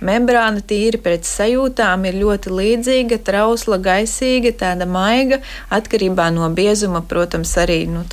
membrāna 0.00 0.64
tīri 0.64 1.00
pret 1.04 1.28
sajūtām 1.28 2.08
ir 2.08 2.16
ļoti 2.22 2.54
līdzīga, 2.56 3.20
trausla, 3.28 3.76
gaisīga, 3.84 4.54
tāda 4.64 4.88
maiga, 4.88 5.42
atkarībā 5.68 6.30
no 6.32 6.48
biezuma, 6.48 7.04
protams, 7.04 7.52
arī 7.60 7.82
nu, 7.92 8.06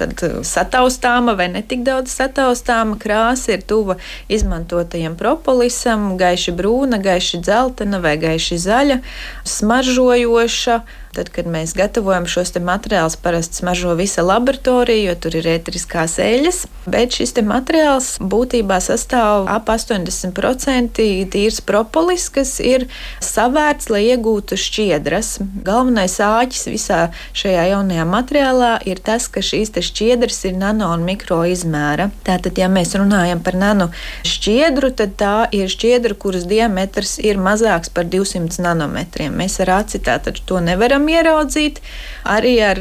sataustāma 0.44 1.38
vai 1.40 1.48
netik 1.56 1.88
daudz 1.88 2.12
sataustāma 2.20 3.00
krāsa 3.00 3.56
ir 3.56 3.64
tuva 3.64 3.96
izmantotajam 4.28 5.16
propolisam, 5.20 6.12
gaiši 6.20 6.52
brūna 6.52 6.65
brūna, 6.66 6.98
gaiši 7.02 7.42
dzeltena 7.46 8.02
vai 8.02 8.18
gaiši 8.18 8.58
zaļa, 8.58 9.02
smaržojoša 9.46 10.80
Tad, 11.16 11.30
kad 11.32 11.48
mēs 11.48 11.72
gatavojam 11.78 12.26
šos 12.28 12.52
materiālus, 12.60 13.16
parasti 13.16 13.62
smaržo 13.62 13.94
visa 13.96 14.24
laboratorija, 14.26 15.10
jo 15.10 15.16
tur 15.24 15.38
ir 15.40 15.48
ētriskās 15.54 16.18
eļļas. 16.20 16.58
Bet 16.92 17.16
šis 17.16 17.32
materiāls 17.48 18.10
būtībā 18.20 18.82
sastāv 18.84 19.48
ap 19.50 19.70
80% 19.72 21.00
tīrs 21.32 21.62
propolis, 21.66 22.28
kas 22.30 22.58
ir 22.60 22.88
savērts, 23.24 23.88
lai 23.94 24.04
iegūtu 24.12 24.58
šķiedras. 24.60 25.38
Galvenais 25.66 26.18
āķis 26.20 26.68
visā 26.74 27.00
šajā 27.38 27.64
jaunajā 27.72 28.06
materiālā 28.10 28.74
ir 28.86 29.00
tas, 29.00 29.30
ka 29.32 29.44
šīs 29.46 29.72
šķiedras 29.88 30.44
ir 30.50 30.60
nano 30.60 30.92
un 30.94 31.08
mikro 31.08 31.42
izmēra. 31.48 32.10
Tātad, 32.28 32.60
ja 32.60 32.68
mēs 32.72 32.92
runājam 33.00 33.42
par 33.46 33.56
nano 33.60 33.90
šķiedru, 34.28 34.92
tad 35.00 35.16
tā 35.20 35.36
ir 35.56 35.72
šķiedra, 35.72 36.20
kuras 36.20 36.44
diametrs 36.50 37.18
ir 37.24 37.40
mazāks 37.42 37.92
par 37.94 38.08
200 38.12 38.62
nanometriem. 38.68 39.34
Mēs 39.36 39.62
ar 39.64 39.78
aci 39.80 40.04
tātad 40.04 40.44
to 40.46 40.62
nevaram 40.64 41.05
varam 41.06 41.10
ieraudzīt. 41.14 41.82
Arī 42.26 42.58
ar 42.66 42.80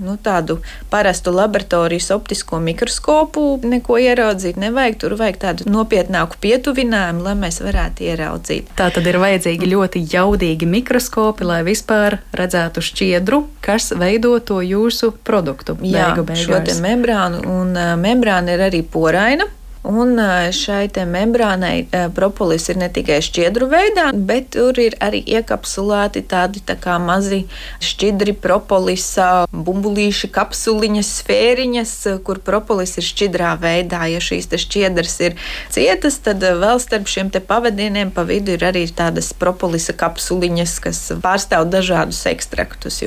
nu, 0.00 0.16
tādu 0.16 0.60
parastu 0.90 1.30
laboratorijas 1.30 2.10
optisko 2.10 2.60
mikroskopu 2.60 3.60
neko 3.62 3.98
ieraudzīt 3.98 4.56
nevajag. 4.56 4.96
Tur 4.98 5.16
vajag 5.16 5.36
tādu 5.36 5.66
nopietnāku 5.68 6.36
pietuvinājumu, 6.40 7.22
lai 7.22 7.34
mēs 7.36 7.60
varētu 7.60 8.06
ieraudzīt. 8.08 8.72
Tā 8.76 8.88
tad 8.90 9.06
ir 9.06 9.18
vajadzīgi 9.20 9.68
ļoti 9.68 10.06
jaudīgi 10.12 10.66
mikroskopi, 10.66 11.44
lai 11.44 11.62
vispār 11.66 12.20
redzētu 12.32 12.80
šķiedru, 12.80 13.44
kas 13.60 13.92
veido 13.92 14.38
to 14.40 14.62
jūsu 14.64 15.12
produktu. 15.12 15.76
Jā, 15.84 16.14
šo 16.34 16.62
membrānu, 16.80 17.44
un 17.44 17.76
membrāna 18.00 18.56
ir 18.56 18.68
arī 18.70 18.82
poraina. 18.82 19.46
Un 19.86 20.18
šai 20.50 20.88
membrānai 21.06 21.86
propolis 22.14 22.64
ir 22.72 22.78
ne 22.80 22.88
tikai 22.90 23.20
šķiedru 23.22 23.68
veidā, 23.70 24.08
bet 24.14 24.48
tur 24.56 24.74
ir 24.82 24.96
arī 24.98 25.20
iekapsulēti 25.36 26.24
tādi 26.26 26.62
tā 26.66 26.74
kā 26.80 26.96
mazi 26.98 27.44
šķidri 27.84 28.34
propolisa 28.42 29.46
bumbulīši, 29.52 30.30
kapsuliņas, 30.34 31.10
sfēriņas, 31.20 31.92
kur 32.26 32.40
propolis 32.42 32.96
ir 32.98 33.06
šķidrā 33.06 33.52
veidā. 33.62 34.02
Ja 34.10 34.22
šīs 34.22 34.50
šķiedras 34.50 35.14
ir 35.28 35.36
cietas, 35.70 36.18
tad 36.24 36.42
vēl 36.42 36.82
starp 36.82 37.06
šiem 37.06 37.30
pavadieniem 37.36 38.10
pa 38.10 38.26
vidu 38.26 38.56
ir 38.56 38.66
arī 38.66 38.86
tādas 38.90 39.30
propolisa 39.36 39.94
kapsuliņas, 39.94 40.74
kas 40.82 41.02
pārstāv 41.22 41.68
dažādus 41.70 42.24
ekstraktus. 42.26 43.02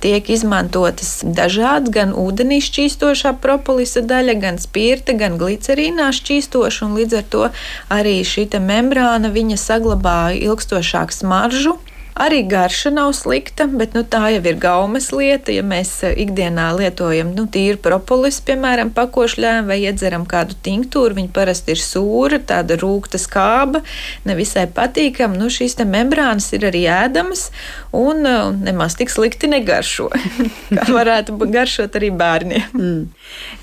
Tiek 0.00 0.32
izmantotas 0.32 1.20
dažādas 1.26 1.92
gan 1.92 2.16
ūdenī 2.16 2.62
šķīstošā 2.64 3.36
propolisa 3.42 4.00
daļa, 4.00 4.38
gan 4.40 4.60
spirta, 4.62 5.12
gan 5.18 5.36
glicerīnā 5.40 6.08
šķīstoša, 6.22 6.84
un 6.86 6.98
līdz 7.00 7.20
ar 7.20 7.30
to 7.34 7.46
arī 7.92 8.20
šī 8.24 8.48
membrāna 8.62 9.32
saglabāja 9.58 10.38
ilgstošāku 10.48 11.20
smaržu. 11.22 11.78
Arī 12.12 12.42
garša 12.44 12.90
nav 12.92 13.14
slikta, 13.16 13.64
bet 13.66 13.94
nu, 13.96 14.02
tā 14.04 14.26
jau 14.34 14.42
ir 14.44 14.58
gaumes 14.60 15.06
lieta. 15.16 15.52
Ja 15.54 15.62
mēs 15.64 15.94
eh, 16.04 16.12
ikdienā 16.26 16.66
lietojam 16.76 17.30
nu, 17.32 17.46
tīru 17.48 17.80
propolis, 17.80 18.36
piemēram, 18.44 18.90
pakošļām 18.92 19.70
vai 19.70 19.78
iedzeram 19.86 20.26
kādu 20.28 20.58
tinktūru, 20.66 21.16
viņa 21.16 21.32
parasti 21.32 21.72
ir 21.72 21.80
sūra, 21.80 22.36
tāda 22.44 22.76
rūkta 22.76 23.16
skāba, 23.20 23.80
nevisai 24.28 24.66
patīkama. 24.76 25.40
Nu, 25.40 25.48
šīs 25.48 25.78
membrānas 25.88 26.50
ir 26.52 26.68
arī 26.68 26.84
ēdamas 26.92 27.48
un 27.92 28.26
uh, 28.26 28.50
nemaz 28.56 28.96
tik 28.98 29.12
slikti 29.12 29.50
negaršo. 29.52 30.08
Kā 30.76 30.88
varētu 30.90 31.38
garšot 31.38 32.00
arī 32.00 32.10
bērniem. 32.10 32.66
Mm. 32.74 33.02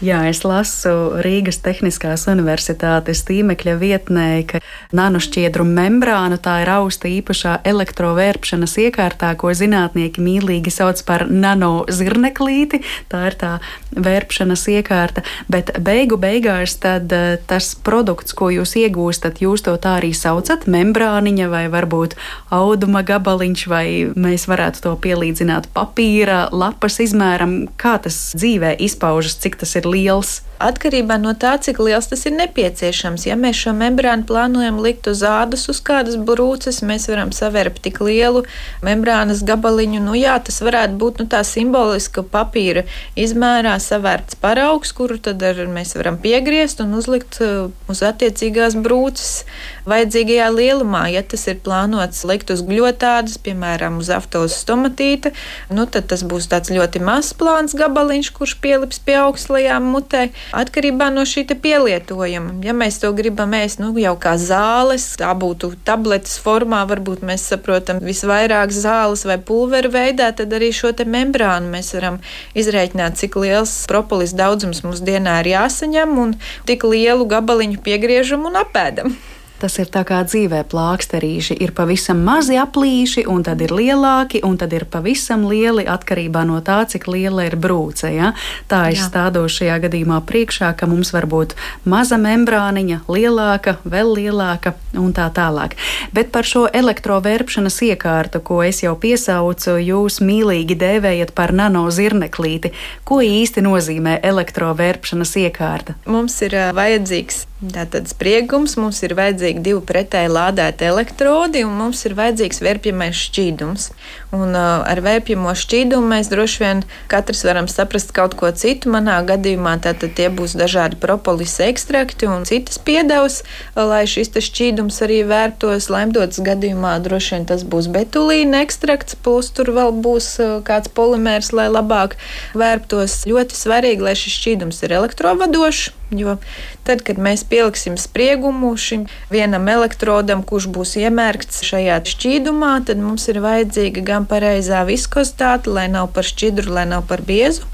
Jā, 0.06 0.24
es 0.30 0.46
lasu 0.48 1.22
Rīgas 1.26 1.62
Tehniskās 1.66 2.28
Universitātes 2.32 3.26
tīmekļa 3.28 3.76
vietnē, 3.82 4.30
ka 4.48 4.64
nanošķiedru 4.96 5.68
membrānu 5.68 6.40
tā 6.42 6.62
ir 6.64 6.74
austa 6.80 7.12
īpašā 7.12 7.60
elektrovērtība 7.68 8.30
vērpšanas 8.30 8.76
iekārtā, 8.84 9.34
ko 9.40 9.52
zinātnieki 9.56 10.22
mīlīgi 10.24 10.72
sauc 10.74 11.02
par 11.08 11.26
nanozirneklīti. 11.30 12.82
Tā 13.12 13.26
ir 13.30 13.38
tā 13.40 13.52
vērpšanas 13.96 14.66
iekārta, 14.76 15.24
bet 15.52 15.74
beigu 15.84 16.20
beigās 16.22 16.78
tad 16.82 17.12
eh, 17.16 17.38
tas 17.50 17.74
produkts, 17.76 18.36
ko 18.38 18.52
jūs 18.54 18.76
iegūstat, 18.80 19.42
jūs 19.44 19.66
to 19.66 19.76
tā 19.82 19.98
arī 20.00 20.14
saucat- 20.14 20.68
membrāniņa 20.76 21.50
vai 21.50 21.66
varbūt 21.72 22.16
auduma 22.52 23.04
gabaliņš, 23.04 23.68
vai 23.68 23.88
mēs 24.20 24.48
varētu 24.50 24.84
to 24.84 24.94
pielīdzināt 25.04 25.70
papīra 25.76 26.48
lapas 26.52 27.00
izmēram, 27.04 27.62
kā 27.80 27.98
tas 28.04 28.18
dzīvē 28.36 28.76
izpaužas, 28.90 29.40
cik 29.44 29.60
tas 29.64 29.76
ir 29.80 29.90
liels. 29.90 30.40
Atkarībā 30.60 31.16
no 31.16 31.32
tā, 31.40 31.54
cik 31.64 31.78
liels 31.80 32.10
tas 32.12 32.26
ir 32.28 32.34
nepieciešams. 32.36 33.24
Ja 33.30 33.38
mēs 33.40 33.62
šo 33.62 33.72
membrānu 33.78 34.26
plānojam 34.28 34.82
likt 34.84 35.08
uz 35.08 35.22
ādas, 35.24 35.64
uz 35.72 35.80
kādas 35.80 36.18
brūces, 36.20 36.82
mēs 36.84 37.08
varam 37.08 37.32
savērpt 37.32 37.80
tik 37.86 38.02
lielu 38.04 38.42
membrānas 38.84 39.46
gabaliņu. 39.48 40.02
Nu, 40.04 40.18
jā, 40.20 40.36
tas 40.44 40.60
varētu 40.66 41.00
būt 41.00 41.22
nu, 41.24 41.28
tā 41.32 41.46
simboliska 41.48 42.26
papīra 42.28 42.84
izmērā 43.16 43.78
savērts 43.80 44.36
paraugs, 44.44 44.92
kuru 44.98 45.16
tad 45.30 45.46
ar, 45.48 45.64
mēs 45.72 45.96
varam 45.96 46.20
piegriezt 46.20 46.84
un 46.84 46.92
uzlikt 47.00 47.40
uh, 47.40 47.72
uz 47.88 48.04
attiecīgās 48.04 48.76
brūces 48.84 49.46
vajadzīgajā 49.88 50.52
lielumā. 50.58 51.06
Ja 51.16 51.24
tas 51.24 51.48
ir 51.48 51.64
plānots 51.64 52.26
likt 52.28 52.52
uz 52.52 52.66
gļotādas, 52.68 53.40
piemēram, 53.48 54.04
uz 54.04 54.09
aftos 54.14 54.58
stomatīta, 54.64 55.32
nu, 55.74 55.86
tad 55.86 56.10
tas 56.12 56.24
būs 56.28 56.50
tāds 56.52 56.72
ļoti 56.74 57.02
mazs 57.04 57.36
plāns 57.40 57.76
gabaliņš, 57.78 58.32
kurš 58.36 58.56
pielips 58.64 59.02
pie 59.06 59.18
augstlajām 59.22 59.90
mutē 59.94 60.28
atkarībā 60.58 61.10
no 61.14 61.26
šī 61.28 61.46
pielietojuma. 61.50 62.60
Ja 62.66 62.76
mēs 62.78 63.00
to 63.02 63.12
gribam 63.16 63.56
ēst 63.58 63.82
nu, 63.82 63.92
jau 64.00 64.16
kā 64.22 64.36
zāles, 64.42 65.06
tā 65.20 65.32
būtu 65.38 65.72
tabletes 65.88 66.38
formā, 66.42 66.84
varbūt 66.90 67.24
mēs 67.26 67.48
saprotam 67.52 68.02
visvairāk 68.04 68.74
zāles 68.76 69.26
vai 69.28 69.40
pulveru 69.42 69.92
veidā, 69.94 70.32
tad 70.36 70.54
arī 70.56 70.72
šo 70.76 70.94
membrānu 71.00 71.72
mēs 71.72 71.94
varam 71.96 72.20
izrēķināt, 72.58 73.18
cik 73.22 73.40
liels 73.40 73.74
propolis 73.90 74.36
daudzums 74.38 74.84
mums 74.86 75.04
dienā 75.06 75.40
ir 75.44 75.54
jāsaņem 75.56 76.16
un 76.22 76.38
tik 76.70 76.86
lielu 76.88 77.28
gabaliņu 77.30 77.84
piegriežam 77.86 78.48
un 78.50 78.60
apēdam. 78.64 79.16
Tas 79.60 79.76
ir 79.82 79.90
tā 79.92 80.06
kā 80.08 80.22
dzīvē 80.24 80.62
plāksterīši. 80.72 81.58
Ir 81.60 81.74
pavisam 81.76 82.22
mazi 82.24 82.56
aplīši, 82.60 83.26
un 83.28 83.44
tad 83.44 83.60
ir 83.64 83.74
lielāki, 83.76 84.40
un 84.48 84.56
tad 84.60 84.72
ir 84.76 84.86
pavisam 84.88 85.44
lieli 85.50 85.84
atkarībā 85.84 86.46
no 86.48 86.62
tā, 86.64 86.80
cik 86.88 87.10
liela 87.12 87.44
ir 87.48 87.58
brūce. 87.60 88.08
Ja? 88.14 88.32
Tā 88.72 88.86
es 88.94 89.04
stādos 89.04 89.58
šajā 89.60 89.82
gadījumā 89.86 90.22
priekšā, 90.30 90.72
ka 90.80 90.88
mums 90.88 91.12
var 91.16 91.28
būt 91.28 91.58
maza 91.84 92.16
membrāniņa, 92.22 93.02
lielāka, 93.12 93.76
vēl 93.84 94.14
lielāka 94.22 94.78
un 94.96 95.12
tā 95.16 95.28
tālāk. 95.36 95.76
Bet 96.16 96.32
par 96.32 96.48
šo 96.48 96.66
elektrovērpšanas 96.72 97.82
iekārtu, 97.90 98.40
ko 98.46 98.62
es 98.64 98.80
jau 98.86 98.96
piesaucu, 99.00 99.76
jūs 99.84 100.22
mīlīgi 100.24 100.80
dēvējat 100.80 101.36
par 101.36 101.52
nanozirneklīti. 101.52 102.72
Ko 103.04 103.20
īsti 103.26 103.68
nozīmē 103.68 104.20
elektrovērpšanas 104.24 105.36
iekārta? 105.44 106.00
Mums 106.08 106.40
ir 106.48 106.56
vajadzīgs 106.80 107.46
Tātad 107.60 108.08
spriegums 108.08 108.78
mums 108.80 109.02
ir 109.04 109.12
vajadzīgi 109.50 109.64
divi 109.66 109.82
pretēji 109.82 110.30
lādēti 110.30 110.86
elektrodi, 110.86 111.64
un 111.66 111.74
mums 111.74 112.06
ir 112.06 112.14
vajadzīgs 112.14 112.62
vērpjamais 112.62 113.18
šķīdums. 113.18 113.90
Un, 114.32 114.54
uh, 114.54 114.86
ar 114.86 115.02
vērpjamo 115.02 115.54
šķīdumu 115.58 116.08
mēs 116.14 116.30
droši 116.30 116.62
vien 116.62 116.84
katrs 117.10 117.44
varam 117.44 117.68
saprast 117.68 118.14
kaut 118.14 118.36
ko 118.38 118.52
citu. 118.52 118.90
Manā 118.90 119.24
gadījumā 119.26 119.80
tātad 119.82 120.14
tie 120.16 120.30
būs 120.30 120.56
dažādi 120.56 121.00
propolis 121.02 121.58
ekstrakti 121.60 122.28
un 122.30 122.46
citas 122.46 122.78
piedevas, 122.78 123.44
lai 123.76 124.06
šis 124.06 124.30
šķīdums 124.30 125.02
arī 125.02 125.24
vērtos. 125.26 125.90
Laimdotas 125.90 126.42
gadījumā 126.46 127.00
droši 127.02 127.36
vien 127.36 127.46
tas 127.50 127.64
būs 127.66 127.90
betulīna 127.90 128.62
ekstrakts, 128.66 129.18
plus 129.18 129.50
tur 129.50 129.74
vēl 129.74 129.96
būs 130.04 130.36
uh, 130.40 130.60
kāds 130.62 130.92
polimērs, 130.94 131.54
lai 131.54 131.70
labāk 131.72 132.20
vērptos. 132.54 133.26
Ļoti 133.30 133.58
svarīgi, 133.58 134.06
lai 134.06 134.18
šis 134.20 134.38
šķīdums 134.38 134.84
ir 134.86 135.00
elektrovadošs 135.02 135.99
Jo 136.10 136.40
tad, 136.88 137.04
kad 137.06 137.20
mēs 137.22 137.44
pieliksim 137.46 137.94
spriegumu 138.02 138.72
šim 138.80 139.04
vienam 139.30 139.68
elektrodam, 139.70 140.42
kurš 140.42 140.66
būs 140.74 140.96
iemērkts 140.98 141.62
šajā 141.68 142.00
šķīdumā, 142.10 142.72
tad 142.88 142.98
mums 143.04 143.28
ir 143.30 143.38
vajadzīga 143.44 144.02
gan 144.08 144.26
pareizā 144.30 144.82
viskozitāte, 144.88 145.70
lai 145.70 145.86
nav 145.92 146.10
par 146.16 146.26
šķidru, 146.26 146.74
lai 146.74 146.88
nav 146.90 147.06
par 147.10 147.22
biezu. 147.26 147.68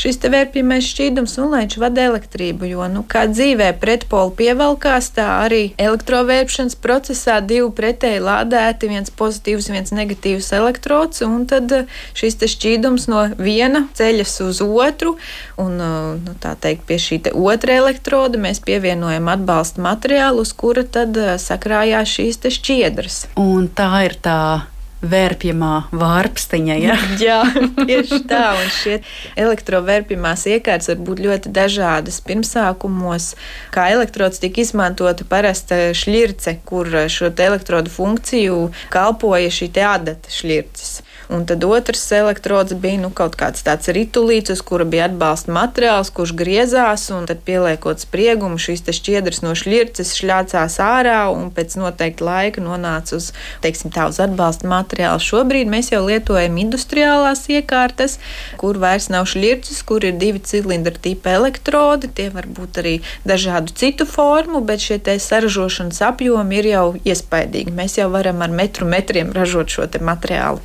Šis 0.00 0.16
te 0.22 0.30
vērpjamais 0.32 0.88
šķīdums 0.88 1.36
un 1.42 1.52
lai 1.52 1.64
viņš 1.66 1.76
vada 1.82 2.06
elektrību, 2.08 2.70
jo, 2.70 2.86
nu, 2.92 3.02
kā 3.04 3.26
dzīvē 3.28 3.68
pretpoli 3.82 4.32
pievelkās, 4.40 5.10
tā 5.18 5.28
arī 5.42 5.60
elektrovērpšanas 5.76 6.78
procesā 6.80 7.38
divi 7.44 7.68
pretēji 7.76 8.24
lādēti, 8.24 8.88
viens 8.88 9.12
pozitīvs, 9.20 9.68
viens 9.74 9.92
negatīvs 9.92 10.48
elektrods, 10.56 11.20
un 11.28 11.44
tad 11.50 11.76
eh, 11.76 12.00
šis 12.16 12.40
te 12.40 12.48
šķīdums 12.48 13.08
no 13.12 13.26
viena 13.36 13.84
ceļas 13.98 14.38
uz 14.48 14.64
otru, 14.64 15.18
un, 15.60 15.76
eh, 15.76 16.10
nu, 16.24 16.36
tā 16.40 16.56
teikt, 16.56 16.88
pie 16.88 17.00
šī 17.02 17.20
otra 17.36 17.81
elektroda 17.82 18.40
mēs 18.40 18.62
pievienojam 18.64 19.30
atbalsta 19.32 19.82
materiālu, 19.84 20.46
uz 20.46 20.54
kura 20.56 20.84
tad 20.84 21.16
eh, 21.20 21.34
sakrājās 21.42 22.18
šīs 22.18 22.42
šķiedras. 22.58 23.24
Un 23.40 23.68
tā 23.76 23.90
ir 24.08 24.18
tā 24.22 24.42
vērpjamā 25.02 25.72
vārpstiņa. 25.98 26.76
Ja? 26.78 26.96
Jā, 27.26 27.40
tieši 27.82 28.20
tā. 28.30 28.44
Un 28.58 28.70
šie 28.72 28.98
elektrovērpjamās 29.40 30.46
iekārtas 30.54 30.92
var 30.92 31.02
būt 31.06 31.22
ļoti 31.26 31.52
dažādas. 31.54 32.20
Pirmsākumos, 32.26 33.32
kā 33.74 33.88
elektrods 33.94 34.42
tika 34.42 34.62
izmantota 34.62 35.26
parasta 35.28 35.90
šļirce, 35.96 36.60
kur 36.68 36.90
šo 37.12 37.32
elektrodu 37.32 37.92
funkciju 37.92 38.68
kalpoja 38.94 39.50
šī 39.52 39.72
adata 39.82 40.30
šļirces. 40.30 41.00
Un 41.28 41.46
tad 41.46 41.64
otrs 41.64 42.04
elektrods 42.12 42.74
bija 42.74 43.00
nu, 43.02 43.10
kaut 43.14 43.36
kāds 43.38 43.62
tāds 43.66 43.90
ritulīts, 43.94 44.52
uz 44.52 44.62
kura 44.66 44.84
bija 44.88 45.06
atbalsta 45.10 45.52
materiāls, 45.54 46.10
kurš 46.14 46.34
griezās, 46.38 47.08
un 47.14 47.28
tad 47.30 47.44
pieliekot 47.46 48.02
spriegumu, 48.02 48.58
šīs 48.60 48.84
šķiedras 48.92 49.42
no 49.44 49.54
šļirces 49.58 50.14
šļācās 50.18 50.78
ārā 50.82 51.20
un 51.32 51.50
pēc 51.54 51.76
noteikta 51.80 52.26
laika 52.26 52.64
nonāca 52.64 53.16
uz, 53.18 53.30
teiksim, 53.64 53.92
tā 53.94 54.08
uz 54.10 54.18
atbalsta 54.22 54.68
materiālu. 54.70 55.22
Šobrīd 55.22 55.70
mēs 55.70 55.92
jau 55.92 56.02
lietojam 56.06 56.58
industriālās 56.62 57.46
iekārtas, 57.52 58.18
kur 58.60 58.80
vairs 58.82 59.08
nav 59.12 59.28
šļirces, 59.30 59.82
kur 59.88 60.04
ir 60.06 60.18
divi 60.18 60.42
cilindra 60.42 60.94
tipa 61.06 61.36
elektrodi. 61.38 62.10
Tie 62.12 62.28
var 62.34 62.48
būt 62.50 62.82
arī 62.82 62.94
dažādu 63.28 63.74
citu 63.78 64.08
formu, 64.08 64.62
bet 64.66 64.84
šie 64.84 65.00
saražošanas 65.02 66.02
apjomi 66.06 66.60
ir 66.60 66.70
jau 66.72 66.86
iespaidīgi. 67.02 67.74
Mēs 67.74 67.98
jau 68.00 68.10
varam 68.12 68.42
ar 68.44 68.54
metru 68.54 68.88
metriem 68.88 69.32
ražot 69.34 69.72
šo 69.72 69.88
materiālu. 70.00 70.62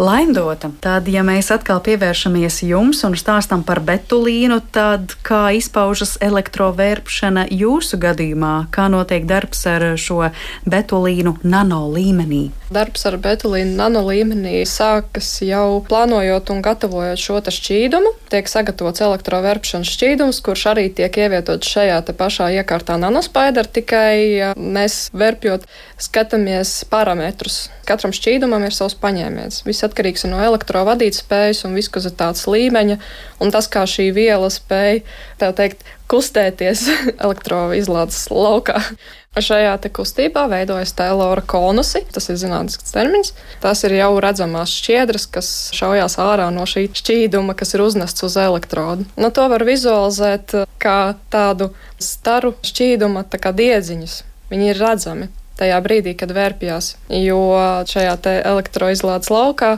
Laimdota, 0.00 0.70
tad, 0.80 1.10
ja 1.12 1.20
mēs 1.20 1.50
atkal 1.52 1.82
pievēršamies 1.84 2.62
jums 2.64 3.02
un 3.04 3.12
stāstam 3.20 3.60
par 3.68 3.82
betulīnu, 3.84 4.56
tad 4.72 5.12
kā 5.26 5.50
izpaužas 5.58 6.14
elektrovērpšana 6.24 7.44
jūsu 7.52 7.98
gadījumā? 8.00 8.54
Kā 8.72 8.86
notiek 8.88 9.26
darbs 9.28 9.60
ar 9.68 9.84
šo 10.00 10.30
betulīnu 10.64 11.34
nano 11.44 11.82
līmenī? 11.92 12.46
Darbs 12.72 13.04
ar 13.10 13.18
betulīnu 13.20 13.74
nano 13.76 14.00
līmenī 14.06 14.62
sākas 14.64 15.28
jau 15.44 15.82
plānojot 15.84 16.48
un 16.54 16.62
gatavojot 16.64 17.20
šo 17.20 17.42
šķīdumu. 17.42 18.14
Tiek 18.32 18.48
sagatavots 18.48 19.02
elektrovērpšanas 19.04 19.90
šķīdums, 19.98 20.40
kurš 20.46 20.64
arī 20.72 20.86
tiek 20.94 21.12
ievietots 21.12 21.68
šajā 21.74 22.00
pašā 22.16 22.48
iekārtā 22.62 22.96
nanospaidā, 22.96 23.66
tikai 23.68 24.54
mēs 24.56 25.10
vērpjot 25.12 25.68
skatāmies 26.00 26.78
parametrus. 26.88 27.66
Katram 27.90 28.14
šķīdumam 28.14 28.62
ir 28.68 28.76
savs 28.76 28.94
paņēmiens. 29.02 29.64
Viss 29.66 29.82
atkarīgs 29.90 30.24
no 30.30 30.40
elektrovadīt 30.46 31.18
spējas 31.18 31.66
un 31.68 31.76
viskozitātes 31.76 32.46
līmeņa, 32.48 33.00
un 33.42 33.52
tas, 33.52 33.68
kā 33.70 33.84
šī 33.90 34.10
viela 34.16 34.48
spēja, 34.52 35.02
tā 35.42 35.50
teikt, 35.56 35.84
kustēties 36.10 36.86
elektroizlādes 37.24 38.28
laukā. 38.32 38.82
Šajā 39.30 39.76
kustībā 39.94 40.48
veidojas 40.50 40.90
telora 40.98 41.42
konusi, 41.46 42.00
tas 42.10 42.26
ir 42.32 42.38
zinātnisks 42.40 42.90
termins. 42.90 43.30
Tas 43.62 43.84
ir 43.86 43.94
jau 43.94 44.16
redzamās 44.18 44.72
šķiedras, 44.74 45.28
kas 45.30 45.50
šaujās 45.76 46.18
ārā 46.18 46.48
no 46.50 46.64
šī 46.66 46.88
šķīduma, 46.98 47.54
kas 47.54 47.76
ir 47.76 47.84
uznests 47.84 48.26
uz 48.26 48.34
elektrodu. 48.42 49.06
Nu, 49.14 49.30
to 49.30 49.46
var 49.52 49.62
vizualizēt 49.68 50.56
kā 50.82 51.14
tādu 51.30 51.70
staru 52.02 52.56
šķīduma 52.66 53.22
tā 53.30 53.38
kā 53.38 53.54
diedziņus. 53.54 54.24
Viņi 54.50 54.72
ir 54.72 54.82
redzami 54.82 55.30
tajā 55.60 55.78
brīdī, 55.84 56.16
kad 56.18 56.32
vērpjas, 56.34 56.94
jo 57.20 57.42
šajā 57.90 58.16
elektroizlādes 58.40 59.30
laukā 59.32 59.76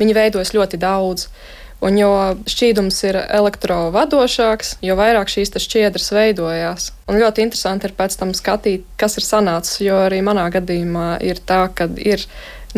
viņi 0.00 0.16
veidojas 0.16 0.54
ļoti 0.56 0.80
daudz. 0.80 1.30
Un 1.80 1.96
jo 1.96 2.10
šķīdums 2.44 2.98
ir 3.08 3.16
elektrovadošāks, 3.22 4.74
jo 4.84 4.96
vairāk 4.98 5.30
šīs 5.32 5.54
šķiedras 5.64 6.10
veidojās. 6.12 6.90
Un 7.08 7.16
ļoti 7.22 7.46
interesanti 7.46 7.88
ir 7.88 7.94
pēc 7.96 8.18
tam 8.20 8.34
skatīt, 8.36 8.84
kas 9.00 9.16
ir 9.16 9.24
sanācis, 9.24 9.78
jo 9.86 9.96
arī 10.04 10.20
manā 10.24 10.44
gadījumā 10.52 11.14
ir 11.24 11.40
tā, 11.40 11.62
ka 11.72 11.88
ir 11.96 12.26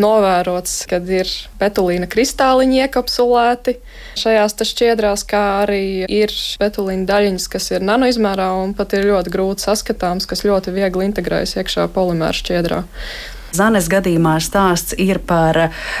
novērots, 0.01 0.83
kad 0.89 1.07
ir 1.11 1.29
betulīna 1.59 2.07
kristāliņi 2.09 2.81
iekapsulēti 2.85 3.75
šajās 4.19 4.57
šķiedrās, 4.69 5.25
kā 5.29 5.43
arī 5.63 6.05
ir 6.07 6.33
betulīna 6.61 7.07
daļiņas, 7.09 7.47
kas 7.51 7.71
ir 7.75 7.85
nanoizmērā 7.85 8.49
un 8.63 8.73
pat 8.77 8.95
ir 8.97 9.09
ļoti 9.11 9.33
grūti 9.33 9.67
saskatāms, 9.67 10.27
kas 10.29 10.45
ļoti 10.47 10.73
viegli 10.75 11.09
integrējas 11.09 11.57
iekšā 11.61 11.87
polimēra 11.93 12.37
šķiedrā. 12.39 12.83
Zanes 13.53 13.85
gadījumā 13.91 14.39
stāsts 14.41 14.95
ir 14.97 15.19
par 15.21 15.59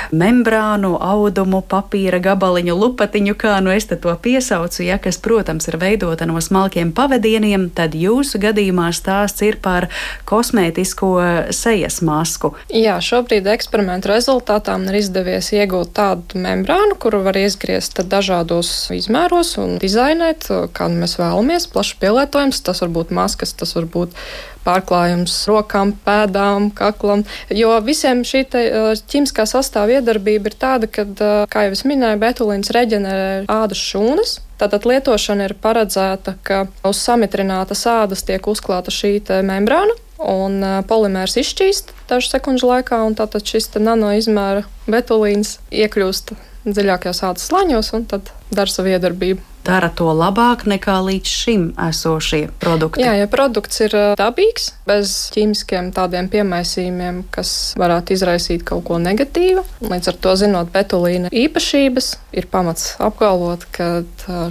membrānu, 0.09 0.95
audumu, 0.97 1.59
papīra 1.69 2.17
gabaliņu, 2.23 2.73
lupatiņu, 2.73 3.35
kā 3.37 3.59
nu 3.61 3.69
es 3.73 3.85
to 3.85 4.13
piesaucu, 4.25 4.81
ja 4.87 4.97
kas, 4.97 5.19
protams, 5.21 5.67
ir 5.69 5.77
veidota 5.77 6.25
no 6.25 6.41
smalkiem 6.41 6.89
pavadieniem, 6.97 7.67
tad 7.77 7.93
jūsu 7.93 8.41
gadījumā 8.41 8.89
stāsts 8.97 9.45
ir 9.45 9.59
par 9.61 9.89
kosmētisko 10.29 11.11
sejas 11.53 11.99
masku. 12.01 12.55
Jā, 12.73 12.97
šobrīd 13.03 13.45
eksperimentu 13.53 14.09
rezultātā 14.09 14.79
man 14.79 14.89
ir 14.89 15.03
izdevies 15.03 15.51
iegūt 15.53 15.93
tādu 15.99 16.41
membrānu, 16.41 16.97
kuru 16.97 17.21
var 17.27 17.37
izgriezt 17.37 18.01
dažādos 18.09 18.71
izmēros 18.97 19.53
un 19.61 19.77
dizainēt, 19.83 20.49
kā 20.73 20.89
nu 20.89 21.03
mēs 21.03 21.19
vēlamies, 21.21 21.69
plaši 21.69 21.99
pielietojams. 22.01 22.63
Tas 22.65 22.81
var 22.81 22.93
būt 22.97 23.13
maskas, 23.13 23.53
tas 23.59 23.75
var 23.77 23.85
būt 23.93 24.17
pārklājums 24.65 25.35
rokām, 25.49 25.93
pēdām, 26.05 26.69
kaklam. 26.75 27.25
Jo 27.53 27.75
visiem 27.85 28.23
šī 28.27 28.45
ķīmiskā 28.51 29.45
sastāvā 29.49 29.99
iedarbība 29.99 30.51
ir 30.51 30.57
tāda, 30.59 30.89
ka, 30.91 31.05
kā 31.51 31.67
jau 31.67 31.75
es 31.75 31.83
minēju, 31.87 32.21
betulīns 32.23 32.73
reģenerē 32.75 33.43
ādas 33.51 33.81
šūnas. 33.83 34.39
Tātad 34.61 34.85
lietošana 34.87 35.49
ir 35.49 35.57
paredzēta, 35.59 36.37
ka 36.45 36.63
uz 36.87 37.01
samitrinātas 37.03 37.83
ādas 37.89 38.23
tiek 38.23 38.47
uzklāta 38.47 38.93
šī 38.93 39.17
membrāna, 39.43 39.97
un 40.23 40.61
polimērs 40.87 41.35
izšķīst 41.41 41.91
dažu 42.07 42.31
sekundžu 42.31 42.69
laikā, 42.69 43.01
un 43.03 43.17
tātad 43.19 43.43
šis 43.49 43.73
nanoizmēra 43.75 44.63
betulīns 44.87 45.57
iekļūst 45.73 46.35
dziļākajos 46.63 47.25
ādas 47.27 47.49
slāņos 47.49 47.91
un 47.97 48.05
tad 48.07 48.31
dara 48.53 48.71
savu 48.71 48.93
iedarbību 48.93 49.52
dara 49.65 49.89
to 49.89 50.09
labāk 50.11 50.65
nekā 50.69 50.97
līdz 51.07 51.33
šim 51.43 51.63
esošie 51.89 52.47
produkti. 52.59 53.03
Jā, 53.03 53.15
ja 53.17 53.27
produkts 53.31 53.79
ir 53.85 53.95
dabīgs, 54.19 54.71
bez 54.87 55.13
ķīmiskiem 55.35 55.91
tādiem 55.95 56.27
piemaisījumiem, 56.31 57.23
kas 57.33 57.73
varētu 57.79 58.15
izraisīt 58.17 58.65
kaut 58.67 58.83
ko 58.89 58.99
negatīvu, 59.01 59.63
līdz 59.87 60.11
ar 60.11 60.19
to 60.25 60.35
zinot 60.39 60.71
betulīna 60.73 61.31
īpašības, 61.31 62.09
ir 62.35 62.47
pamats 62.51 62.93
apgalvot, 63.03 63.65
ka 63.75 64.03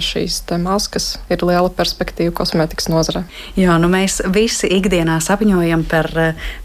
šīs 0.03 0.41
maskas 0.63 1.13
ir 1.31 1.43
liela 1.45 1.69
perspektīva 1.73 2.33
kosmētikas 2.37 2.89
nozarē. 2.91 3.23
Jā, 3.59 3.77
nu 3.81 3.89
mēs 3.91 4.21
visi 4.33 4.69
ikdienā 4.79 5.19
sapņojam 5.23 5.85
par 5.89 6.09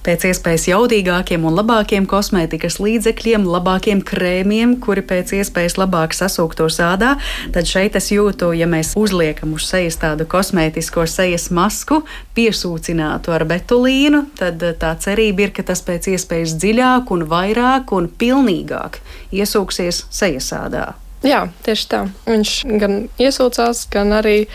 pēc 0.06 0.28
iespējas 0.30 0.68
jaudīgākiem 0.70 1.44
un 1.48 1.56
labākiem 1.58 2.08
kosmētikas 2.08 2.78
līdzekļiem, 2.82 3.46
labākiem 3.48 4.02
krēmiem, 4.06 4.78
kuri 4.82 5.04
pēc 5.04 5.34
iespējas 5.40 5.78
labāk 5.80 6.16
sasūktos 6.16 6.80
ādā. 6.84 7.16
Tad 7.54 7.68
šeit 7.68 7.98
es 7.98 8.10
jūtu 8.14 8.37
būtu, 8.38 8.54
ja 8.54 8.66
mēs 8.66 8.94
uzliekam 8.96 9.54
uz 9.54 9.66
sejas 9.66 9.98
tādu 9.98 10.26
kosmētisko 10.26 11.06
sejas 11.06 11.50
masku, 11.50 12.04
piesūcinātu 12.34 13.32
ar 13.32 13.44
betulīnu, 13.44 14.28
tad 14.38 14.62
eh, 14.62 14.74
tā 14.78 14.94
cerība 14.98 15.42
ir, 15.42 15.52
ka 15.52 15.62
tas 15.62 15.82
pēc 15.82 16.08
iespējas 16.14 16.54
dziļāk 16.54 17.10
un 17.10 17.26
vairāk 17.26 17.92
un 17.92 18.08
pilnīgāk 18.08 19.00
iesūksies 19.32 20.06
sejas 20.10 20.52
ādā. 20.52 20.94
Jā, 21.22 21.48
tieši 21.66 21.88
tā. 21.90 22.04
Viņš 22.28 22.52
gan 22.78 23.08
iesūcās, 23.18 23.88
gan 23.90 24.12
arī 24.20 24.46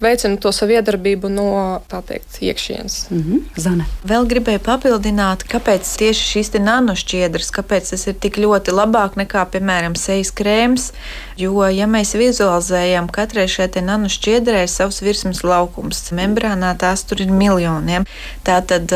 veicina 0.00 0.36
to 0.40 0.52
savu 0.54 0.76
iedarbību 0.76 1.30
no 1.32 1.48
teikt, 1.88 2.38
iekšienes. 2.40 3.06
Mm 3.10 3.22
-hmm. 3.22 3.60
Zane. 3.60 3.86
Vēl 4.04 4.26
gribēju 4.26 4.58
papildināt, 4.58 5.44
kāpēc 5.52 5.96
tieši 5.98 6.24
šīs 6.32 6.52
nanošķiedras, 6.58 7.50
kāpēc 7.50 7.90
tas 7.90 8.06
ir 8.06 8.14
tik 8.14 8.38
ļoti 8.38 8.70
labāk 8.72 9.16
nekā, 9.16 9.46
piemēram, 9.52 9.96
sejas 9.96 10.30
krēms. 10.32 10.92
Jo, 11.36 11.68
ja 11.68 11.86
mēs 11.86 12.14
vizualizējam, 12.14 13.08
katrai 13.08 13.48
šai 13.48 13.68
nanošķiedrai 13.82 14.62
ir 14.62 14.68
savs 14.68 15.02
virsmas 15.02 15.42
laukums, 15.44 16.10
membrānā 16.10 16.76
tās 16.78 17.02
tur 17.04 17.20
ir 17.20 17.30
miljoniem. 17.30 18.04
Tātad 18.44 18.86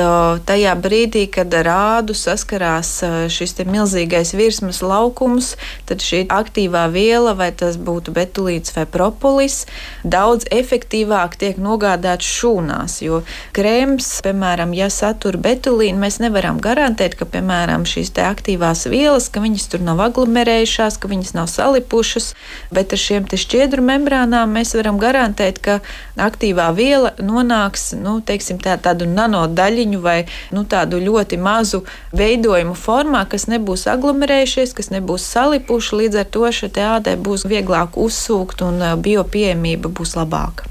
tajā 0.45 0.75
brīdī, 0.75 1.31
kad 1.31 1.55
ar 1.55 1.67
ādu 1.67 2.15
saskarās 2.15 3.05
šis 3.29 3.55
milzīgais 3.67 4.35
virsmas 4.35 4.83
laukums, 4.83 5.57
tad 5.87 5.99
šī 5.99 6.27
aktīvā 6.27 6.91
viela, 6.91 7.35
vai 7.35 7.53
tas 7.53 7.77
būtu 7.77 8.11
betulīts 8.11 8.77
vai 8.77 8.87
propolis, 8.87 9.67
daudz 10.05 10.45
efektīvāk 10.51 10.92
efektīvāk 10.93 11.39
tiek 11.41 11.57
nogādāts 11.57 12.27
šūnās. 12.27 13.01
Jo 13.03 13.23
krēms, 13.57 14.23
piemēram, 14.23 14.75
ja 14.75 14.89
satur 14.91 15.37
betulīnu, 15.37 15.99
mēs 15.99 16.21
nevaram 16.21 16.61
garantēt, 16.61 17.17
ka, 17.17 17.25
piemēram, 17.25 17.85
šīs 17.85 18.13
aktīvās 18.13 18.87
vielas, 18.89 19.31
ka 19.31 19.41
viņas 19.41 19.69
tur 19.73 19.81
nav 19.81 20.01
aglomerējušās, 20.01 20.99
ka 20.99 21.09
viņas 21.09 21.35
nav 21.35 21.49
salipušas, 21.49 22.35
bet 22.71 22.93
ar 22.93 22.99
šiem 22.99 23.25
šķiedru 23.27 23.83
membrānām 23.83 24.53
mēs 24.53 24.75
varam 24.77 24.99
garantēt, 25.01 25.61
ka 25.63 25.81
aktīvā 26.17 26.69
viela 26.77 27.15
nonāks 27.19 27.95
nu, 27.97 28.21
teiksim, 28.21 28.61
tā, 28.61 28.77
tādu 28.77 29.09
nanodaļiņu 29.09 30.01
vai 30.03 30.27
nu, 30.53 30.65
tādu 30.65 31.01
ļoti 31.01 31.41
mazu 31.41 31.85
veidojumu 32.13 32.77
formā, 32.77 33.25
kas 33.29 33.49
nebūs 33.49 33.87
aglomerējušies, 33.89 34.77
kas 34.77 34.93
nebūs 34.93 35.25
salipuši. 35.33 35.97
Līdz 36.03 36.21
ar 36.21 36.29
to 36.33 36.45
šai 36.53 36.71
ādai 36.83 37.17
būs 37.17 37.47
vieglāk 37.49 37.97
uzsūkt 38.01 38.65
un 38.67 38.85
biopieejamība 39.03 39.93
būs 39.93 40.17
labāka. 40.19 40.69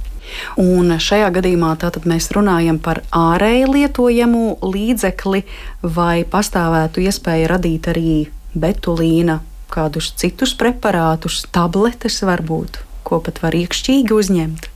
Un 0.61 0.97
šajā 0.97 1.29
gadījumā 1.38 1.75
mēs 2.05 2.32
runājam 2.36 2.79
par 2.79 3.03
ārēji 3.11 3.69
lietojamu 3.69 4.57
līdzekli, 4.61 5.43
vai 5.84 6.23
pastāvētu 6.23 7.05
iespēja 7.05 7.53
radīt 7.55 7.88
arī 7.91 8.27
betulīna, 8.55 9.39
kādus 9.71 10.11
citus 10.19 10.53
preparātus, 10.57 11.45
tabletes 11.51 12.21
varbūt, 12.27 12.84
ko 13.07 13.21
pat 13.23 13.41
var 13.43 13.55
iekšķīgi 13.55 14.13
uzņemt. 14.13 14.67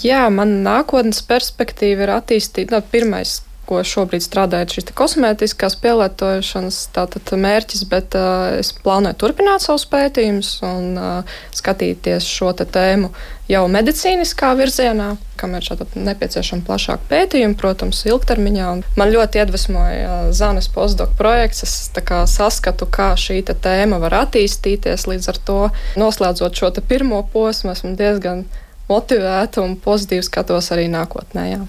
Jā, 0.00 0.24
man 0.32 0.62
nākotnes 0.64 1.20
perspektīva 1.28 2.06
ir 2.06 2.12
attīstīt. 2.14 2.72
No, 2.72 2.80
pirmais, 2.80 3.42
ko 3.70 3.84
šobrīd 3.86 4.24
strādājot, 4.24 4.74
šīs 4.74 4.92
kosmētiskās 4.98 5.76
pielietošanas 5.78 6.82
tātad 6.94 7.30
mērķis, 7.38 7.84
bet 7.90 8.16
uh, 8.18 8.58
es 8.58 8.72
plānoju 8.74 9.18
turpināt 9.22 9.62
savus 9.62 9.86
pētījumus 9.90 10.56
un 10.66 10.96
uh, 10.98 11.36
skatīties 11.54 12.26
šo 12.26 12.50
tēmu 12.58 13.12
jau 13.50 13.62
medicīniskā 13.70 14.50
virzienā, 14.58 15.12
kam 15.38 15.54
ir 15.58 15.66
nepieciešama 15.94 16.66
plašāka 16.66 17.06
pētījuma, 17.10 17.56
protams, 17.58 18.02
ilgtermiņā. 18.10 18.70
Un 18.74 18.82
man 18.98 19.12
ļoti 19.14 19.40
iedvesmoja 19.42 20.16
Zanes 20.36 20.68
postdoc 20.74 21.14
projekts. 21.18 21.64
Es 21.66 21.76
kā, 22.06 22.22
saskatu, 22.30 22.88
kā 22.90 23.12
šī 23.18 23.42
tēma 23.50 24.00
var 24.02 24.18
attīstīties. 24.24 25.06
Līdz 25.10 25.30
ar 25.32 25.40
to 25.46 25.60
noslēdzot 26.00 26.58
šo 26.62 26.74
pirmo 26.90 27.22
posmu, 27.32 27.74
esmu 27.74 27.94
diezgan 27.98 28.44
motivēta 28.90 29.62
un 29.62 29.78
pozitīvi 29.80 30.26
skatos 30.26 30.72
arī 30.74 30.90
nākotnē. 30.92 31.48
Jā, 31.54 31.64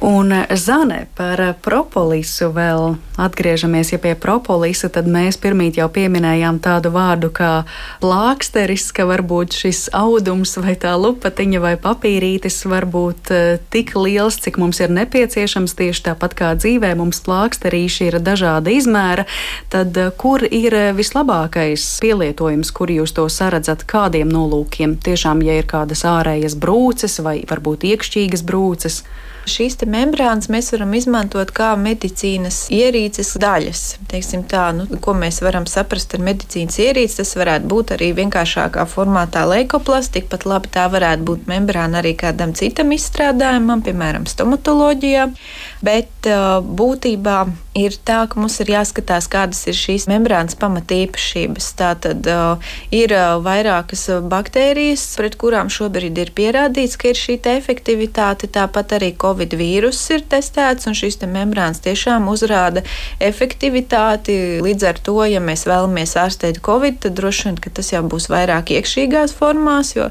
Un 0.00 0.32
eh, 0.32 0.56
Zane 0.56 1.06
par 1.14 1.40
eh, 1.40 1.54
propolisu 1.62 2.52
vēl 2.54 2.94
atgriežamies. 3.18 3.90
Ja 3.92 3.98
pie 3.98 4.14
propolisa, 4.14 4.86
tad 4.94 5.10
mēs 5.10 5.40
pirmīt 5.42 5.80
jau 5.80 5.88
pieminējām 5.90 6.60
tādu 6.62 6.92
vārdu 6.94 7.32
kā 7.34 7.64
plāksteris, 7.98 8.92
ka 8.94 9.08
varbūt 9.10 9.56
šis 9.58 9.88
audums 9.98 10.54
vai 10.62 10.76
tā 10.78 10.94
lupatiņa 10.94 11.62
vai 11.64 11.74
papīrītis 11.82 12.60
var 12.70 12.86
būt 12.86 13.34
eh, 13.34 13.58
tik 13.74 13.96
liels, 13.98 14.38
cik 14.38 14.60
mums 14.62 14.78
ir 14.78 14.94
nepieciešams. 14.94 15.74
Tieši 15.74 16.06
tāpat 16.12 16.38
kā 16.38 16.54
dzīvē 16.54 16.94
mums 16.94 17.18
plāksterīši 17.26 18.12
ir 18.12 18.20
dažāda 18.22 18.70
izmēra, 18.70 19.26
tad 19.74 19.98
kur 20.14 20.46
ir 20.46 20.94
vislabākais 20.94 21.90
pielietojums, 22.04 22.70
kur 22.70 22.94
jūs 22.94 23.18
to 23.18 23.26
saredzat, 23.26 23.82
kādiem 23.82 24.30
nolūkiem? 24.30 24.94
Tiešām, 25.02 25.42
ja 25.42 25.58
ir 25.58 25.66
kādas 25.66 26.06
ārējas 26.06 26.54
brūces 26.54 27.18
vai 27.26 27.40
varbūt 27.50 27.90
iekšķīgas 27.90 28.46
brūces. 28.46 29.02
Šīs 29.48 29.78
membrānas 29.88 30.50
mēs 30.52 30.70
varam 30.74 30.92
izmantot 30.96 31.50
kā 31.56 31.70
medicīnas 31.80 32.66
ierīces 32.74 33.34
daļas. 33.40 33.82
Teiksim 34.10 34.44
tā, 34.50 34.68
nu, 34.76 34.86
ko 35.04 35.14
mēs 35.16 35.40
varam 35.44 35.66
saprast 35.70 36.14
ar 36.16 36.22
medicīnas 36.26 36.78
ierīci, 36.84 37.18
tas 37.20 37.34
varētu 37.38 37.70
būt 37.70 37.94
arī 37.96 38.10
vienkāršākā 38.18 38.84
formātā 38.90 39.46
leikoplasts, 39.48 40.12
tikpat 40.16 40.46
labi 40.48 40.72
tā 40.74 40.86
varētu 40.92 41.26
būt 41.30 41.48
membrāna 41.50 42.02
arī 42.02 42.14
kādam 42.18 42.54
citam 42.58 42.92
izstrādājumam, 42.96 43.82
piemēram, 43.86 44.28
stomatoloģijā. 44.28 45.28
Bet 45.84 46.26
būtībā 46.26 47.38
ir 47.78 47.94
tā, 48.04 48.22
ka 48.30 48.40
mums 48.40 48.58
ir 48.62 48.72
jāskatās, 48.72 49.28
kādas 49.30 49.60
ir 49.70 49.76
šīs 49.78 50.08
membrānas 50.10 50.56
pamatīpašības. 50.58 51.68
Tātad 51.78 52.26
ir 52.94 53.14
vairākas 53.44 54.06
baktērijas, 54.30 55.04
pret 55.20 55.38
kurām 55.40 55.70
šobrīd 55.72 56.18
ir 56.18 56.32
pierādīts, 56.34 56.98
ka 56.98 57.12
ir 57.12 57.20
šī 57.20 57.38
efektivitāte. 57.52 58.50
Tāpat 58.50 58.96
arī 58.98 59.12
Covid 59.20 59.54
vīruss 59.58 60.10
ir 60.14 60.24
testēts, 60.30 60.88
un 60.90 60.98
šīs 60.98 61.20
membrānas 61.28 61.82
tiešām 61.84 62.28
uzrāda 62.32 62.82
efektivitāti. 63.22 64.58
Līdz 64.64 64.88
ar 64.90 64.98
to, 64.98 65.18
ja 65.28 65.42
mēs 65.44 65.66
vēlamies 65.68 66.16
ārstēt 66.18 66.60
Covid, 66.64 67.00
tad 67.06 67.18
droši 67.18 67.48
vien 67.48 67.60
tas 67.78 67.92
jau 67.92 68.02
būs 68.02 68.28
vairāk 68.32 68.74
iekšīgās 68.74 69.34
formās, 69.38 69.94
jo 69.96 70.08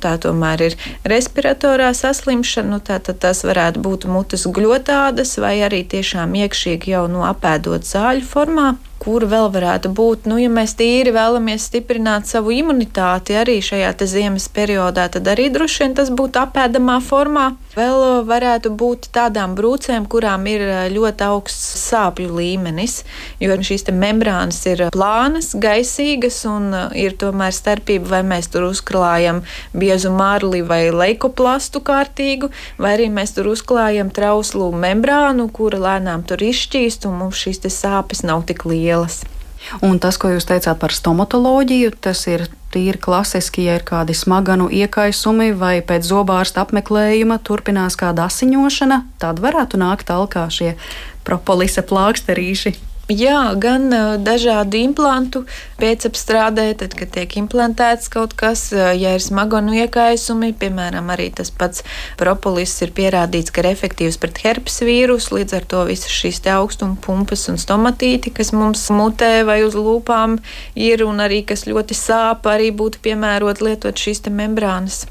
tā 0.00 0.16
tomēr 0.22 0.70
ir 0.70 0.78
respiratorā 1.04 1.92
saslimšana. 1.96 2.70
Nu, 2.70 2.78
tā, 2.78 3.00
tas 3.02 3.40
varētu 3.42 3.82
būt 3.82 4.04
mutes 4.06 4.44
gļotā 4.46 5.09
ādas 5.10 5.34
vai 5.42 5.58
arī 5.66 5.82
tiešām 5.90 6.36
iekšīgi 6.44 6.94
jau 6.94 7.06
no 7.10 7.24
apēdot 7.26 7.86
zāļu 7.88 8.22
formā 8.30 8.68
kur 9.00 9.24
vēl 9.24 9.48
varētu 9.54 9.90
būt, 9.96 10.26
nu, 10.28 10.36
ja 10.40 10.50
mēs 10.52 10.74
tīri 10.76 11.14
vēlamies 11.16 11.70
stiprināt 11.70 12.28
savu 12.28 12.52
imunitāti 12.52 13.36
arī 13.40 13.56
šajā 13.64 13.94
ziemas 14.10 14.48
periodā, 14.52 15.06
tad 15.12 15.28
arī 15.32 15.48
droši 15.52 15.84
vien 15.84 15.96
tas 15.96 16.12
būtu 16.12 16.42
apēdamā 16.42 16.98
formā. 17.04 17.46
Vēl 17.70 17.96
uh, 17.96 18.20
varētu 18.26 18.72
būt 18.74 19.08
tādām 19.14 19.54
brūcēm, 19.56 20.08
kurām 20.10 20.44
ir 20.50 20.64
uh, 20.66 20.80
ļoti 20.92 21.24
augsts 21.24 21.84
sāpju 21.86 22.32
līmenis, 22.36 22.98
jo 23.40 23.56
šīs 23.56 23.86
membrānas 23.94 24.58
ir 24.68 24.84
plānas, 24.92 25.52
gaisīgas 25.54 26.42
un 26.50 26.68
uh, 26.74 26.82
ir 26.92 27.16
tomēr 27.20 27.54
starpība, 27.56 28.10
vai 28.16 28.22
mēs 28.34 28.50
tur 28.52 28.68
uzklājam 28.68 29.42
biezu 29.72 30.12
mārli 30.12 30.60
vai 30.66 30.82
leikoplastu 30.90 31.80
kārtīgu, 31.86 32.50
vai 32.80 32.96
arī 32.98 33.08
mēs 33.12 33.36
tur 33.38 33.52
uzklājam 33.54 34.10
trauslu 34.12 34.72
membrānu, 34.74 35.48
kura 35.54 35.80
lēnām 35.86 36.26
tur 36.28 36.42
izšķīst 36.50 37.08
un 37.08 37.20
mums 37.22 37.40
šīs 37.40 37.62
sāpes 37.70 38.24
nav 38.26 38.44
tik 38.50 38.66
lielas 38.66 38.89
lielas. 38.90 39.22
Un 39.84 40.00
tas, 40.02 40.16
ko 40.18 40.32
jūs 40.32 40.48
teicāt 40.48 40.80
par 40.80 40.94
stomatoloģiju, 40.94 41.92
tas 42.02 42.24
ir 42.32 42.46
tīri 42.72 42.98
klasiski, 43.02 43.66
ja 43.68 43.76
ir 43.78 43.84
kādi 43.86 44.16
smaganu 44.16 44.70
iekaisumi 44.72 45.50
vai 45.58 45.78
pēc 45.84 46.06
zobārsta 46.08 46.64
apmeklējuma 46.64 47.40
turpinās 47.44 47.98
kāda 48.00 48.28
asiņošana, 48.30 49.02
tad 49.22 49.42
varētu 49.44 49.80
nākt 49.82 50.08
talkā 50.10 50.46
šie 50.50 50.74
propolisa 51.26 51.84
plāksterīši. 51.86 52.89
Jā, 53.10 53.56
gan 53.58 53.90
dažādu 54.22 54.78
implantu 54.78 55.40
pēcapstrādē, 55.80 56.68
tad, 56.78 56.92
kad 56.94 57.10
tiek 57.16 57.32
implantēts 57.40 58.06
kaut 58.12 58.36
kas, 58.38 58.68
ja 58.70 59.16
ir 59.16 59.24
smagonu 59.24 59.74
iekaisumi, 59.80 60.52
piemēram, 60.60 61.10
arī 61.10 61.26
tas 61.34 61.50
pats 61.50 61.82
propolis 62.20 62.76
ir 62.86 62.94
pierādīts, 62.94 63.50
ka 63.50 63.64
ir 63.64 63.72
efektīvs 63.72 64.20
pret 64.22 64.38
herpes 64.44 64.78
vīrusu, 64.86 65.40
līdz 65.40 65.58
ar 65.58 65.66
to 65.72 65.82
visas 65.90 66.14
šīs 66.14 66.38
augstuma 66.54 66.94
pumpas 67.02 67.48
un 67.50 67.58
stomatīti, 67.58 68.30
kas 68.30 68.54
mums 68.54 68.86
mutē 68.94 69.42
vai 69.48 69.64
uz 69.66 69.74
lūpām 69.74 70.38
ir 70.78 71.02
un 71.02 71.18
arī 71.18 71.42
kas 71.42 71.66
ļoti 71.66 71.98
sāp, 71.98 72.46
arī 72.46 72.70
būtu 72.70 73.02
piemērot 73.02 73.58
lietot 73.58 73.98
šīs 73.98 74.22
membrānas. 74.30 75.08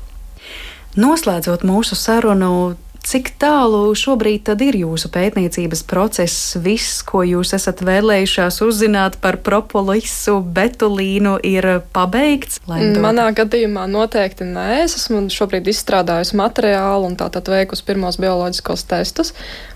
Noslēdzot 0.95 1.67
mūsu 1.67 1.99
sarunu, 1.99 2.77
Cik 2.99 3.31
tālu 3.39 3.93
šobrīd 3.95 4.49
ir 4.65 4.75
jūsu 4.81 5.09
pētniecības 5.13 5.81
process, 5.87 6.57
viss, 6.59 6.99
ko 7.07 7.23
jūs 7.23 7.53
esat 7.55 7.79
vēlējušās 7.85 8.59
uzzināt 8.65 9.15
par 9.23 9.39
propolisu, 9.45 10.39
betulīnu, 10.43 11.37
ir 11.47 11.81
pabeigts? 11.95 12.59
Manā 12.67 13.29
gadījumā 13.37 13.87
noteikti 13.89 14.47
nē. 14.49 14.83
Es 14.83 14.97
esmu 14.99 15.23
šobrīd 15.31 15.71
izstrādājusi 15.71 16.37
materiālu 16.39 17.07
un 17.09 17.17
tātad 17.19 17.47
veikusi 17.49 17.87
pirmos 17.87 18.19
bioloģiskos 18.21 18.85
testus. 18.91 19.33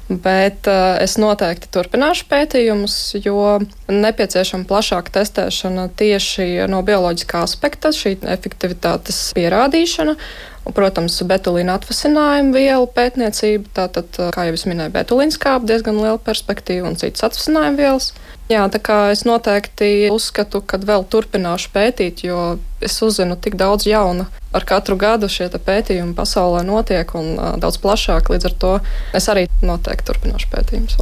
Bet 0.09 0.67
uh, 0.67 0.97
es 0.99 1.15
noteikti 1.15 1.69
turpināšu 1.71 2.28
pētījumus, 2.28 2.95
jo 3.24 3.61
nepieciešama 3.88 4.67
plašāka 4.67 5.13
testēšana 5.15 5.88
tieši 5.95 6.67
no 6.67 6.82
bioloģiskā 6.84 7.45
aspekta, 7.47 7.93
šī 7.95 8.17
efektivitātes 8.36 9.30
pierādīšana. 9.38 10.17
Un, 10.64 10.72
protams, 10.76 11.18
betulīna 11.28 11.76
atvasinājuma 11.76 12.55
vielu 12.55 12.86
pētniecība, 12.95 13.68
tātad, 13.76 14.20
kā 14.32 14.45
jau 14.47 14.53
es 14.55 14.64
minēju, 14.70 14.93
betulīna 14.95 15.36
skāba 15.36 15.68
diezgan 15.74 15.99
liela 15.99 16.22
perspektīva 16.24 16.88
un 16.88 16.95
citas 16.99 17.26
atvasinājuma 17.28 17.80
vielas. 17.80 18.14
Jā, 18.51 18.66
tā 18.68 18.80
kā 18.84 18.97
es 19.14 19.24
noteikti 19.24 20.09
uzskatu, 20.11 20.59
ka 20.68 20.78
vēl 20.84 21.05
turpināšu 21.07 21.72
pētīt, 21.74 22.26
jo 22.28 22.57
es 22.84 22.95
uzzinu 23.03 23.38
tik 23.39 23.55
daudz 23.59 23.88
jauna. 23.88 24.28
Ar 24.53 24.66
katru 24.68 24.97
gadu 24.99 25.30
šie 25.32 25.47
pētījumi 25.47 26.16
pasaulē 26.18 26.61
notiek 26.68 27.11
un 27.16 27.34
uh, 27.38 27.53
daudz 27.59 27.80
plašāk. 27.84 28.30
Līdz 28.34 28.49
ar 28.51 28.57
to 28.64 28.74
es 29.16 29.30
arī 29.32 29.47
noteikti 29.64 30.09
turpināšu 30.11 30.51
pētījumus. 30.51 30.99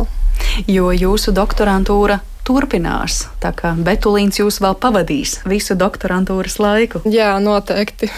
Jo 0.70 0.92
jūsu 0.94 1.34
doktorantūra 1.36 2.22
turpinās, 2.48 3.26
tā 3.42 3.52
kā 3.58 3.74
Betulīns 3.78 4.40
jūs 4.42 4.62
vēl 4.64 4.78
pavadīs 4.82 5.40
visu 5.50 5.78
doktorantūras 5.78 6.60
laiku. 6.62 7.02
Jā, 7.10 7.34
noteikti. 7.42 8.10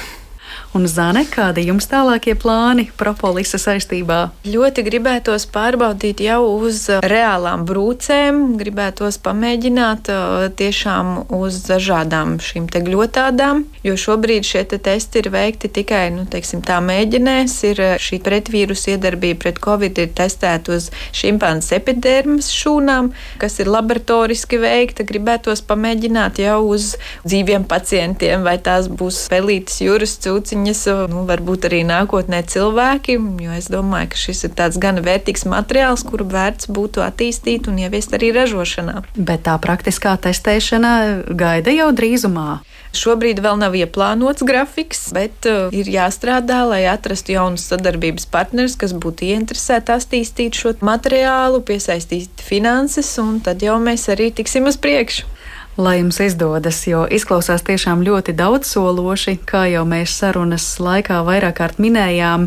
Un 0.74 0.88
Zane, 0.90 1.22
kādi 1.30 1.68
jums 1.68 1.86
tālākie 1.86 2.34
plāni 2.34 2.88
propolisa 2.98 3.60
saistībā? 3.62 4.32
Ļoti 4.50 4.82
gribētos 4.88 5.44
pārbaudīt 5.54 6.24
jau 6.26 6.40
uz 6.66 6.88
reālām 7.06 7.62
brūcēm, 7.70 8.40
gribētos 8.58 9.20
pamēģināt 9.22 10.10
tiešām 10.58 11.12
uz 11.38 11.60
dažādām 11.68 12.40
šīm 12.42 12.66
te 12.74 12.82
gļotādām, 12.88 13.62
jo 13.86 13.94
šobrīd 14.02 14.48
šie 14.50 14.64
te 14.72 14.80
testi 14.82 15.22
ir 15.22 15.30
veikti 15.36 15.70
tikai, 15.78 16.08
nu, 16.16 16.26
teiksim, 16.26 16.66
tā 16.66 16.80
mēģinēs, 16.82 17.60
ir 17.70 17.84
šī 18.02 18.24
pretvīrusu 18.26 18.96
iedarbība 18.96 19.44
pret 19.46 19.62
covid 19.62 20.02
ir 20.02 20.10
testēta 20.18 20.74
uz 20.80 20.90
šimpanzes 21.14 21.78
epidermas 21.78 22.50
šūnām, 22.50 23.12
kas 23.38 23.60
ir 23.62 23.70
laboratoriski 23.70 24.58
veikta. 24.66 25.06
Gribētos 25.06 25.62
pamēģināt 25.70 26.42
jau 26.42 26.58
uz 26.74 26.96
dzīviem 27.28 27.70
pacientiem, 27.70 28.42
vai 28.42 28.58
tās 28.58 28.90
būs 28.90 29.28
pelītas 29.30 29.78
jūras 29.86 30.18
cūciņas, 30.26 30.63
nu, 31.12 31.24
varbūt 31.30 31.68
arī 31.70 31.82
nākotnē 31.88 32.44
cilvēki, 32.48 33.18
jo 33.44 33.56
es 33.58 33.70
domāju, 33.74 34.12
ka 34.14 34.22
šis 34.24 34.46
ir 34.48 34.54
tāds 34.58 34.80
gan 34.82 35.02
vērtīgs 35.04 35.46
materiāls, 35.50 36.06
kuru 36.08 36.28
vērts 36.32 36.70
būtu 36.74 37.04
attīstīt 37.06 37.68
un 37.72 37.82
ieviest 37.84 38.16
arī 38.16 38.32
ražošanā. 38.36 39.04
Bet 39.18 39.46
tā 39.48 39.58
praktiskā 39.62 40.16
testēšana 40.24 40.94
gaida 41.36 41.74
jau 41.76 41.92
drīzumā. 41.96 42.62
Šobrīd 42.94 43.40
vēl 43.42 43.58
nav 43.58 43.74
ieplānots 43.74 44.46
grafiks, 44.46 45.08
bet 45.18 45.48
uh, 45.50 45.74
ir 45.74 45.90
jāstrādā, 45.90 46.60
lai 46.70 46.84
atrastu 46.92 47.34
jaunus 47.34 47.66
sadarbības 47.72 48.28
partnerus, 48.30 48.78
kas 48.78 48.94
būtu 48.94 49.32
ieinteresēti 49.32 49.96
attīstīt 49.96 50.60
šo 50.62 50.76
materiālu, 50.86 51.64
piesaistīt 51.66 52.46
finanses, 52.46 53.10
un 53.18 53.42
tad 53.42 53.66
jau 53.66 53.80
mēs 53.82 54.06
arī 54.14 54.30
tiksim 54.38 54.70
uz 54.70 54.78
priekšu. 54.78 55.33
Lai 55.78 55.98
jums 55.98 56.20
izdodas, 56.22 56.84
jo 56.86 57.08
izklausās 57.10 57.64
tiešām 57.66 58.04
ļoti 58.06 58.36
daudzsološi, 58.38 59.40
kā 59.50 59.64
jau 59.72 59.82
mēs 59.90 60.14
sarunas 60.20 60.68
laikā 60.78 61.24
vairāk 61.26 61.56
kārt 61.58 61.80
minējām 61.82 62.46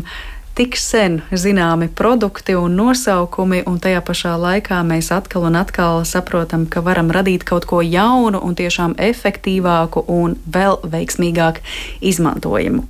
tik 0.55 0.77
sen 0.79 1.19
zināmi 1.35 1.89
produkti 1.91 2.55
un 2.55 2.79
nosaukumi, 2.79 3.65
un 3.67 3.81
tajā 3.83 3.99
pašā 4.07 4.37
laikā 4.39 4.79
mēs 4.87 5.11
atkal 5.11 5.49
un 5.49 5.59
atkal 5.59 6.05
saprotam, 6.07 6.63
ka 6.71 6.79
varam 6.87 7.11
radīt 7.11 7.43
kaut 7.43 7.67
ko 7.67 7.81
jaunu 7.83 8.39
un 8.39 8.55
tiešām 8.55 8.95
efektīvāku 8.95 10.05
un 10.07 10.39
vēl 10.47 10.79
veiksmīgāk 10.87 11.59
izmantojumu. 11.99 12.87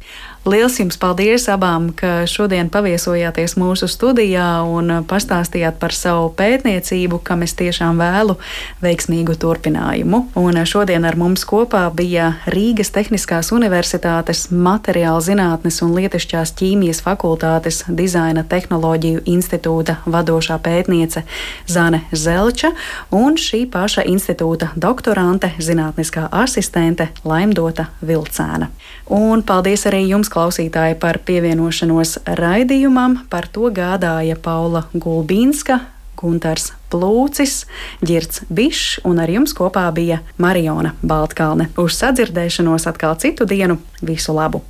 Liels 0.48 0.78
jums 0.80 0.96
paldies 0.96 1.44
abām, 1.52 1.90
ka 1.92 2.22
šodien 2.24 2.70
paviesojāties 2.72 3.58
mūsu 3.60 3.90
studijā 3.92 4.62
un 4.64 5.02
pastāstījāt 5.04 5.76
par 5.82 5.92
savu 5.92 6.30
pētniecību, 6.40 7.18
kam 7.28 7.42
es 7.44 7.52
tiešām 7.60 8.00
vēlu 8.00 8.38
veiksmīgu 8.80 9.36
turpinājumu. 9.42 10.22
Un 10.40 10.60
šodien 10.64 11.04
ar 11.04 11.18
mums 11.20 11.44
kopā 11.44 11.82
bija 11.92 12.30
Rīgas 12.48 12.94
Tehniskās 12.96 13.52
Universitātes 13.52 14.46
Materiāla 14.52 15.20
zinātnes 15.26 15.82
un 15.84 15.92
lietišķās 15.98 16.56
ķīmijas 16.62 17.04
fakultātes 17.04 17.82
dizaina 17.90 18.46
tehnoloģiju 18.48 19.26
institūta 19.28 19.98
vadošā 20.08 20.62
pētniece 20.64 21.26
Zane 21.68 22.06
Zelča 22.16 22.72
un 23.12 23.36
šī 23.36 23.66
paša 23.76 24.08
institūta 24.08 24.72
doktorante, 24.80 25.52
zinātniskā 25.60 26.30
asistente 26.32 27.12
Laimdota 27.28 27.90
Vilcēna. 28.00 28.72
Un 29.12 29.44
paldies 29.44 29.84
arī 29.92 30.06
jums, 30.08 30.32
klausītāji, 30.38 31.00
par 31.02 31.18
pievienošanos 31.26 32.20
raidījumam. 32.38 33.24
Par 33.32 33.50
to 33.50 33.72
gādāja 33.74 34.38
Paula 34.38 34.86
Gulbīnska, 34.94 35.80
Gunārs 36.18 36.72
Plūcis, 36.92 37.64
Girts 38.06 38.44
Bišs 38.50 39.02
un 39.08 39.22
ar 39.22 39.34
jums 39.34 39.56
kopā 39.58 39.88
bija 39.94 40.22
Mariona 40.42 40.94
Baltkalne. 41.02 41.72
Uz 41.82 41.98
sadzirdēšanos 41.98 42.90
atkal 42.90 43.18
citu 43.22 43.50
dienu. 43.50 43.82
Visu 44.06 44.38
labu! 44.38 44.62